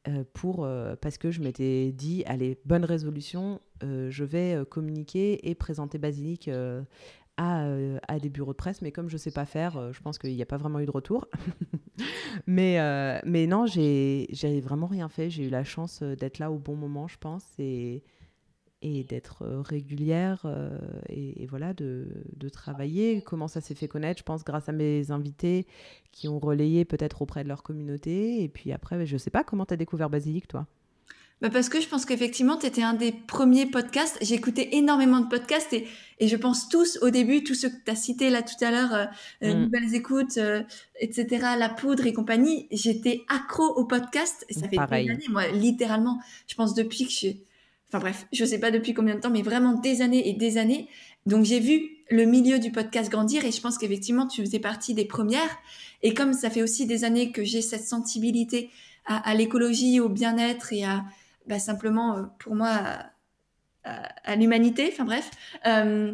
Euh, 0.09 0.25
pour, 0.33 0.65
euh, 0.65 0.97
parce 0.99 1.17
que 1.17 1.31
je 1.31 1.39
m'étais 1.39 1.93
dit, 1.93 2.23
allez, 2.25 2.59
bonne 2.65 2.83
résolution, 2.83 3.61
euh, 3.83 4.11
je 4.11 4.25
vais 4.25 4.61
communiquer 4.69 5.49
et 5.49 5.55
présenter 5.55 5.97
Basilic 5.97 6.49
à, 7.37 7.65
à, 8.07 8.19
des 8.19 8.29
bureaux 8.29 8.53
de 8.53 8.57
presse, 8.57 8.81
mais 8.81 8.91
comme 8.91 9.09
je 9.09 9.15
ne 9.15 9.19
sais 9.19 9.31
pas 9.31 9.45
faire, 9.45 9.91
je 9.91 10.01
pense 10.01 10.17
qu'il 10.17 10.35
n'y 10.35 10.41
a 10.41 10.45
pas 10.45 10.57
vraiment 10.57 10.79
eu 10.79 10.85
de 10.85 10.91
retour. 10.91 11.27
mais, 12.47 12.77
mais 13.25 13.47
non, 13.47 13.65
j'ai 13.65 14.27
vraiment 14.63 14.87
rien 14.87 15.09
fait. 15.09 15.29
J'ai 15.29 15.45
eu 15.45 15.49
la 15.49 15.63
chance 15.63 16.03
d'être 16.03 16.39
là 16.39 16.51
au 16.51 16.59
bon 16.59 16.75
moment, 16.75 17.07
je 17.07 17.17
pense. 17.17 17.43
Et, 17.59 18.03
et 18.83 19.03
d'être 19.05 19.43
euh, 19.43 19.61
régulière 19.61 20.41
euh, 20.45 20.77
et, 21.07 21.47
voilà 21.47 21.73
de, 21.73 22.07
de, 22.35 22.49
travailler. 22.49 23.21
Comment 23.21 23.47
ça 23.47 23.61
s'est 23.61 23.75
fait 23.75 23.87
connaître 23.87 24.19
Je 24.19 24.23
pense 24.23 24.43
grâce 24.43 24.67
à 24.67 24.73
mes 24.73 25.09
invités 25.09 25.65
qui 26.11 26.27
ont 26.27 26.37
relayé 26.37 26.83
peut-être 26.83 27.21
auprès 27.21 27.43
de 27.43 27.47
leur 27.47 27.63
communauté. 27.63 28.43
Et 28.43 28.49
puis 28.49 28.73
après, 28.73 29.05
je 29.05 29.17
sais 29.17 29.29
pas 29.29 29.43
comment 29.43 29.65
tu 29.65 29.73
as 29.73 29.77
découvert 29.77 30.09
Basilic, 30.09 30.47
toi? 30.49 30.67
Bah 31.41 31.49
parce 31.49 31.67
que 31.67 31.81
je 31.81 31.87
pense 31.87 32.05
qu'effectivement, 32.05 32.57
tu 32.57 32.65
étais 32.65 32.83
un 32.83 32.93
des 32.93 33.11
premiers 33.11 33.65
podcasts. 33.65 34.17
J'écoutais 34.21 34.69
énormément 34.73 35.19
de 35.19 35.27
podcasts 35.27 35.73
et, 35.73 35.87
et, 36.19 36.27
je 36.29 36.37
pense 36.37 36.69
tous 36.69 36.97
au 37.01 37.09
début, 37.09 37.43
tous 37.43 37.53
ceux 37.53 37.69
que 37.69 37.83
tu 37.83 37.91
as 37.91 37.95
cités 37.95 38.29
là 38.29 38.41
tout 38.41 38.63
à 38.63 38.71
l'heure, 38.71 38.93
euh, 38.93 39.53
mm. 39.53 39.63
Nouvelles 39.63 39.95
écoutes, 39.95 40.39
etc., 40.99 41.27
La 41.59 41.67
Poudre 41.69 42.05
et 42.05 42.13
compagnie, 42.13 42.67
j'étais 42.71 43.25
accro 43.27 43.65
au 43.65 43.85
podcast. 43.85 44.45
Et 44.47 44.53
ça 44.53 44.69
fait 44.69 44.77
des 44.77 45.11
années, 45.11 45.27
moi, 45.29 45.47
littéralement, 45.49 46.19
je 46.47 46.55
pense 46.55 46.73
depuis 46.73 47.05
que 47.05 47.11
je, 47.11 47.27
Enfin 47.93 47.99
bref, 47.99 48.25
je 48.33 48.43
ne 48.43 48.49
sais 48.49 48.59
pas 48.59 48.71
depuis 48.71 48.95
combien 48.95 49.13
de 49.13 49.19
temps, 49.19 49.29
mais 49.29 49.43
vraiment 49.43 49.73
des 49.73 50.01
années 50.01 50.27
et 50.27 50.33
des 50.33 50.57
années. 50.57 50.87
Donc 51.27 51.45
j'ai 51.45 51.59
vu 51.59 51.89
le 52.09 52.25
milieu 52.25 52.57
du 52.57 52.71
podcast 52.71 53.11
grandir 53.11 53.45
et 53.45 53.51
je 53.51 53.61
pense 53.61 53.77
qu'effectivement 53.77 54.25
tu 54.25 54.41
faisais 54.41 54.57
partie 54.57 54.95
des 54.95 55.05
premières. 55.05 55.57
Et 56.01 56.15
comme 56.15 56.33
ça 56.33 56.49
fait 56.49 56.63
aussi 56.63 56.87
des 56.87 57.03
années 57.03 57.31
que 57.31 57.43
j'ai 57.43 57.61
cette 57.61 57.85
sensibilité 57.85 58.71
à, 59.05 59.35
l'écologie, 59.35 59.99
au 59.99 60.09
bien-être 60.09 60.73
et 60.73 60.85
à 60.85 61.03
bah, 61.47 61.59
simplement 61.59 62.17
euh, 62.17 62.23
pour 62.39 62.55
moi 62.55 62.81
à, 63.83 64.35
l'humanité, 64.35 64.89
enfin 64.91 65.03
bref, 65.03 65.29
euh, 65.65 66.13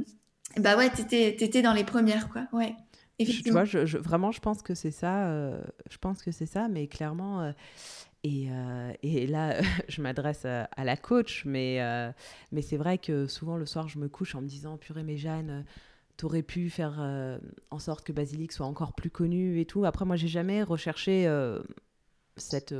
bah 0.58 0.76
ouais, 0.76 0.90
t'étais 0.90 1.36
étais 1.44 1.62
dans 1.62 1.74
les 1.74 1.84
premières 1.84 2.30
quoi. 2.30 2.48
Ouais. 2.52 2.76
Tu 3.20 3.52
vois, 3.52 3.66
je, 3.66 3.98
vraiment, 3.98 4.32
je 4.32 4.40
pense 4.40 4.62
que 4.62 4.74
c'est 4.74 4.92
ça. 4.92 5.28
Euh, 5.28 5.62
je 5.90 5.98
pense 5.98 6.24
que 6.24 6.32
c'est 6.32 6.46
ça, 6.46 6.70
mais 6.70 6.88
clairement, 6.88 7.54
et, 8.24 8.48
euh, 8.50 8.94
et, 9.04 9.28
là, 9.28 9.60
je 9.90 10.02
m'adresse 10.02 10.46
à, 10.46 10.68
la 10.78 10.96
coach, 10.96 11.44
mais, 11.46 11.80
mais 12.54 12.62
c'est 12.62 12.78
vrai 12.78 12.98
que 12.98 13.28
souvent 13.28 13.58
le 13.58 13.66
soir, 13.66 13.90
je 13.90 14.00
me 14.00 14.08
couche 14.08 14.36
en 14.36 14.42
me 14.42 14.48
disant 14.48 14.78
Purée, 14.78 15.04
mais 15.04 15.18
Jeanne, 15.18 15.66
t'aurais 16.16 16.44
pu 16.44 16.70
faire 16.70 16.98
en 17.72 17.80
sorte 17.80 18.06
que 18.06 18.14
Basilic 18.14 18.54
soit 18.54 18.66
encore 18.66 18.94
plus 18.94 19.10
connu 19.10 19.60
et 19.60 19.66
tout. 19.66 19.84
Après, 19.84 20.06
moi, 20.06 20.16
j'ai 20.16 20.30
jamais 20.30 20.64
recherché 20.64 21.30
cette 22.38 22.74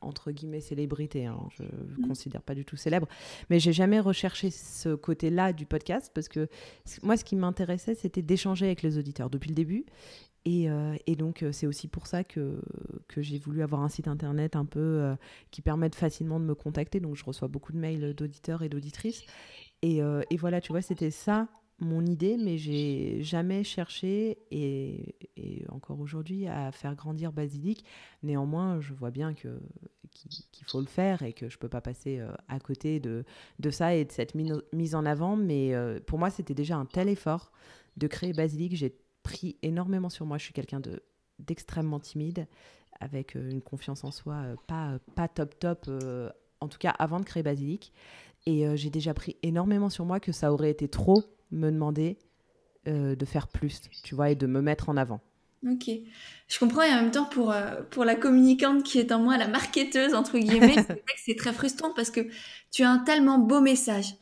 entre 0.00 0.30
guillemets 0.30 0.60
célébrité, 0.60 1.26
hein. 1.26 1.38
je 1.56 1.62
ne 1.62 1.68
mmh. 1.68 2.08
considère 2.08 2.42
pas 2.42 2.54
du 2.54 2.64
tout 2.64 2.76
célèbre, 2.76 3.08
mais 3.50 3.58
j'ai 3.58 3.72
jamais 3.72 4.00
recherché 4.00 4.50
ce 4.50 4.94
côté-là 4.94 5.52
du 5.52 5.66
podcast 5.66 6.10
parce 6.14 6.28
que 6.28 6.48
moi 7.02 7.16
ce 7.16 7.24
qui 7.24 7.36
m'intéressait 7.36 7.94
c'était 7.94 8.22
d'échanger 8.22 8.66
avec 8.66 8.82
les 8.82 8.98
auditeurs 8.98 9.30
depuis 9.30 9.48
le 9.48 9.54
début 9.54 9.86
euh, 10.46 10.96
et, 11.06 11.16
donc, 11.16 11.42
euh, 11.42 11.52
c'est 11.52 11.66
aussi 11.66 11.88
pour 11.88 12.06
ça 12.06 12.24
que, 12.24 12.60
que 13.08 13.20
j'ai 13.20 13.38
voulu 13.38 13.62
avoir 13.62 13.82
un 13.82 13.88
site 13.88 14.08
internet 14.08 14.54
un 14.56 14.64
peu 14.64 14.80
euh, 14.80 15.16
qui 15.50 15.60
permette 15.60 15.94
facilement 15.94 16.38
de 16.38 16.44
me 16.44 16.54
contacter. 16.54 17.00
Donc, 17.00 17.16
je 17.16 17.24
reçois 17.24 17.48
beaucoup 17.48 17.72
de 17.72 17.78
mails 17.78 18.14
d'auditeurs 18.14 18.62
et 18.62 18.68
d'auditrices. 18.68 19.24
Et, 19.82 19.98
et, 20.30 20.36
voilà, 20.36 20.60
tu 20.60 20.72
vois, 20.72 20.82
c'était 20.82 21.10
ça 21.10 21.48
mon 21.78 22.04
idée, 22.04 22.36
mais 22.38 22.56
j'ai 22.58 23.22
jamais 23.22 23.64
cherché, 23.64 24.38
et, 24.50 25.14
encore 25.68 26.00
aujourd'hui, 26.00 26.46
à 26.46 26.72
faire 26.72 26.94
grandir 26.94 27.32
Basilic. 27.32 27.84
Néanmoins, 28.22 28.80
je 28.80 28.94
vois 28.94 29.10
bien 29.10 29.34
que 29.34 29.60
qu'il 30.10 30.64
faut 30.66 30.80
le 30.80 30.86
faire 30.86 31.20
et 31.22 31.34
que 31.34 31.50
je 31.50 31.58
peux 31.58 31.68
pas 31.68 31.82
passer 31.82 32.22
à 32.48 32.58
côté 32.58 33.00
de, 33.00 33.24
de 33.58 33.70
ça 33.70 33.94
et 33.94 34.06
de 34.06 34.12
cette 34.12 34.34
mise 34.34 34.94
en 34.94 35.04
avant. 35.04 35.36
Mais 35.36 35.74
pour 36.06 36.18
moi, 36.18 36.30
c'était 36.30 36.54
déjà 36.54 36.76
un 36.76 36.86
tel 36.86 37.10
effort 37.10 37.52
de 37.98 38.06
créer 38.06 38.32
Basilic. 38.32 38.74
J'ai 38.74 38.96
pris 39.22 39.58
énormément 39.62 40.08
sur 40.08 40.24
moi. 40.24 40.38
Je 40.38 40.44
suis 40.44 40.54
quelqu'un 40.54 40.80
de 40.80 41.02
d'extrêmement 41.38 42.00
timide, 42.00 42.46
avec 43.00 43.36
euh, 43.36 43.50
une 43.50 43.62
confiance 43.62 44.04
en 44.04 44.10
soi 44.10 44.34
euh, 44.34 44.56
pas, 44.66 44.92
euh, 44.92 44.98
pas 45.14 45.28
top 45.28 45.58
top, 45.58 45.90
en 46.60 46.68
tout 46.68 46.78
cas 46.78 46.90
avant 46.90 47.20
de 47.20 47.24
créer 47.24 47.42
Basilic. 47.42 47.92
Et 48.48 48.64
j'ai 48.76 48.90
déjà 48.90 49.12
pris 49.12 49.36
énormément 49.42 49.90
sur 49.90 50.04
moi 50.04 50.20
que 50.20 50.30
ça 50.30 50.52
aurait 50.52 50.70
été 50.70 50.86
trop 50.86 51.20
me 51.50 51.70
demander 51.70 52.18
de 52.86 53.24
faire 53.24 53.48
plus, 53.48 53.80
tu 54.04 54.14
vois, 54.14 54.30
et 54.30 54.36
de 54.36 54.46
me 54.46 54.60
mettre 54.60 54.88
en 54.88 54.96
avant. 54.96 55.20
Ok, 55.68 55.90
je 56.46 56.58
comprends 56.60 56.82
et 56.82 56.92
en 56.92 57.02
même 57.02 57.10
temps 57.10 57.24
pour, 57.24 57.52
pour 57.90 58.04
la 58.04 58.14
communicante 58.14 58.84
qui 58.84 59.00
est 59.00 59.10
en 59.10 59.18
moi, 59.18 59.36
la 59.36 59.48
marketeuse 59.48 60.14
entre 60.14 60.38
guillemets, 60.38 60.76
c'est 61.16 61.34
très 61.34 61.52
frustrant 61.52 61.92
parce 61.96 62.10
que 62.10 62.20
tu 62.70 62.84
as 62.84 62.90
un 62.90 62.98
tellement 62.98 63.38
beau 63.38 63.60
message 63.60 64.14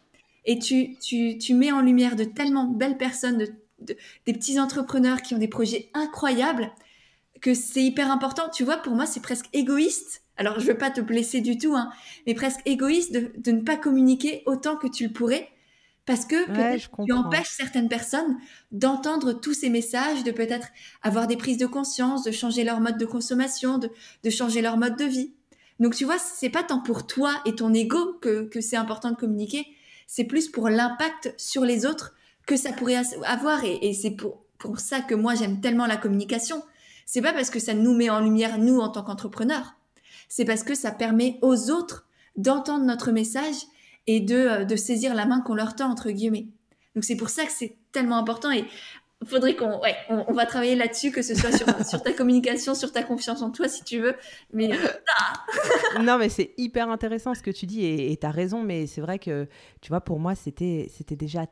et 0.47 0.59
tu, 0.59 0.97
tu, 0.99 1.37
tu 1.37 1.53
mets 1.53 1.72
en 1.72 1.83
lumière 1.83 2.16
de 2.16 2.25
tellement 2.25 2.64
belles 2.64 2.97
personnes, 2.97 3.37
de 3.37 3.49
des 3.79 4.33
petits 4.33 4.59
entrepreneurs 4.59 5.22
qui 5.22 5.35
ont 5.35 5.39
des 5.39 5.49
projets 5.49 5.91
incroyables, 5.95 6.70
que 7.41 7.55
c'est 7.55 7.83
hyper 7.83 8.11
important. 8.11 8.49
Tu 8.49 8.64
vois, 8.64 8.79
pour 8.79 8.95
moi, 8.95 9.07
c'est 9.07 9.20
presque 9.22 9.47
égoïste. 9.53 10.22
Alors, 10.37 10.59
je 10.59 10.66
veux 10.66 10.79
pas 10.79 10.91
te 10.91 11.01
blesser 11.01 11.41
du 11.41 11.59
tout, 11.59 11.75
hein, 11.75 11.91
mais 12.27 12.35
presque 12.35 12.61
égoïste 12.66 13.12
de, 13.12 13.51
ne 13.51 13.61
pas 13.61 13.77
communiquer 13.77 14.43
autant 14.47 14.77
que 14.77 14.89
tu 14.89 15.07
le 15.07 15.12
pourrais, 15.12 15.49
parce 16.07 16.27
que 16.27 16.37
tu 17.07 17.13
empêches 17.13 17.49
certaines 17.49 17.89
personnes 17.89 18.37
d'entendre 18.73 19.33
tous 19.33 19.55
ces 19.55 19.71
messages, 19.71 20.23
de 20.23 20.31
peut-être 20.31 20.69
avoir 21.03 21.27
des 21.27 21.37
prises 21.37 21.57
de 21.57 21.67
conscience, 21.67 22.25
de 22.25 22.31
changer 22.31 22.63
leur 22.63 22.81
mode 22.81 22.99
de 22.99 23.07
consommation, 23.07 23.79
de, 23.79 24.31
changer 24.31 24.61
leur 24.61 24.77
mode 24.77 24.97
de 24.97 25.05
vie. 25.05 25.33
Donc, 25.81 25.95
tu 25.95 26.05
vois, 26.05 26.19
c'est 26.19 26.51
pas 26.51 26.63
tant 26.63 26.81
pour 26.81 27.07
toi 27.07 27.41
et 27.47 27.55
ton 27.55 27.73
ego 27.73 28.19
que, 28.21 28.45
que 28.45 28.61
c'est 28.61 28.77
important 28.77 29.11
de 29.11 29.17
communiquer, 29.17 29.67
c'est 30.07 30.25
plus 30.25 30.49
pour 30.49 30.69
l'impact 30.69 31.35
sur 31.39 31.65
les 31.65 31.87
autres 31.87 32.15
que 32.47 32.57
ça 32.57 32.73
pourrait 32.73 33.01
avoir. 33.25 33.65
Et, 33.65 33.95
c'est 33.95 34.11
pour, 34.11 34.45
pour 34.59 34.81
ça 34.81 35.01
que 35.01 35.15
moi, 35.15 35.35
j'aime 35.35 35.61
tellement 35.61 35.87
la 35.87 35.97
communication. 35.97 36.63
C'est 37.07 37.23
pas 37.23 37.33
parce 37.33 37.51
que 37.51 37.59
ça 37.59 37.75
nous 37.75 37.95
met 37.95 38.11
en 38.11 38.21
lumière, 38.21 38.59
nous, 38.59 38.79
en 38.79 38.91
tant 38.91 39.03
qu'entrepreneurs. 39.03 39.75
C'est 40.29 40.45
parce 40.45 40.63
que 40.63 40.75
ça 40.75 40.91
permet 40.91 41.39
aux 41.43 41.71
autres 41.71 42.07
d'entendre 42.37 42.85
notre 42.85 43.11
message 43.11 43.57
et 44.07 44.21
de, 44.21 44.35
euh, 44.35 44.65
de 44.65 44.77
saisir 44.77 45.15
la 45.15 45.27
main 45.27 45.41
qu'on 45.41 45.55
leur 45.55 45.75
tend, 45.77 45.91
entre 45.91 46.11
guillemets. 46.11 46.49
Donc, 46.95 47.05
c'est 47.05 47.17
pour 47.17 47.29
ça 47.29 47.45
que 47.45 47.53
c'est 47.53 47.77
tellement 47.93 48.17
important. 48.17 48.51
Et 48.51 48.65
faudrait 49.25 49.57
qu'on 49.57 49.81
ouais, 49.81 49.95
on, 50.09 50.33
va 50.33 50.47
travailler 50.47 50.77
là-dessus, 50.77 51.11
que 51.11 51.23
ce 51.23 51.35
soit 51.35 51.53
sur, 51.53 51.67
sur, 51.87 52.03
ta 52.03 52.13
communication, 52.13 52.75
sur 52.75 52.93
ta 52.93 53.03
confiance 53.03 53.43
en 53.43 53.51
toi, 53.51 53.69
si 53.69 53.83
tu 53.85 54.01
veux. 54.01 54.15
Mais 54.53 54.73
euh, 54.73 54.89
ah. 55.19 56.03
non, 56.03 56.19
mais 56.19 56.29
c'est 56.29 56.53
hyper 56.57 56.91
intéressant 56.91 57.35
ce 57.35 57.43
que 57.43 57.51
tu 57.51 57.67
dis 57.67 57.85
et 57.85 58.17
tu 58.17 58.27
as 58.27 58.31
raison. 58.31 58.63
Mais 58.63 58.87
c'est 58.87 59.01
vrai 59.01 59.19
que, 59.19 59.49
tu 59.81 59.89
vois, 59.89 60.01
pour 60.01 60.19
moi, 60.19 60.35
c'était 60.35 60.89
déjà 61.11 61.47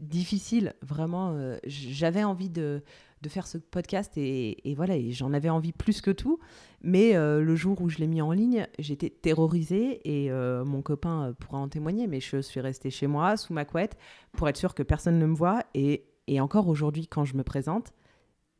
difficile, 0.00 0.74
vraiment. 0.82 1.32
Euh, 1.32 1.56
j'avais 1.64 2.24
envie 2.24 2.50
de, 2.50 2.82
de, 3.26 3.32
faire 3.32 3.46
ce 3.46 3.58
podcast 3.58 4.12
et, 4.16 4.74
voilà, 4.76 4.96
et 4.96 5.12
j'en 5.12 5.32
avais 5.32 5.48
envie 5.48 5.72
plus 5.72 6.00
que 6.00 6.10
tout. 6.10 6.38
Mais 6.82 7.16
euh, 7.16 7.40
le 7.42 7.56
jour 7.56 7.80
où 7.80 7.88
je 7.88 7.98
l'ai 7.98 8.06
mis 8.06 8.22
en 8.22 8.32
ligne, 8.32 8.66
j'étais 8.78 9.10
terrorisée 9.10 10.00
et 10.04 10.30
euh, 10.30 10.64
mon 10.64 10.82
copain 10.82 11.34
pourra 11.38 11.58
en 11.58 11.68
témoigner, 11.68 12.06
mais 12.06 12.20
je 12.20 12.40
suis 12.40 12.60
restée 12.60 12.90
chez 12.90 13.06
moi, 13.06 13.36
sous 13.36 13.52
ma 13.52 13.64
couette, 13.64 13.96
pour 14.32 14.48
être 14.48 14.56
sûre 14.56 14.74
que 14.74 14.82
personne 14.82 15.18
ne 15.18 15.26
me 15.26 15.34
voit. 15.34 15.62
Et, 15.74 16.04
et 16.26 16.40
encore 16.40 16.68
aujourd'hui, 16.68 17.06
quand 17.06 17.24
je 17.24 17.36
me 17.36 17.42
présente, 17.42 17.92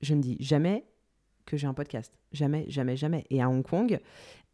je 0.00 0.14
ne 0.14 0.20
dis 0.20 0.36
jamais 0.40 0.84
que 1.46 1.56
j'ai 1.56 1.66
un 1.66 1.74
podcast. 1.74 2.12
Jamais, 2.32 2.66
jamais, 2.68 2.96
jamais. 2.96 3.24
Et 3.30 3.40
à 3.40 3.48
Hong 3.48 3.64
Kong, 3.64 3.98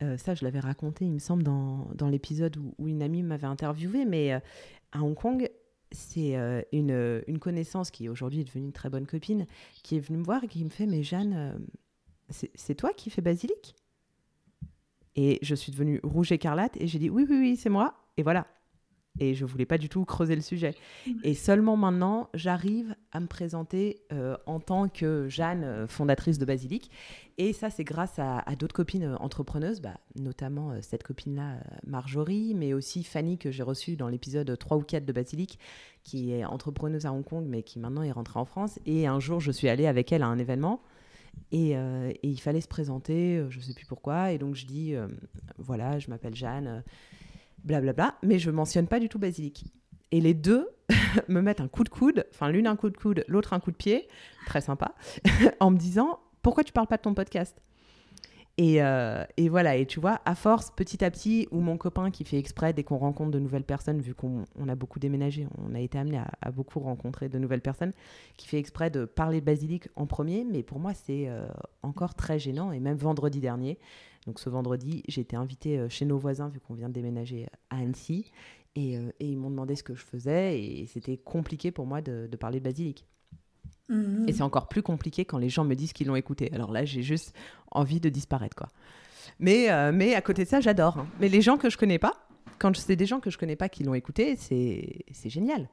euh, 0.03 0.17
ça, 0.17 0.35
je 0.35 0.45
l'avais 0.45 0.61
raconté, 0.61 1.05
il 1.05 1.13
me 1.13 1.19
semble, 1.19 1.43
dans, 1.43 2.09
l'épisode 2.09 2.57
où, 2.57 2.89
une 2.89 3.03
amie 3.03 3.23
m'avait 3.23 3.47
interviewé, 3.47 4.05
mais 4.05 4.35
euh, 4.35 4.41
à 4.93 5.03
Hong 5.03 5.15
Kong, 5.15 5.49
c'est 5.93 6.37
euh, 6.37 6.63
une, 6.73 7.23
une, 7.27 7.39
connaissance 7.39 7.91
qui 7.91 8.09
aujourd'hui 8.09 8.41
est 8.41 8.45
devenue 8.45 8.67
une 8.67 8.73
très 8.73 8.91
bonne 8.91 9.07
copine, 9.07 9.47
qui 9.83 9.97
est 9.97 10.01
venue 10.01 10.19
me 10.19 10.25
voir 10.25 10.45
et 10.45 10.49
qui 10.49 10.65
me 10.65 10.71
fait 10.71 10.87
Mais 10.87 11.03
Jeanne, 11.03 11.61
c'est 12.31 12.75
toi 12.75 12.93
qui 12.93 13.11
fais 13.11 13.23
basilic? 13.23 13.75
Et 15.15 15.39
je 15.43 15.55
suis 15.55 15.73
devenue 15.73 16.01
rouge 16.03 16.33
écarlate 16.33 16.77
et 16.79 16.87
j'ai 16.87 16.99
dit 16.99 17.11
Oui, 17.11 17.27
oui, 17.29 17.37
oui, 17.39 17.57
c'est 17.57 17.69
moi. 17.69 17.95
Et 18.17 18.23
voilà, 18.23 18.47
et 19.19 19.35
je 19.35 19.45
voulais 19.45 19.67
pas 19.67 19.79
du 19.79 19.89
tout 19.89 20.05
creuser 20.05 20.35
le 20.35 20.41
sujet. 20.41 20.75
Et 21.23 21.35
seulement 21.35 21.77
maintenant, 21.77 22.31
j'arrive 22.35 22.95
à 23.13 23.21
me 23.21 23.27
présenter 23.27 24.01
euh, 24.13 24.37
en 24.47 24.59
tant 24.59 24.89
que 24.89 25.29
Jeanne, 25.29 25.65
euh, 25.65 25.87
fondatrice 25.87 26.39
de 26.39 26.45
Basilic. 26.45 26.91
Et 27.39 27.53
ça, 27.53 27.69
c'est 27.71 27.85
grâce 27.85 28.19
à, 28.19 28.43
d'autres 28.59 28.75
copines 28.75 29.05
euh, 29.05 29.17
entrepreneuses, 29.17 29.81
bah, 29.81 29.99
notamment 30.17 30.81
cette 30.81 31.03
copine-là, 31.03 31.59
Marjorie, 31.87 32.55
mais 32.55 32.73
aussi 32.73 33.05
Fanny, 33.05 33.37
que 33.39 33.51
j'ai 33.51 33.63
reçue 33.63 33.97
dans 33.97 34.09
l'épisode 34.09 34.57
3 34.57 34.79
ou 34.79 34.83
4 34.83 35.05
de 35.05 35.13
Basilic, 35.13 35.59
qui 36.05 36.33
est 36.33 36.45
entrepreneuse 36.45 37.05
à 37.05 37.13
Hong 37.13 37.25
Kong, 37.25 37.45
mais 37.47 37.63
qui 37.63 37.79
maintenant 37.79 38.03
est 38.03 38.13
rentrée 38.13 38.39
en 38.39 38.45
France. 38.45 38.79
Et 38.87 39.07
un 39.07 39.21
jour, 39.21 39.41
je 39.41 39.53
suis 39.53 39.69
allée 39.69 39.87
avec 39.87 40.11
elle 40.13 40.23
à 40.23 40.27
un 40.27 40.39
événement. 40.39 40.83
Et, 41.51 41.71
et 41.71 42.29
il 42.29 42.41
fallait 42.41 42.61
se 42.61 42.69
présenter, 42.69 43.43
je 43.49 43.59
ne 43.59 43.63
sais 43.63 43.73
plus 43.73 43.87
pourquoi. 43.87 44.33
Et 44.33 44.39
donc, 44.39 44.55
je 44.55 44.67
dis, 44.67 44.95
voilà, 45.59 45.99
je 45.99 46.11
m'appelle 46.11 46.35
Jeanne 46.35 46.83
blablabla, 47.65 48.17
mais 48.23 48.39
je 48.39 48.51
mentionne 48.51 48.87
pas 48.87 49.01
du 49.01 49.09
tout 49.09 49.19
basilic. 49.19 49.67
Et 50.11 50.21
les 50.21 50.35
deux 50.35 50.69
me 51.29 51.41
mettent 51.41 51.61
un 51.61 51.69
coup 51.69 51.85
de 51.85 51.89
coude, 51.89 52.27
enfin 52.33 52.51
l'une 52.51 52.67
un 52.67 52.77
coup 52.77 52.91
de 52.91 52.97
coude, 52.97 53.25
l'autre 53.29 53.53
un 53.53 53.61
coup 53.61 53.71
de 53.71 53.77
pied, 53.77 54.09
très 54.47 54.61
sympa, 54.61 54.95
en 55.61 55.71
me 55.71 55.79
disant 55.79 56.21
pourquoi 56.43 56.65
tu 56.65 56.73
parles 56.73 56.89
pas 56.89 56.97
de 56.97 57.03
ton 57.03 57.15
podcast? 57.15 57.61
Et, 58.59 58.83
euh, 58.83 59.25
et, 59.39 59.49
voilà, 59.49 59.77
et 59.77 59.87
tu 59.87 59.99
vois, 59.99 60.21
à 60.27 60.35
force, 60.35 60.71
petit 60.71 61.03
à 61.05 61.11
petit, 61.11 61.49
ou 61.51 61.61
mon 61.61 61.79
copain 61.79 62.11
qui 62.11 62.25
fait 62.25 62.39
exprès 62.39 62.75
dès 62.75 62.85
qu'on 62.85 62.99
rencontre 62.99 63.31
de 63.31 63.39
nouvelles 63.39 63.65
personnes, 63.65 64.01
vu 64.03 64.15
qu'on 64.15 64.45
a 64.69 64.75
beaucoup 64.75 64.99
déménagé, 64.99 65.47
on 65.59 65.75
a 65.75 65.81
été 65.81 65.99
amené 65.99 66.21
à, 66.41 66.51
beaucoup 66.51 66.81
rencontrer 66.81 67.31
de 67.31 67.39
nouvelles 67.39 67.63
personnes, 67.63 67.93
qui 68.37 68.47
fait 68.47 68.59
exprès 68.59 68.91
de 68.91 69.07
parler 69.07 69.41
de 69.41 69.47
basilic 69.47 69.89
en 69.97 70.07
premier, 70.07 70.45
mais 70.45 70.63
pour 70.63 70.79
moi, 70.79 70.93
c'est 70.93 71.29
euh, 71.29 71.47
encore 71.83 72.15
très 72.15 72.39
gênant. 72.39 72.73
Et 72.73 72.81
même 72.81 72.99
vendredi 72.99 73.41
dernier, 73.41 73.79
donc 74.27 74.39
ce 74.39 74.51
vendredi, 74.51 75.03
j'ai 75.09 75.23
été 75.23 75.35
invitée 75.35 75.79
euh, 75.79 75.89
chez 75.89 76.05
nos 76.05 76.19
voisins, 76.19 76.49
vu 76.49 76.61
qu'on 76.61 76.75
vient 76.75 76.89
de 76.89 76.95
déménager 76.95 77.47
à 77.71 77.77
Annecy, 77.77 78.31
et, 78.75 78.95
et 78.95 79.27
ils 79.27 79.37
m'ont 79.37 79.51
demandé 79.51 79.77
ce 79.77 79.83
que 79.83 79.95
je 79.95 80.05
faisais, 80.05 80.63
et 80.63 80.87
c'était 80.87 81.17
compliqué 81.17 81.71
pour 81.71 81.87
moi 81.87 82.03
de, 82.03 82.27
de 82.31 82.37
parler 82.37 82.59
de 82.59 82.65
basilic. 82.65 83.07
Mhm. 83.93 84.29
Et 84.29 84.33
c'est 84.33 84.43
encore 84.43 84.69
plus 84.69 84.83
compliqué 84.83 85.25
quand 85.25 85.39
les 85.39 85.51
gens 85.51 85.65
me 85.65 85.75
disent 85.75 85.93
qu'ils 85.93 86.07
l'ont 86.07 86.17
écouté. 86.17 86.51
Alors 86.55 86.73
là, 86.73 86.85
j'ai 86.85 87.03
juste 87.03 87.35
envie 87.71 88.01
de 88.01 88.09
disparaître, 88.09 88.57
quoi. 88.57 88.69
Mais, 89.39 89.71
euh, 89.71 89.93
mais 89.93 90.15
à 90.15 90.23
côté 90.23 90.45
de 90.45 90.49
ça, 90.49 90.61
j'adore. 90.61 90.99
Hein. 90.99 91.07
Mais 91.21 91.29
les 91.29 91.43
gens 91.43 91.59
que 91.59 91.69
je 91.69 91.77
connais 91.77 91.99
pas, 91.99 92.15
quand 92.59 92.75
c'est 92.77 92.97
des 92.97 93.07
gens 93.07 93.21
que 93.21 93.31
je 93.31 93.39
connais 93.39 93.57
pas 93.57 93.69
qui 93.69 93.85
l'ont 93.85 93.95
écouté, 93.95 94.37
c'est 94.37 95.31
génial. 95.31 95.69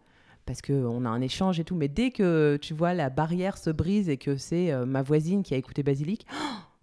Parce 0.45 0.61
qu'on 0.61 1.05
a 1.05 1.09
un 1.09 1.21
échange 1.21 1.59
et 1.59 1.63
tout. 1.63 1.75
Mais 1.75 1.87
dès 1.87 2.11
que 2.11 2.57
tu 2.61 2.73
vois 2.73 2.93
la 2.93 3.09
barrière 3.09 3.57
se 3.57 3.69
brise 3.69 4.09
et 4.09 4.17
que 4.17 4.37
c'est 4.37 4.71
euh, 4.71 4.85
ma 4.85 5.01
voisine 5.01 5.43
qui 5.43 5.53
a 5.53 5.57
écouté 5.57 5.83
Basilic, 5.83 6.25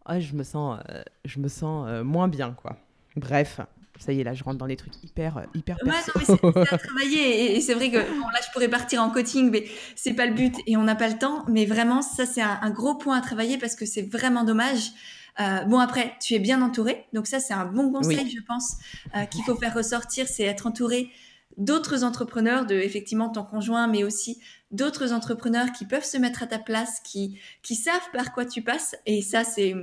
oh, 0.09 0.14
je 0.18 0.34
me 0.34 0.43
sens, 0.43 0.78
euh, 0.89 1.03
je 1.24 1.41
me 1.41 1.49
sens 1.49 2.05
moins 2.05 2.28
bien, 2.28 2.53
quoi. 2.53 2.76
Bref. 3.16 3.61
Ça 3.99 4.12
y 4.12 4.20
est, 4.20 4.24
là, 4.24 4.34
je 4.34 4.44
rentre 4.44 4.59
dans 4.59 4.66
des 4.66 4.76
trucs 4.76 4.92
hyper, 5.03 5.38
euh, 5.38 5.42
hyper 5.55 5.76
perso. 5.78 6.12
Ouais, 6.14 6.24
non, 6.28 6.51
mais 6.55 6.64
c'est 6.66 6.74
à 6.74 6.78
travailler. 6.78 7.57
Et, 7.57 7.61
c'est 7.61 7.74
vrai 7.74 7.90
que 7.90 7.99
bon, 7.99 8.28
là, 8.28 8.40
je 8.47 8.53
pourrais 8.53 8.68
partir 8.68 9.03
en 9.03 9.11
coaching, 9.11 9.51
mais 9.51 9.66
c'est 9.94 10.14
pas 10.14 10.26
le 10.26 10.34
but 10.34 10.55
et 10.66 10.76
on 10.76 10.82
n'a 10.82 10.94
pas 10.94 11.09
le 11.09 11.18
temps. 11.18 11.44
Mais 11.49 11.66
vraiment, 11.66 12.03
ça, 12.03 12.26
c'est 12.26 12.42
un, 12.42 12.70
gros 12.70 12.94
point 12.94 13.16
à 13.16 13.20
travailler 13.20 13.59
parce 13.59 13.74
que 13.74 13.86
c'est 13.86 14.03
vraiment 14.03 14.44
dommage. 14.44 14.92
Euh, 15.40 15.64
bon, 15.64 15.78
après, 15.78 16.14
tu 16.20 16.34
es 16.34 16.38
bien 16.38 16.62
entouré. 16.62 17.07
Donc 17.12 17.26
ça, 17.26 17.40
c'est 17.40 17.55
un 17.55 17.66
bon 17.66 17.92
conseil, 17.92 18.30
je 18.30 18.42
pense, 18.42 18.76
euh, 19.14 19.24
qu'il 19.24 19.44
faut 19.44 19.57
faire 19.57 19.74
ressortir, 19.74 20.26
c'est 20.28 20.44
être 20.44 20.66
entouré 20.66 21.11
d'autres 21.57 22.05
entrepreneurs, 22.05 22.66
de 22.66 22.74
effectivement 22.74 23.30
ton 23.30 23.42
conjoint, 23.42 23.86
mais 23.86 24.05
aussi 24.05 24.38
d'autres 24.70 25.12
entrepreneurs 25.12 25.72
qui 25.72 25.86
peuvent 25.86 26.05
se 26.05 26.18
mettre 26.18 26.42
à 26.42 26.47
ta 26.47 26.59
place, 26.59 27.01
qui, 27.05 27.38
qui 27.62 27.74
savent 27.74 28.11
par 28.12 28.32
quoi 28.32 28.44
tu 28.44 28.62
passes. 28.62 28.94
Et 29.07 29.22
ça, 29.22 29.44
c'est 29.44 29.74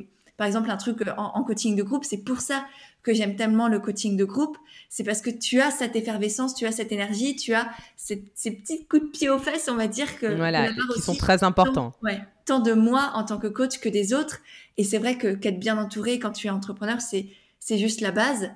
par 0.44 0.48
exemple 0.48 0.70
un 0.70 0.76
truc 0.76 1.02
en, 1.18 1.32
en 1.36 1.44
coaching 1.46 1.74
de 1.78 1.84
groupe. 1.84 2.04
C'est 2.04 2.18
pour 2.26 2.42
ça 2.42 2.66
que 3.02 3.14
j'aime 3.14 3.38
tellement 3.38 3.70
le 3.70 3.80
coaching 3.80 4.18
de 4.18 4.26
groupe, 4.26 4.58
c'est 4.90 5.06
parce 5.06 5.22
que 5.22 5.30
tu 5.30 5.62
as 5.62 5.72
cette 5.72 5.96
effervescence, 5.96 6.54
tu 6.54 6.66
as 6.66 6.74
cette 6.74 6.92
énergie, 6.92 7.36
tu 7.38 7.54
as 7.54 7.70
ces, 7.96 8.18
petits 8.18 8.86
coups 8.88 9.04
de 9.04 9.08
pied 9.08 9.30
aux 9.30 9.40
fesses, 9.40 9.70
on 9.70 9.76
va 9.76 9.88
dire 9.88 10.20
que 10.20 10.28
voilà, 10.36 10.70
qui 10.94 11.02
sont 11.02 11.16
très 11.16 11.44
importants. 11.44 11.92
Tant, 11.92 12.08
ouais, 12.08 12.22
tant 12.46 12.60
de 12.60 12.74
moi 12.74 13.12
en 13.14 13.24
tant 13.24 13.38
que 13.38 13.48
coach 13.48 13.80
que 13.80 13.88
des 13.90 14.14
autres. 14.14 14.40
Et 14.78 14.84
c'est 14.84 14.98
vrai 14.98 15.18
que 15.18 15.34
qu'être 15.34 15.60
bien 15.60 15.78
entouré 15.78 16.18
quand 16.20 16.32
tu 16.32 16.48
es 16.48 16.50
entrepreneur, 16.50 17.00
c'est 17.02 17.28
c'est 17.60 17.78
juste 17.78 18.02
la 18.02 18.12
base. 18.12 18.52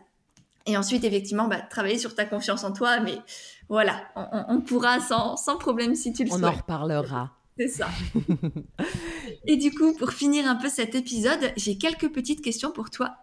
Et 0.66 0.76
ensuite, 0.76 1.06
effectivement, 1.06 1.48
bah, 1.48 1.62
travailler 1.62 1.98
sur 1.98 2.14
ta 2.14 2.26
confiance 2.26 2.66
en 2.66 2.74
toi. 2.74 3.00
Mais 3.00 3.18
voilà, 3.70 4.02
on, 4.16 4.60
pourra 4.60 5.00
sans, 5.00 5.38
sans, 5.38 5.58
problème 5.58 5.96
si 5.96 6.12
tu 6.12 6.26
le 6.26 6.30
on 6.32 6.38
souhaites. 6.38 6.44
On 6.44 6.54
en 6.54 6.58
reparlera. 6.58 7.37
C'est 7.58 7.68
ça. 7.68 7.90
Et 9.48 9.58
du 9.58 9.72
coup, 9.72 9.94
pour 9.94 10.12
finir 10.12 10.46
un 10.48 10.56
peu 10.56 10.70
cet 10.70 10.96
épisode, 10.96 11.52
j'ai 11.56 11.78
quelques 11.78 12.12
petites 12.12 12.42
questions 12.42 12.72
pour 12.72 12.90
toi. 12.90 13.18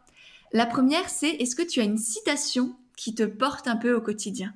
La 0.52 0.66
première, 0.66 1.08
c'est 1.08 1.30
est-ce 1.30 1.56
que 1.56 1.62
tu 1.62 1.80
as 1.80 1.84
une 1.84 1.98
citation 1.98 2.76
qui 2.96 3.14
te 3.14 3.22
porte 3.24 3.68
un 3.68 3.76
peu 3.76 3.94
au 3.94 4.00
quotidien? 4.00 4.54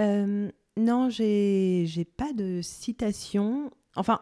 Euh, 0.00 0.50
Non, 0.76 1.08
j'ai 1.10 2.06
pas 2.16 2.32
de 2.32 2.60
citation. 2.62 3.70
Enfin, 3.96 4.20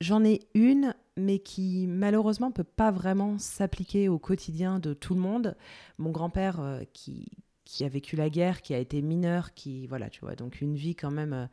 j'en 0.00 0.24
ai 0.24 0.40
une, 0.54 0.94
mais 1.16 1.38
qui 1.38 1.86
malheureusement 1.86 2.50
peut 2.50 2.64
pas 2.64 2.90
vraiment 2.90 3.38
s'appliquer 3.38 4.08
au 4.08 4.18
quotidien 4.18 4.78
de 4.80 4.94
tout 4.94 5.14
le 5.14 5.20
monde. 5.20 5.56
Mon 5.98 6.10
grand-père, 6.10 6.60
euh, 6.60 6.82
qui, 6.92 7.28
qui 7.64 7.84
a 7.84 7.88
vécu 7.88 8.16
la 8.16 8.30
guerre, 8.30 8.62
qui 8.62 8.74
a 8.74 8.78
été 8.78 9.02
mineur, 9.02 9.54
qui 9.54 9.86
voilà, 9.86 10.10
tu 10.10 10.20
vois, 10.20 10.34
donc 10.34 10.60
une 10.60 10.74
vie 10.74 10.94
quand 10.94 11.10
même 11.10 11.32
euh, 11.32 11.46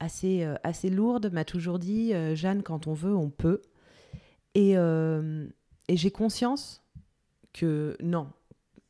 assez 0.00 0.44
euh, 0.44 0.54
assez 0.62 0.90
lourde, 0.90 1.30
m'a 1.32 1.44
toujours 1.44 1.78
dit 1.78 2.12
Jeanne, 2.34 2.62
quand 2.62 2.86
on 2.86 2.94
veut, 2.94 3.14
on 3.14 3.30
peut. 3.30 3.62
Et, 4.54 4.72
et 4.72 5.96
j'ai 5.96 6.10
conscience 6.10 6.82
que 7.52 7.96
non, 8.02 8.28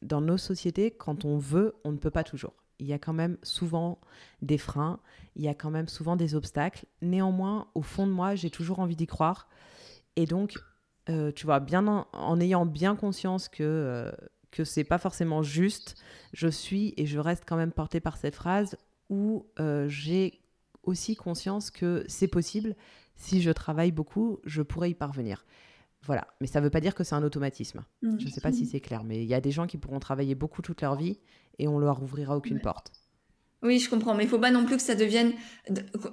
dans 0.02 0.20
nos 0.20 0.38
sociétés, 0.38 0.92
quand 0.92 1.24
on 1.24 1.38
veut, 1.38 1.74
on 1.84 1.92
ne 1.92 1.96
peut 1.96 2.10
pas 2.10 2.24
toujours. 2.24 2.54
Il 2.78 2.86
y 2.86 2.92
a 2.92 2.98
quand 2.98 3.12
même 3.12 3.38
souvent 3.42 3.98
des 4.42 4.58
freins, 4.58 5.00
il 5.34 5.42
y 5.42 5.48
a 5.48 5.54
quand 5.54 5.70
même 5.70 5.88
souvent 5.88 6.16
des 6.16 6.34
obstacles. 6.34 6.86
Néanmoins, 7.02 7.68
au 7.74 7.82
fond 7.82 8.06
de 8.06 8.12
moi, 8.12 8.34
j'ai 8.34 8.50
toujours 8.50 8.80
envie 8.80 8.96
d'y 8.96 9.06
croire. 9.06 9.48
Et 10.16 10.26
donc, 10.26 10.58
euh, 11.08 11.32
tu 11.32 11.46
vois, 11.46 11.60
bien 11.60 11.86
en, 11.86 12.40
ayant 12.40 12.66
bien 12.66 12.96
conscience 12.96 13.48
que, 13.48 13.62
euh, 13.62 14.12
que 14.57 14.64
c'est 14.64 14.84
pas 14.84 14.98
forcément 14.98 15.42
juste, 15.42 15.96
je 16.32 16.48
suis 16.48 16.94
et 16.96 17.07
je 17.07 17.18
reste 17.18 17.44
quand 17.46 17.57
même 17.57 17.72
portée 17.72 18.00
par 18.00 18.16
cette 18.16 18.34
phrase 18.34 18.76
où 19.11 19.46
euh, 19.61 19.88
j'ai 19.88 20.40
aussi 20.82 21.16
conscience 21.16 21.70
que 21.70 22.04
c'est 22.09 22.28
possible. 22.28 22.74
Si 23.16 23.42
je 23.42 23.50
travaille 23.50 23.92
beaucoup, 23.92 24.38
je 24.44 24.62
pourrais 24.62 24.90
y 24.90 24.94
parvenir. 24.94 25.44
Voilà, 26.02 26.26
mais 26.40 26.46
ça 26.46 26.61
ne 26.61 26.64
veut 26.64 26.70
pas 26.70 26.80
dire 26.80 26.94
que 26.94 27.04
c'est 27.04 27.14
un 27.14 27.22
automatisme. 27.22 27.84
Mm. 28.02 28.18
Je 28.18 28.26
ne 28.26 28.30
sais 28.30 28.40
pas 28.40 28.52
si 28.52 28.66
c'est 28.66 28.80
clair, 28.80 29.04
mais 29.04 29.22
il 29.22 29.28
y 29.28 29.34
a 29.34 29.40
des 29.40 29.50
gens 29.50 29.66
qui 29.66 29.76
pourront 29.76 29.98
travailler 29.98 30.34
beaucoup 30.34 30.62
toute 30.62 30.80
leur 30.80 30.94
vie 30.94 31.18
et 31.59 31.68
on 31.68 31.78
leur 31.78 32.02
ouvrira 32.02 32.36
aucune 32.36 32.61
porte. 32.61 32.92
Oui, 33.62 33.78
je 33.78 33.88
comprends, 33.88 34.14
mais 34.14 34.24
il 34.24 34.28
faut 34.28 34.38
pas 34.38 34.50
non 34.50 34.66
plus 34.66 34.76
que 34.76 34.82
ça 34.82 34.94
devienne 34.94 35.32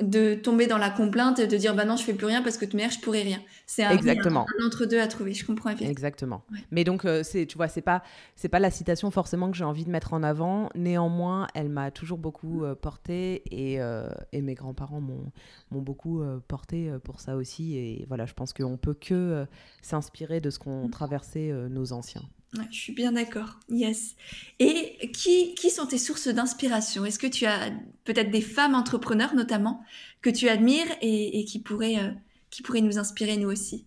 de, 0.01 0.33
tomber 0.33 0.65
dans 0.65 0.77
la 0.77 0.89
complainte 0.89 1.39
et 1.39 1.47
de 1.47 1.57
dire 1.57 1.75
bah 1.75 1.83
non, 1.83 1.97
je 1.97 2.03
fais 2.03 2.13
plus 2.13 2.25
rien 2.25 2.41
parce 2.41 2.57
que 2.57 2.65
de 2.65 2.73
manière 2.73 2.89
je 2.89 2.99
pourrais 2.99 3.21
rien. 3.21 3.41
C'est 3.67 3.83
un, 3.83 3.91
Exactement. 3.91 4.45
entre 4.65 4.85
deux 4.85 4.99
à 4.99 5.07
trouver. 5.07 5.33
Je 5.33 5.45
comprends 5.45 5.69
effectivement. 5.69 5.91
Exactement. 5.91 6.43
Mais 6.71 6.85
donc 6.85 7.03
euh, 7.03 7.21
c'est, 7.21 7.45
tu 7.45 7.57
vois, 7.57 7.67
c'est 7.67 7.81
pas 7.81 8.01
c'est 8.37 8.47
pas 8.47 8.59
la 8.59 8.71
citation 8.71 9.11
forcément 9.11 9.51
que 9.51 9.57
j'ai 9.57 9.65
envie 9.65 9.83
de 9.83 9.91
mettre 9.91 10.13
en 10.13 10.23
avant. 10.23 10.69
Néanmoins, 10.73 11.47
elle 11.53 11.67
m'a 11.67 11.91
toujours 11.91 12.17
beaucoup 12.17 12.63
euh, 12.63 12.75
portée 12.75 13.43
et, 13.51 13.81
euh, 13.81 14.07
et, 14.31 14.41
mes 14.41 14.55
grands-parents 14.55 15.01
m'ont 15.01 15.31
m'ont 15.69 15.81
beaucoup 15.81 16.23
porté 16.47 16.91
pour 17.03 17.19
ça 17.19 17.35
aussi. 17.35 17.75
Et 17.75 18.05
voilà, 18.07 18.25
je 18.25 18.33
pense 18.33 18.53
qu'on 18.53 18.77
peut 18.77 18.95
que 18.95 19.45
s'inspirer 19.81 20.39
de 20.39 20.49
ce 20.49 20.59
qu'ont 20.59 20.87
mm. 20.87 20.91
traversé 20.91 21.51
nos 21.69 21.91
anciens 21.91 22.23
je 22.71 22.77
suis 22.77 22.93
bien 22.93 23.11
d'accord. 23.13 23.59
Yes. 23.69 24.15
Et 24.59 25.11
qui, 25.11 25.55
qui 25.55 25.69
sont 25.69 25.85
tes 25.85 25.97
sources 25.97 26.27
d'inspiration? 26.27 27.05
Est-ce 27.05 27.19
que 27.19 27.27
tu 27.27 27.45
as 27.45 27.71
peut-être 28.03 28.31
des 28.31 28.41
femmes 28.41 28.75
entrepreneurs 28.75 29.35
notamment 29.35 29.83
que 30.21 30.29
tu 30.29 30.49
admires 30.49 30.87
et, 31.01 31.45
qui, 31.45 31.59
pourraient, 31.59 31.99
euh, 31.99 32.11
qui 32.49 32.61
pourraient 32.61 32.81
nous 32.81 32.99
inspirer 32.99 33.37
nous 33.37 33.49
aussi? 33.49 33.85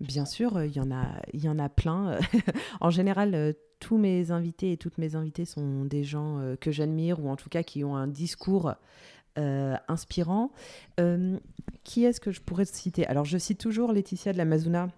Bien 0.00 0.24
sûr, 0.24 0.62
il 0.62 0.74
y 0.74 0.80
en 0.80 0.90
a, 0.90 1.20
il 1.32 1.42
y 1.42 1.48
en 1.48 1.58
a 1.58 1.68
plein. 1.68 2.18
en 2.80 2.90
général, 2.90 3.34
euh, 3.34 3.52
tous 3.80 3.98
mes 3.98 4.30
invités 4.30 4.72
et 4.72 4.76
toutes 4.76 4.98
mes 4.98 5.14
invitées 5.14 5.44
sont 5.44 5.84
des 5.84 6.04
gens 6.04 6.38
euh, 6.38 6.56
que 6.56 6.70
j'admire 6.70 7.22
ou 7.22 7.28
en 7.28 7.36
tout 7.36 7.48
cas 7.48 7.62
qui 7.62 7.84
ont 7.84 7.96
un 7.96 8.06
discours 8.06 8.74
inspirant. 9.86 10.50
qui 11.84 12.04
est-ce 12.04 12.20
que 12.20 12.32
je 12.32 12.40
pourrais 12.40 12.64
citer? 12.64 13.06
Alors, 13.06 13.24
je 13.24 13.38
cite 13.38 13.60
toujours 13.60 13.92
Laetitia 13.92 14.32
de 14.32 14.38
la 14.38 14.44
Mazuna 14.44 14.88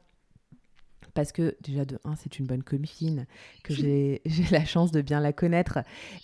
parce 1.20 1.32
que 1.32 1.56
déjà 1.60 1.84
de 1.84 1.98
un, 2.04 2.16
c'est 2.16 2.38
une 2.38 2.46
bonne 2.46 2.62
copine, 2.62 3.26
que 3.62 3.74
j'ai 3.74 4.22
la 4.50 4.64
chance 4.64 4.90
de 4.90 5.02
bien 5.02 5.20
la 5.20 5.32
connaître 5.32 5.80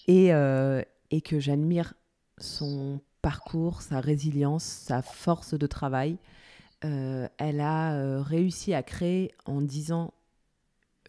et, 0.09 0.33
euh, 0.33 0.83
et 1.11 1.21
que 1.21 1.39
j'admire 1.39 1.95
son 2.39 3.01
parcours, 3.23 3.83
sa 3.83 4.01
résilience, 4.01 4.65
sa 4.65 5.03
force 5.03 5.55
de 5.55 5.67
travail. 5.67 6.19
elle 6.83 7.61
a 7.61 8.23
réussi 8.23 8.73
à 8.73 8.83
créer 8.83 9.33
en 9.47 9.61
10 9.61 9.93
ans 9.93 10.15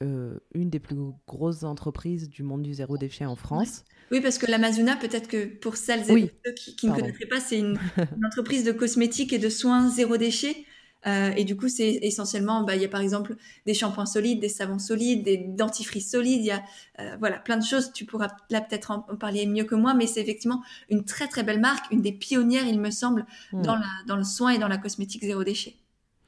une 0.01 0.69
des 0.69 0.79
plus 0.79 0.95
grosses 1.27 1.63
entreprises 1.63 2.29
du 2.29 2.43
monde 2.43 2.63
du 2.63 2.73
zéro 2.73 2.97
déchet 2.97 3.25
en 3.25 3.35
France. 3.35 3.83
Oui, 4.11 4.21
parce 4.21 4.38
que 4.38 4.49
l'Amazona, 4.49 4.95
peut-être 4.95 5.27
que 5.27 5.45
pour 5.45 5.75
celles 5.75 6.09
et 6.11 6.31
ceux 6.45 6.53
qui, 6.53 6.88
ne 6.88 6.95
connaîtraient 6.95 7.25
pas, 7.25 7.39
c'est 7.39 7.59
une, 7.59 7.77
entreprise 8.25 8.63
de 8.63 8.71
cosmétiques 8.71 9.33
et 9.33 9.39
de 9.39 9.49
soins 9.49 9.89
zéro 9.89 10.17
déchet. 10.17 10.65
Euh, 11.08 11.32
et 11.36 11.45
du 11.45 11.55
coup, 11.55 11.70
c'est 11.70 11.99
essentiellement, 12.01 12.64
bah, 12.64 12.76
il 12.76 12.82
y 12.82 12.86
a 12.86 12.89
par 12.89 13.01
exemple 13.01 13.36
des 13.66 13.74
shampoings 13.74 14.05
solides, 14.05 14.39
des 14.39 14.49
savons 14.49 14.80
solides, 14.80 15.24
des 15.24 15.38
dentifrices 15.38 16.12
solides, 16.12 16.41
il 16.41 16.45
y 16.45 16.51
a 16.51 16.62
euh, 16.99 17.16
voilà, 17.20 17.39
plein 17.39 17.58
de 17.58 17.64
choses. 17.64 17.93
Tu 17.93 18.05
pourras 18.05 18.28
là 18.49 18.62
peut-être 18.62 18.91
en, 18.91 18.99
parler 19.16 19.45
mieux 19.45 19.64
que 19.64 19.76
moi, 19.76 19.93
mais 19.93 20.05
c'est 20.08 20.22
effectivement 20.22 20.62
une 20.89 21.05
très 21.05 21.28
très 21.28 21.43
belle 21.43 21.62
marque, 21.62 21.91
une 21.91 22.01
des 22.01 22.12
pionnières, 22.12 22.68
il 22.68 22.80
me 22.80 22.91
semble, 22.91 23.26
hmm. 23.53 23.62
dans, 23.62 23.76
la, 23.76 23.88
dans 24.08 24.18
le 24.18 24.24
soin 24.24 24.51
et 24.51 24.58
dans 24.58 24.68
la 24.68 24.78
cosmétique 24.78 25.24
zéro 25.24 25.43
déchet. 25.43 25.76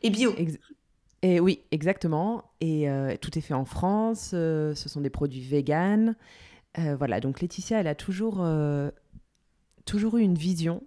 Et 0.02 0.10
bio. 0.10 0.34
et 1.24 1.40
oui, 1.42 1.60
exactement. 1.72 2.44
Et 2.62 2.90
euh, 2.90 3.18
tout 3.20 3.38
est 3.38 3.42
fait 3.42 3.54
en 3.54 3.66
France, 3.66 4.30
ce 4.30 4.74
sont 4.76 5.02
des 5.02 5.10
produits 5.10 5.42
véganes. 5.42 6.16
voilà, 6.78 7.20
donc 7.20 7.42
Laetitia, 7.42 7.82
elle 7.82 7.88
a 7.88 7.96
toujours, 7.96 8.48
toujours 9.84 10.18
eu 10.18 10.22
une 10.22 10.36
vision 10.36 10.84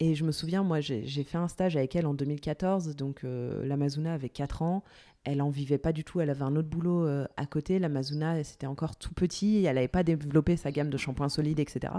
et 0.00 0.14
je 0.14 0.24
me 0.24 0.32
souviens, 0.32 0.62
moi, 0.62 0.80
j'ai 0.80 1.24
fait 1.24 1.38
un 1.38 1.46
stage 1.46 1.76
avec 1.76 1.94
elle 1.94 2.06
en 2.06 2.14
2014. 2.14 2.96
Donc, 2.96 3.22
euh, 3.22 3.64
l'Amazona 3.64 4.14
avait 4.14 4.28
4 4.28 4.62
ans. 4.62 4.82
Elle 5.22 5.40
en 5.40 5.50
vivait 5.50 5.78
pas 5.78 5.92
du 5.92 6.04
tout. 6.04 6.20
Elle 6.20 6.30
avait 6.30 6.42
un 6.42 6.56
autre 6.56 6.68
boulot 6.68 7.06
euh, 7.06 7.26
à 7.36 7.46
côté. 7.46 7.78
L'Amazona, 7.78 8.42
c'était 8.42 8.66
encore 8.66 8.96
tout 8.96 9.14
petit. 9.14 9.64
Elle 9.64 9.76
n'avait 9.76 9.88
pas 9.88 10.02
développé 10.02 10.56
sa 10.56 10.72
gamme 10.72 10.90
de 10.90 10.96
shampoings 10.96 11.28
solides, 11.28 11.60
etc. 11.60 11.92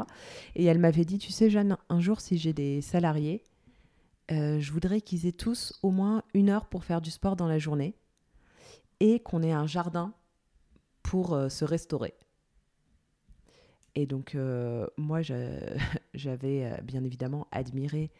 Et 0.56 0.66
elle 0.66 0.78
m'avait 0.78 1.06
dit 1.06 1.18
Tu 1.20 1.32
sais, 1.32 1.50
Jeanne, 1.50 1.78
un 1.89 2.02
jour, 2.02 2.20
si 2.20 2.38
j'ai 2.38 2.52
des 2.52 2.82
salariés, 2.82 3.43
euh, 4.32 4.60
je 4.60 4.72
voudrais 4.74 5.00
qu'ils 5.00 5.26
aient 5.26 5.32
tous 5.32 5.80
au 5.82 5.91
moins 5.91 6.24
une 6.34 6.50
heure 6.50 6.66
pour 6.66 6.84
faire 6.84 7.00
du 7.00 7.12
sport 7.12 7.38
dans 7.38 7.48
la 7.48 7.60
journée 7.60 7.96
et 9.00 9.20
qu'on 9.20 9.41
ait 9.41 9.54
un 9.54 9.68
jardin 9.68 10.14
pour 11.02 11.38
se 11.50 11.64
restaurer. 11.64 12.16
Et 13.96 14.06
donc, 14.06 14.36
euh, 14.36 14.86
moi, 14.98 15.22
j'avais 16.14 16.66
euh, 16.66 16.82
bien 16.84 17.04
évidemment 17.04 17.48
admiré 17.52 18.12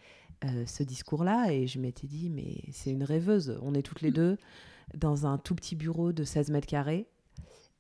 euh, 0.44 0.66
ce 0.66 0.84
discours-là 0.84 1.52
et 1.52 1.68
je 1.68 1.80
m'étais 1.80 2.08
dit, 2.08 2.30
mais 2.30 2.62
c'est 2.72 2.92
une 2.92 3.04
rêveuse. 3.04 3.60
On 3.62 3.74
est 3.74 3.82
toutes 3.82 4.02
les 4.02 4.12
deux 4.12 4.38
dans 4.94 5.28
un 5.28 5.38
tout 5.38 5.56
petit 5.56 5.76
bureau 5.76 6.14
de 6.14 6.24
16 6.24 6.50
mètres 6.50 6.68
carrés. 6.68 7.08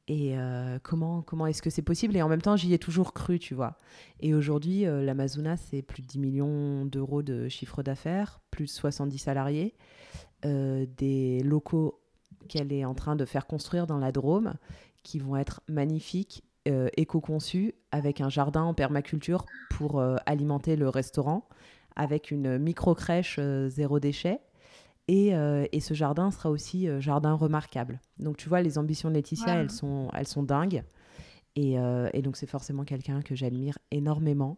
Et 0.07 0.35
comment, 0.83 1.23
comment 1.23 1.47
est-ce 1.47 1.63
que 1.63 1.71
c'est 1.71 1.81
possible? 1.81 2.15
Et 2.15 2.21
en 2.21 2.29
même 2.29 2.41
temps, 2.41 2.55
j'y 2.55 2.71
ai 2.75 2.77
toujours 2.77 3.11
cru, 3.11 3.39
tu 3.39 3.55
vois. 3.55 3.79
Et 4.19 4.35
aujourd'hui, 4.35 4.83
l'Amazona, 4.83 5.57
c'est 5.57 5.81
plus 5.81 6.03
de 6.03 6.07
10 6.07 6.19
millions 6.19 6.85
d'euros 6.85 7.23
de 7.23 7.49
chiffre 7.49 7.81
d'affaires, 7.81 8.39
plus 8.51 8.65
de 8.65 8.69
70 8.69 9.17
salariés, 9.17 9.73
des 10.43 11.41
locaux 11.43 11.99
qu'elle 12.47 12.71
est 12.71 12.85
en 12.85 12.93
train 12.93 13.15
de 13.15 13.25
faire 13.25 13.47
construire 13.47 13.87
dans 13.87 13.97
la 13.97 14.11
Drôme, 14.11 14.53
qui 15.01 15.17
vont 15.17 15.37
être 15.37 15.61
magnifiques 15.67 16.43
euh, 16.67 16.87
éco-conçu 16.97 17.75
avec 17.91 18.21
un 18.21 18.29
jardin 18.29 18.63
en 18.63 18.73
permaculture 18.73 19.45
pour 19.69 19.99
euh, 19.99 20.15
alimenter 20.25 20.75
le 20.75 20.89
restaurant, 20.89 21.47
avec 21.95 22.31
une 22.31 22.57
micro-crèche 22.57 23.37
euh, 23.37 23.69
zéro 23.69 23.99
déchet. 23.99 24.39
Et, 25.07 25.33
et, 25.71 25.79
ce 25.81 25.93
jardin 25.93 26.31
sera 26.31 26.49
aussi 26.49 26.87
jardin 26.99 27.35
remarquable. 27.35 28.01
Donc 28.17 28.37
tu 28.37 28.49
vois, 28.49 28.63
les 28.63 28.79
ambitions 28.79 29.09
de 29.09 29.13
Laetitia, 29.13 29.53
elles, 29.61 29.69
sont, 29.69 30.09
elles 30.15 30.27
sont 30.27 30.41
dingues. 30.41 30.81
Et, 31.55 31.75
et 31.75 32.21
donc 32.23 32.37
c'est 32.37 32.49
forcément 32.49 32.85
quelqu'un 32.85 33.21
que 33.21 33.35
j'admire 33.35 33.77
énormément. 33.91 34.57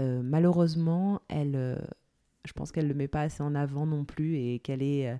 malheureusement, 0.00 1.20
elle, 1.28 1.80
je 2.44 2.52
pense 2.54 2.72
qu'elle 2.72 2.86
ne 2.86 2.88
le 2.88 2.96
met 2.96 3.06
pas 3.06 3.20
assez 3.20 3.44
en 3.44 3.54
avant 3.54 3.86
non 3.86 4.04
plus 4.04 4.36
et 4.36 4.58
qu'elle 4.58 4.82
est, 4.82 5.16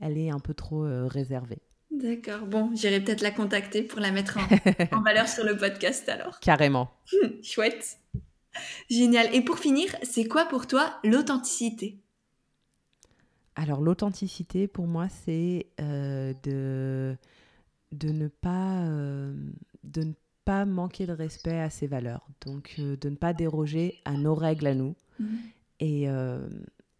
elle 0.00 0.16
est 0.16 0.30
un 0.30 0.40
peu 0.40 0.54
trop 0.54 0.86
réservée. 1.06 1.60
D'accord, 1.94 2.46
bon, 2.46 2.70
j'irai 2.74 3.00
peut-être 3.00 3.20
la 3.20 3.30
contacter 3.30 3.82
pour 3.82 4.00
la 4.00 4.10
mettre 4.10 4.38
en, 4.92 5.00
valeur 5.02 5.28
sur 5.28 5.44
le 5.44 5.56
podcast 5.56 6.08
alors. 6.08 6.40
Carrément. 6.40 6.90
Chouette. 7.42 7.98
Génial. 8.90 9.32
Et 9.34 9.42
pour 9.42 9.58
finir, 9.58 9.94
c'est 10.02 10.26
quoi 10.26 10.46
pour 10.46 10.66
toi 10.66 10.98
l'authenticité? 11.04 11.98
Alors 13.56 13.80
l'authenticité 13.80 14.66
pour 14.66 14.86
moi, 14.86 15.08
c'est 15.08 15.66
euh, 15.80 16.34
de, 16.42 17.16
de, 17.92 18.08
ne 18.08 18.26
pas, 18.26 18.82
euh, 18.82 19.32
de 19.84 20.02
ne 20.02 20.12
pas 20.44 20.64
manquer 20.64 21.06
de 21.06 21.12
respect 21.12 21.60
à 21.60 21.70
ses 21.70 21.86
valeurs. 21.86 22.26
Donc 22.44 22.74
euh, 22.80 22.96
de 22.96 23.08
ne 23.08 23.16
pas 23.16 23.32
déroger 23.32 24.00
à 24.04 24.12
nos 24.12 24.34
règles 24.34 24.66
à 24.66 24.74
nous. 24.74 24.96
Mhm. 25.20 25.38
Et, 25.80 26.04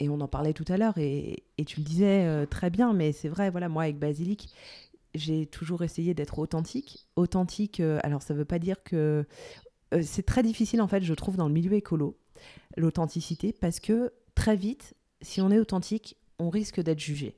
et 0.00 0.08
on 0.10 0.20
en 0.20 0.28
parlait 0.28 0.52
tout 0.52 0.64
à 0.68 0.76
l'heure, 0.76 0.98
et, 0.98 1.44
et, 1.56 1.64
tu 1.64 1.80
le 1.80 1.84
disais 1.84 2.46
très 2.48 2.68
bien, 2.68 2.92
mais 2.92 3.12
c'est 3.12 3.28
vrai, 3.28 3.48
voilà, 3.48 3.70
moi 3.70 3.84
avec 3.84 3.98
Basilic, 3.98 4.52
j'ai 5.14 5.46
toujours 5.46 5.82
essayé 5.82 6.14
d'être 6.14 6.38
authentique. 6.38 7.08
Authentique, 7.16 7.80
euh, 7.80 7.98
alors 8.02 8.22
ça 8.22 8.34
ne 8.34 8.38
veut 8.38 8.44
pas 8.44 8.58
dire 8.58 8.82
que... 8.82 9.26
Euh, 9.94 10.02
c'est 10.02 10.24
très 10.24 10.42
difficile 10.42 10.80
en 10.80 10.88
fait, 10.88 11.02
je 11.02 11.14
trouve, 11.14 11.36
dans 11.36 11.48
le 11.48 11.54
milieu 11.54 11.72
écolo, 11.74 12.18
l'authenticité, 12.76 13.52
parce 13.52 13.80
que 13.80 14.12
très 14.34 14.56
vite, 14.56 14.94
si 15.22 15.40
on 15.40 15.50
est 15.50 15.58
authentique, 15.58 16.16
on 16.38 16.50
risque 16.50 16.80
d'être 16.80 17.00
jugé. 17.00 17.36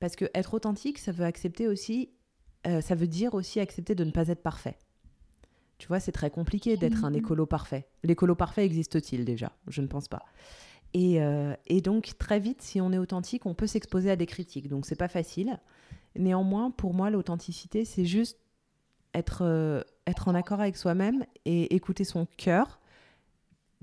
Parce 0.00 0.16
que 0.16 0.28
être 0.34 0.54
authentique, 0.54 0.98
ça 0.98 1.12
veut 1.12 1.24
accepter 1.24 1.68
aussi, 1.68 2.10
euh, 2.66 2.80
ça 2.80 2.94
veut 2.94 3.06
dire 3.06 3.34
aussi 3.34 3.60
accepter 3.60 3.94
de 3.94 4.04
ne 4.04 4.10
pas 4.10 4.28
être 4.28 4.42
parfait. 4.42 4.76
Tu 5.78 5.88
vois, 5.88 6.00
c'est 6.00 6.12
très 6.12 6.30
compliqué 6.30 6.76
d'être 6.76 7.04
un 7.04 7.12
écolo 7.12 7.44
parfait. 7.44 7.88
L'écolo 8.04 8.36
parfait 8.36 8.64
existe-t-il 8.64 9.24
déjà? 9.24 9.52
Je 9.66 9.80
ne 9.80 9.88
pense 9.88 10.06
pas. 10.06 10.24
Et, 10.94 11.20
et, 11.66 11.80
donc 11.80 12.12
très 12.18 12.38
vite, 12.38 12.60
si 12.60 12.80
on 12.80 12.92
est 12.92 12.98
authentique, 12.98 13.46
on 13.46 13.54
peut 13.54 13.66
s'exposer 13.66 14.10
à 14.10 14.16
des 14.16 14.26
critiques. 14.26 14.68
Donc 14.68 14.84
c'est 14.84 14.94
pas 14.96 15.08
facile. 15.08 15.58
Néanmoins, 16.16 16.70
pour 16.70 16.94
moi, 16.94 17.10
l'authenticité, 17.10 17.84
c'est 17.84 18.04
juste 18.04 18.38
être, 19.14 19.42
euh, 19.42 19.82
être 20.06 20.28
en 20.28 20.34
accord 20.34 20.60
avec 20.60 20.76
soi-même 20.76 21.24
et 21.44 21.74
écouter 21.74 22.04
son 22.04 22.26
cœur 22.36 22.80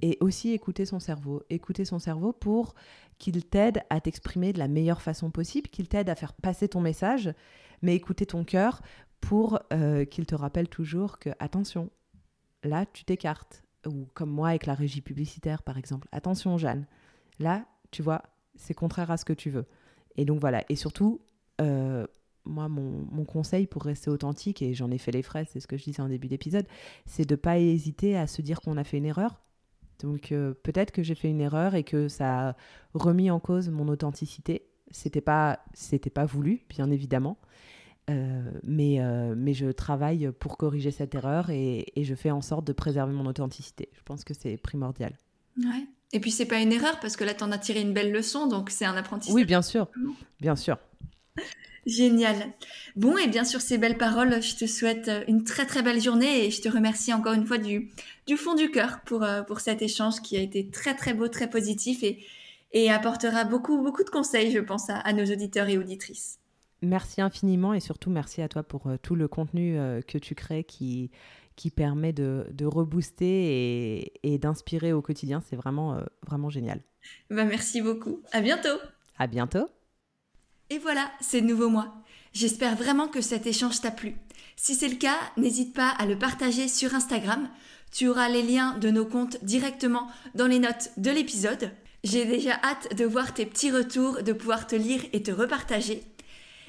et 0.01 0.17
aussi 0.21 0.51
écouter 0.51 0.85
son 0.85 0.99
cerveau. 0.99 1.43
Écouter 1.49 1.85
son 1.85 1.99
cerveau 1.99 2.31
pour 2.31 2.75
qu'il 3.17 3.45
t'aide 3.45 3.81
à 3.89 3.99
t'exprimer 3.99 4.53
de 4.53 4.59
la 4.59 4.67
meilleure 4.67 5.01
façon 5.01 5.29
possible, 5.29 5.69
qu'il 5.69 5.87
t'aide 5.89 6.09
à 6.09 6.15
faire 6.15 6.33
passer 6.33 6.69
ton 6.69 6.81
message, 6.81 7.33
mais 7.81 7.95
écouter 7.95 8.25
ton 8.25 8.43
cœur 8.43 8.81
pour 9.19 9.59
euh, 9.73 10.05
qu'il 10.05 10.25
te 10.25 10.35
rappelle 10.35 10.69
toujours 10.69 11.19
que, 11.19 11.29
attention, 11.39 11.89
là, 12.63 12.85
tu 12.85 13.03
t'écartes. 13.03 13.63
Ou 13.85 14.07
comme 14.13 14.29
moi 14.29 14.49
avec 14.49 14.65
la 14.65 14.73
régie 14.73 15.01
publicitaire, 15.01 15.63
par 15.63 15.77
exemple. 15.77 16.07
Attention, 16.11 16.57
Jeanne, 16.57 16.85
là, 17.39 17.65
tu 17.91 18.01
vois, 18.01 18.23
c'est 18.55 18.73
contraire 18.73 19.11
à 19.11 19.17
ce 19.17 19.25
que 19.25 19.33
tu 19.33 19.49
veux. 19.49 19.65
Et 20.15 20.25
donc 20.25 20.39
voilà. 20.39 20.63
Et 20.69 20.75
surtout, 20.75 21.21
euh, 21.61 22.05
moi, 22.45 22.67
mon, 22.67 23.25
conseil 23.25 23.67
pour 23.67 23.83
rester 23.83 24.09
authentique, 24.09 24.61
et 24.61 24.73
j'en 24.73 24.91
ai 24.91 24.97
fait 24.97 25.11
les 25.11 25.21
frais, 25.21 25.45
c'est 25.49 25.59
ce 25.59 25.67
que 25.67 25.77
je 25.77 25.83
disais 25.83 26.01
en 26.01 26.09
début 26.09 26.27
d'épisode, 26.27 26.65
c'est 27.05 27.25
de 27.25 27.33
ne 27.33 27.37
pas 27.37 27.59
hésiter 27.59 28.17
à 28.17 28.27
se 28.27 28.41
dire 28.41 28.61
qu'on 28.61 28.77
a 28.77 28.83
fait 28.83 28.97
une 28.97 29.05
erreur. 29.05 29.41
Donc 29.99 30.31
euh, 30.31 30.53
peut-être 30.63 30.91
que 30.91 31.03
j'ai 31.03 31.15
fait 31.15 31.29
une 31.29 31.41
erreur 31.41 31.75
et 31.75 31.83
que 31.83 32.07
ça 32.07 32.49
a 32.49 32.55
remis 32.93 33.29
en 33.29 33.39
cause 33.39 33.69
mon 33.69 33.87
authenticité. 33.87 34.65
C'était 34.91 35.21
pas, 35.21 35.59
c'était 35.73 36.09
pas 36.09 36.25
voulu, 36.25 36.63
bien 36.69 36.89
évidemment. 36.89 37.37
Euh, 38.09 38.51
mais, 38.63 38.99
mais 39.35 39.53
je 39.53 39.67
travaille 39.67 40.31
pour 40.39 40.57
corriger 40.57 40.89
cette 40.89 41.13
erreur 41.13 41.51
et, 41.51 41.85
et, 41.95 42.03
je 42.03 42.15
fais 42.15 42.31
en 42.31 42.41
sorte 42.41 42.65
de 42.65 42.73
préserver 42.73 43.13
mon 43.13 43.27
authenticité. 43.27 43.89
Je 43.93 44.01
pense 44.01 44.23
que 44.23 44.33
c'est 44.33 44.57
primordial. 44.57 45.13
Ouais. 45.57 45.85
Et 46.11 46.19
puis 46.19 46.31
c'est 46.31 46.45
pas 46.45 46.59
une 46.59 46.71
erreur 46.71 46.99
parce 46.99 47.15
que 47.15 47.23
là 47.23 47.33
tu 47.33 47.43
en 47.43 47.51
as 47.51 47.57
tiré 47.57 47.81
une 47.81 47.93
belle 47.93 48.11
leçon, 48.11 48.47
donc 48.47 48.69
c'est 48.69 48.85
un 48.85 48.95
apprentissage. 48.95 49.33
Oui, 49.33 49.45
bien 49.45 49.61
sûr, 49.61 49.87
bien 50.39 50.55
sûr. 50.55 50.77
Génial. 51.85 52.35
Bon, 52.95 53.17
et 53.17 53.27
bien 53.27 53.43
sûr, 53.43 53.61
ces 53.61 53.77
belles 53.77 53.97
paroles, 53.97 54.41
je 54.43 54.55
te 54.55 54.67
souhaite 54.67 55.07
euh, 55.07 55.23
une 55.27 55.43
très 55.43 55.65
très 55.65 55.81
belle 55.81 56.01
journée 56.01 56.45
et 56.45 56.51
je 56.51 56.61
te 56.61 56.69
remercie 56.69 57.13
encore 57.13 57.33
une 57.33 57.45
fois 57.45 57.57
du, 57.57 57.89
du 58.27 58.37
fond 58.37 58.53
du 58.53 58.69
cœur 58.69 59.01
pour, 59.05 59.23
euh, 59.23 59.41
pour 59.41 59.59
cet 59.59 59.81
échange 59.81 60.21
qui 60.21 60.37
a 60.37 60.41
été 60.41 60.69
très 60.69 60.93
très 60.95 61.13
beau, 61.13 61.27
très 61.27 61.49
positif 61.49 62.03
et, 62.03 62.23
et 62.73 62.91
apportera 62.91 63.43
beaucoup 63.43 63.81
beaucoup 63.81 64.03
de 64.03 64.09
conseils, 64.09 64.51
je 64.51 64.59
pense, 64.59 64.89
à, 64.89 65.13
nos 65.13 65.25
auditeurs 65.25 65.69
et 65.69 65.77
auditrices. 65.77 66.39
Merci 66.81 67.21
infiniment 67.21 67.73
et 67.73 67.79
surtout 67.79 68.09
merci 68.09 68.41
à 68.41 68.47
toi 68.47 68.63
pour 68.63 68.87
euh, 68.87 68.97
tout 69.01 69.15
le 69.15 69.27
contenu 69.27 69.77
que 70.07 70.17
tu 70.17 70.35
crées 70.35 70.63
qui, 70.63 71.11
qui 71.59 71.71
permet 71.71 72.13
de, 72.13 72.47
de 72.53 72.65
rebooster 72.65 73.25
et, 73.25 74.13
et 74.23 74.37
d'inspirer 74.37 74.93
au 74.93 75.01
quotidien. 75.01 75.43
C'est 75.49 75.57
vraiment, 75.57 76.01
vraiment 76.25 76.49
génial. 76.49 76.81
Bah, 77.29 77.43
merci 77.43 77.81
beaucoup. 77.81 78.21
À 78.31 78.39
bientôt. 78.39 78.79
À 79.17 79.27
bientôt. 79.27 79.67
Et 80.69 80.77
voilà, 80.77 81.11
c'est 81.19 81.41
de 81.41 81.47
nouveau 81.47 81.67
moi. 81.67 81.93
J'espère 82.31 82.77
vraiment 82.77 83.09
que 83.09 83.19
cet 83.19 83.45
échange 83.45 83.81
t'a 83.81 83.91
plu. 83.91 84.15
Si 84.55 84.73
c'est 84.73 84.87
le 84.87 84.95
cas, 84.95 85.17
n'hésite 85.35 85.75
pas 85.75 85.89
à 85.89 86.05
le 86.05 86.17
partager 86.17 86.69
sur 86.69 86.95
Instagram. 86.95 87.49
Tu 87.91 88.07
auras 88.07 88.29
les 88.29 88.43
liens 88.43 88.77
de 88.77 88.89
nos 88.89 89.05
comptes 89.05 89.43
directement 89.43 90.07
dans 90.35 90.47
les 90.47 90.59
notes 90.59 90.91
de 90.95 91.11
l'épisode. 91.11 91.71
J'ai 92.05 92.23
déjà 92.23 92.53
hâte 92.63 92.95
de 92.95 93.03
voir 93.03 93.33
tes 93.33 93.45
petits 93.45 93.71
retours, 93.71 94.23
de 94.23 94.31
pouvoir 94.31 94.65
te 94.65 94.77
lire 94.77 95.01
et 95.11 95.23
te 95.23 95.31
repartager. 95.31 96.03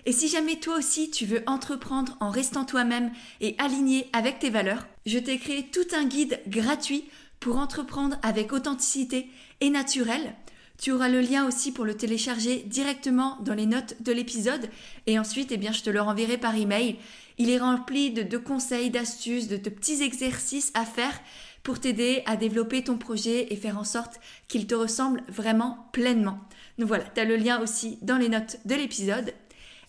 Et 0.06 0.12
si 0.12 0.28
jamais 0.28 0.56
toi 0.56 0.76
aussi 0.76 1.10
tu 1.10 1.26
veux 1.26 1.42
entreprendre 1.46 2.16
en 2.20 2.30
restant 2.30 2.64
toi-même 2.64 3.10
et 3.40 3.54
aligné 3.58 4.06
avec 4.12 4.38
tes 4.38 4.50
valeurs, 4.50 4.86
je 5.06 5.18
t'ai 5.18 5.38
créé 5.38 5.66
tout 5.70 5.86
un 5.94 6.04
guide 6.04 6.40
gratuit 6.46 7.04
pour 7.40 7.56
entreprendre 7.56 8.16
avec 8.22 8.52
authenticité 8.52 9.28
et 9.60 9.70
naturel 9.70 10.34
Tu 10.78 10.92
auras 10.92 11.08
le 11.08 11.20
lien 11.20 11.46
aussi 11.46 11.72
pour 11.72 11.84
le 11.84 11.96
télécharger 11.96 12.64
directement 12.66 13.38
dans 13.42 13.54
les 13.54 13.66
notes 13.66 13.96
de 14.00 14.12
l'épisode 14.12 14.68
et 15.06 15.18
ensuite 15.18 15.52
eh 15.52 15.56
bien, 15.56 15.72
je 15.72 15.82
te 15.82 15.90
le 15.90 16.00
renverrai 16.00 16.38
par 16.38 16.54
email. 16.54 16.96
Il 17.38 17.48
est 17.48 17.58
rempli 17.58 18.10
de, 18.10 18.36
conseils, 18.36 18.90
d'astuces, 18.90 19.48
de, 19.48 19.56
de 19.56 19.70
petits 19.70 20.02
exercices 20.02 20.70
à 20.74 20.84
faire 20.84 21.18
pour 21.62 21.80
t'aider 21.80 22.22
à 22.26 22.36
développer 22.36 22.84
ton 22.84 22.96
projet 22.96 23.52
et 23.52 23.56
faire 23.56 23.78
en 23.78 23.84
sorte 23.84 24.20
qu'il 24.48 24.66
te 24.66 24.74
ressemble 24.74 25.22
vraiment 25.28 25.88
pleinement. 25.92 26.38
Donc 26.78 26.88
voilà, 26.88 27.04
tu 27.04 27.20
as 27.20 27.24
le 27.24 27.36
lien 27.36 27.60
aussi 27.60 27.98
dans 28.02 28.16
les 28.16 28.28
notes 28.28 28.58
de 28.64 28.74
l'épisode. 28.74 29.34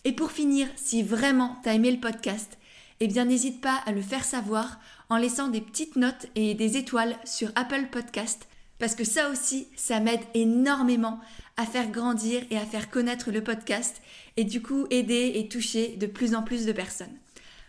Et 0.04 0.12
pour 0.12 0.32
finir, 0.32 0.68
si 0.76 1.02
vraiment 1.02 1.56
tu 1.62 1.68
as 1.68 1.74
aimé 1.74 1.90
le 1.90 2.00
podcast, 2.00 2.58
eh 3.00 3.08
bien 3.08 3.24
n'hésite 3.24 3.60
pas 3.60 3.80
à 3.86 3.92
le 3.92 4.02
faire 4.02 4.24
savoir 4.24 4.78
en 5.08 5.16
laissant 5.16 5.48
des 5.48 5.60
petites 5.60 5.96
notes 5.96 6.26
et 6.34 6.54
des 6.54 6.76
étoiles 6.76 7.16
sur 7.24 7.50
Apple 7.54 7.86
Podcast 7.90 8.46
parce 8.82 8.96
que 8.96 9.04
ça 9.04 9.30
aussi, 9.30 9.68
ça 9.76 10.00
m'aide 10.00 10.22
énormément 10.34 11.20
à 11.56 11.66
faire 11.66 11.88
grandir 11.92 12.42
et 12.50 12.58
à 12.58 12.66
faire 12.66 12.90
connaître 12.90 13.30
le 13.30 13.40
podcast 13.40 14.02
et 14.36 14.42
du 14.42 14.60
coup 14.60 14.88
aider 14.90 15.34
et 15.36 15.48
toucher 15.48 15.96
de 15.98 16.06
plus 16.06 16.34
en 16.34 16.42
plus 16.42 16.66
de 16.66 16.72
personnes. 16.72 17.16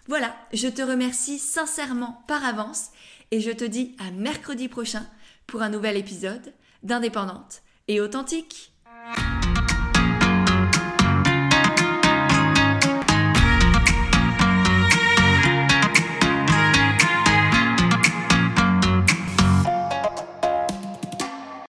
Voilà, 0.08 0.36
je 0.54 0.68
te 0.68 0.82
remercie 0.82 1.38
sincèrement 1.38 2.24
par 2.28 2.44
avance 2.44 2.90
et 3.30 3.42
je 3.42 3.52
te 3.52 3.64
dis 3.64 3.96
à 4.00 4.10
mercredi 4.10 4.68
prochain 4.68 5.06
pour 5.46 5.62
un 5.62 5.70
nouvel 5.70 5.98
épisode 5.98 6.52
d'Indépendante 6.82 7.62
et 7.88 8.02
authentique. 8.02 8.74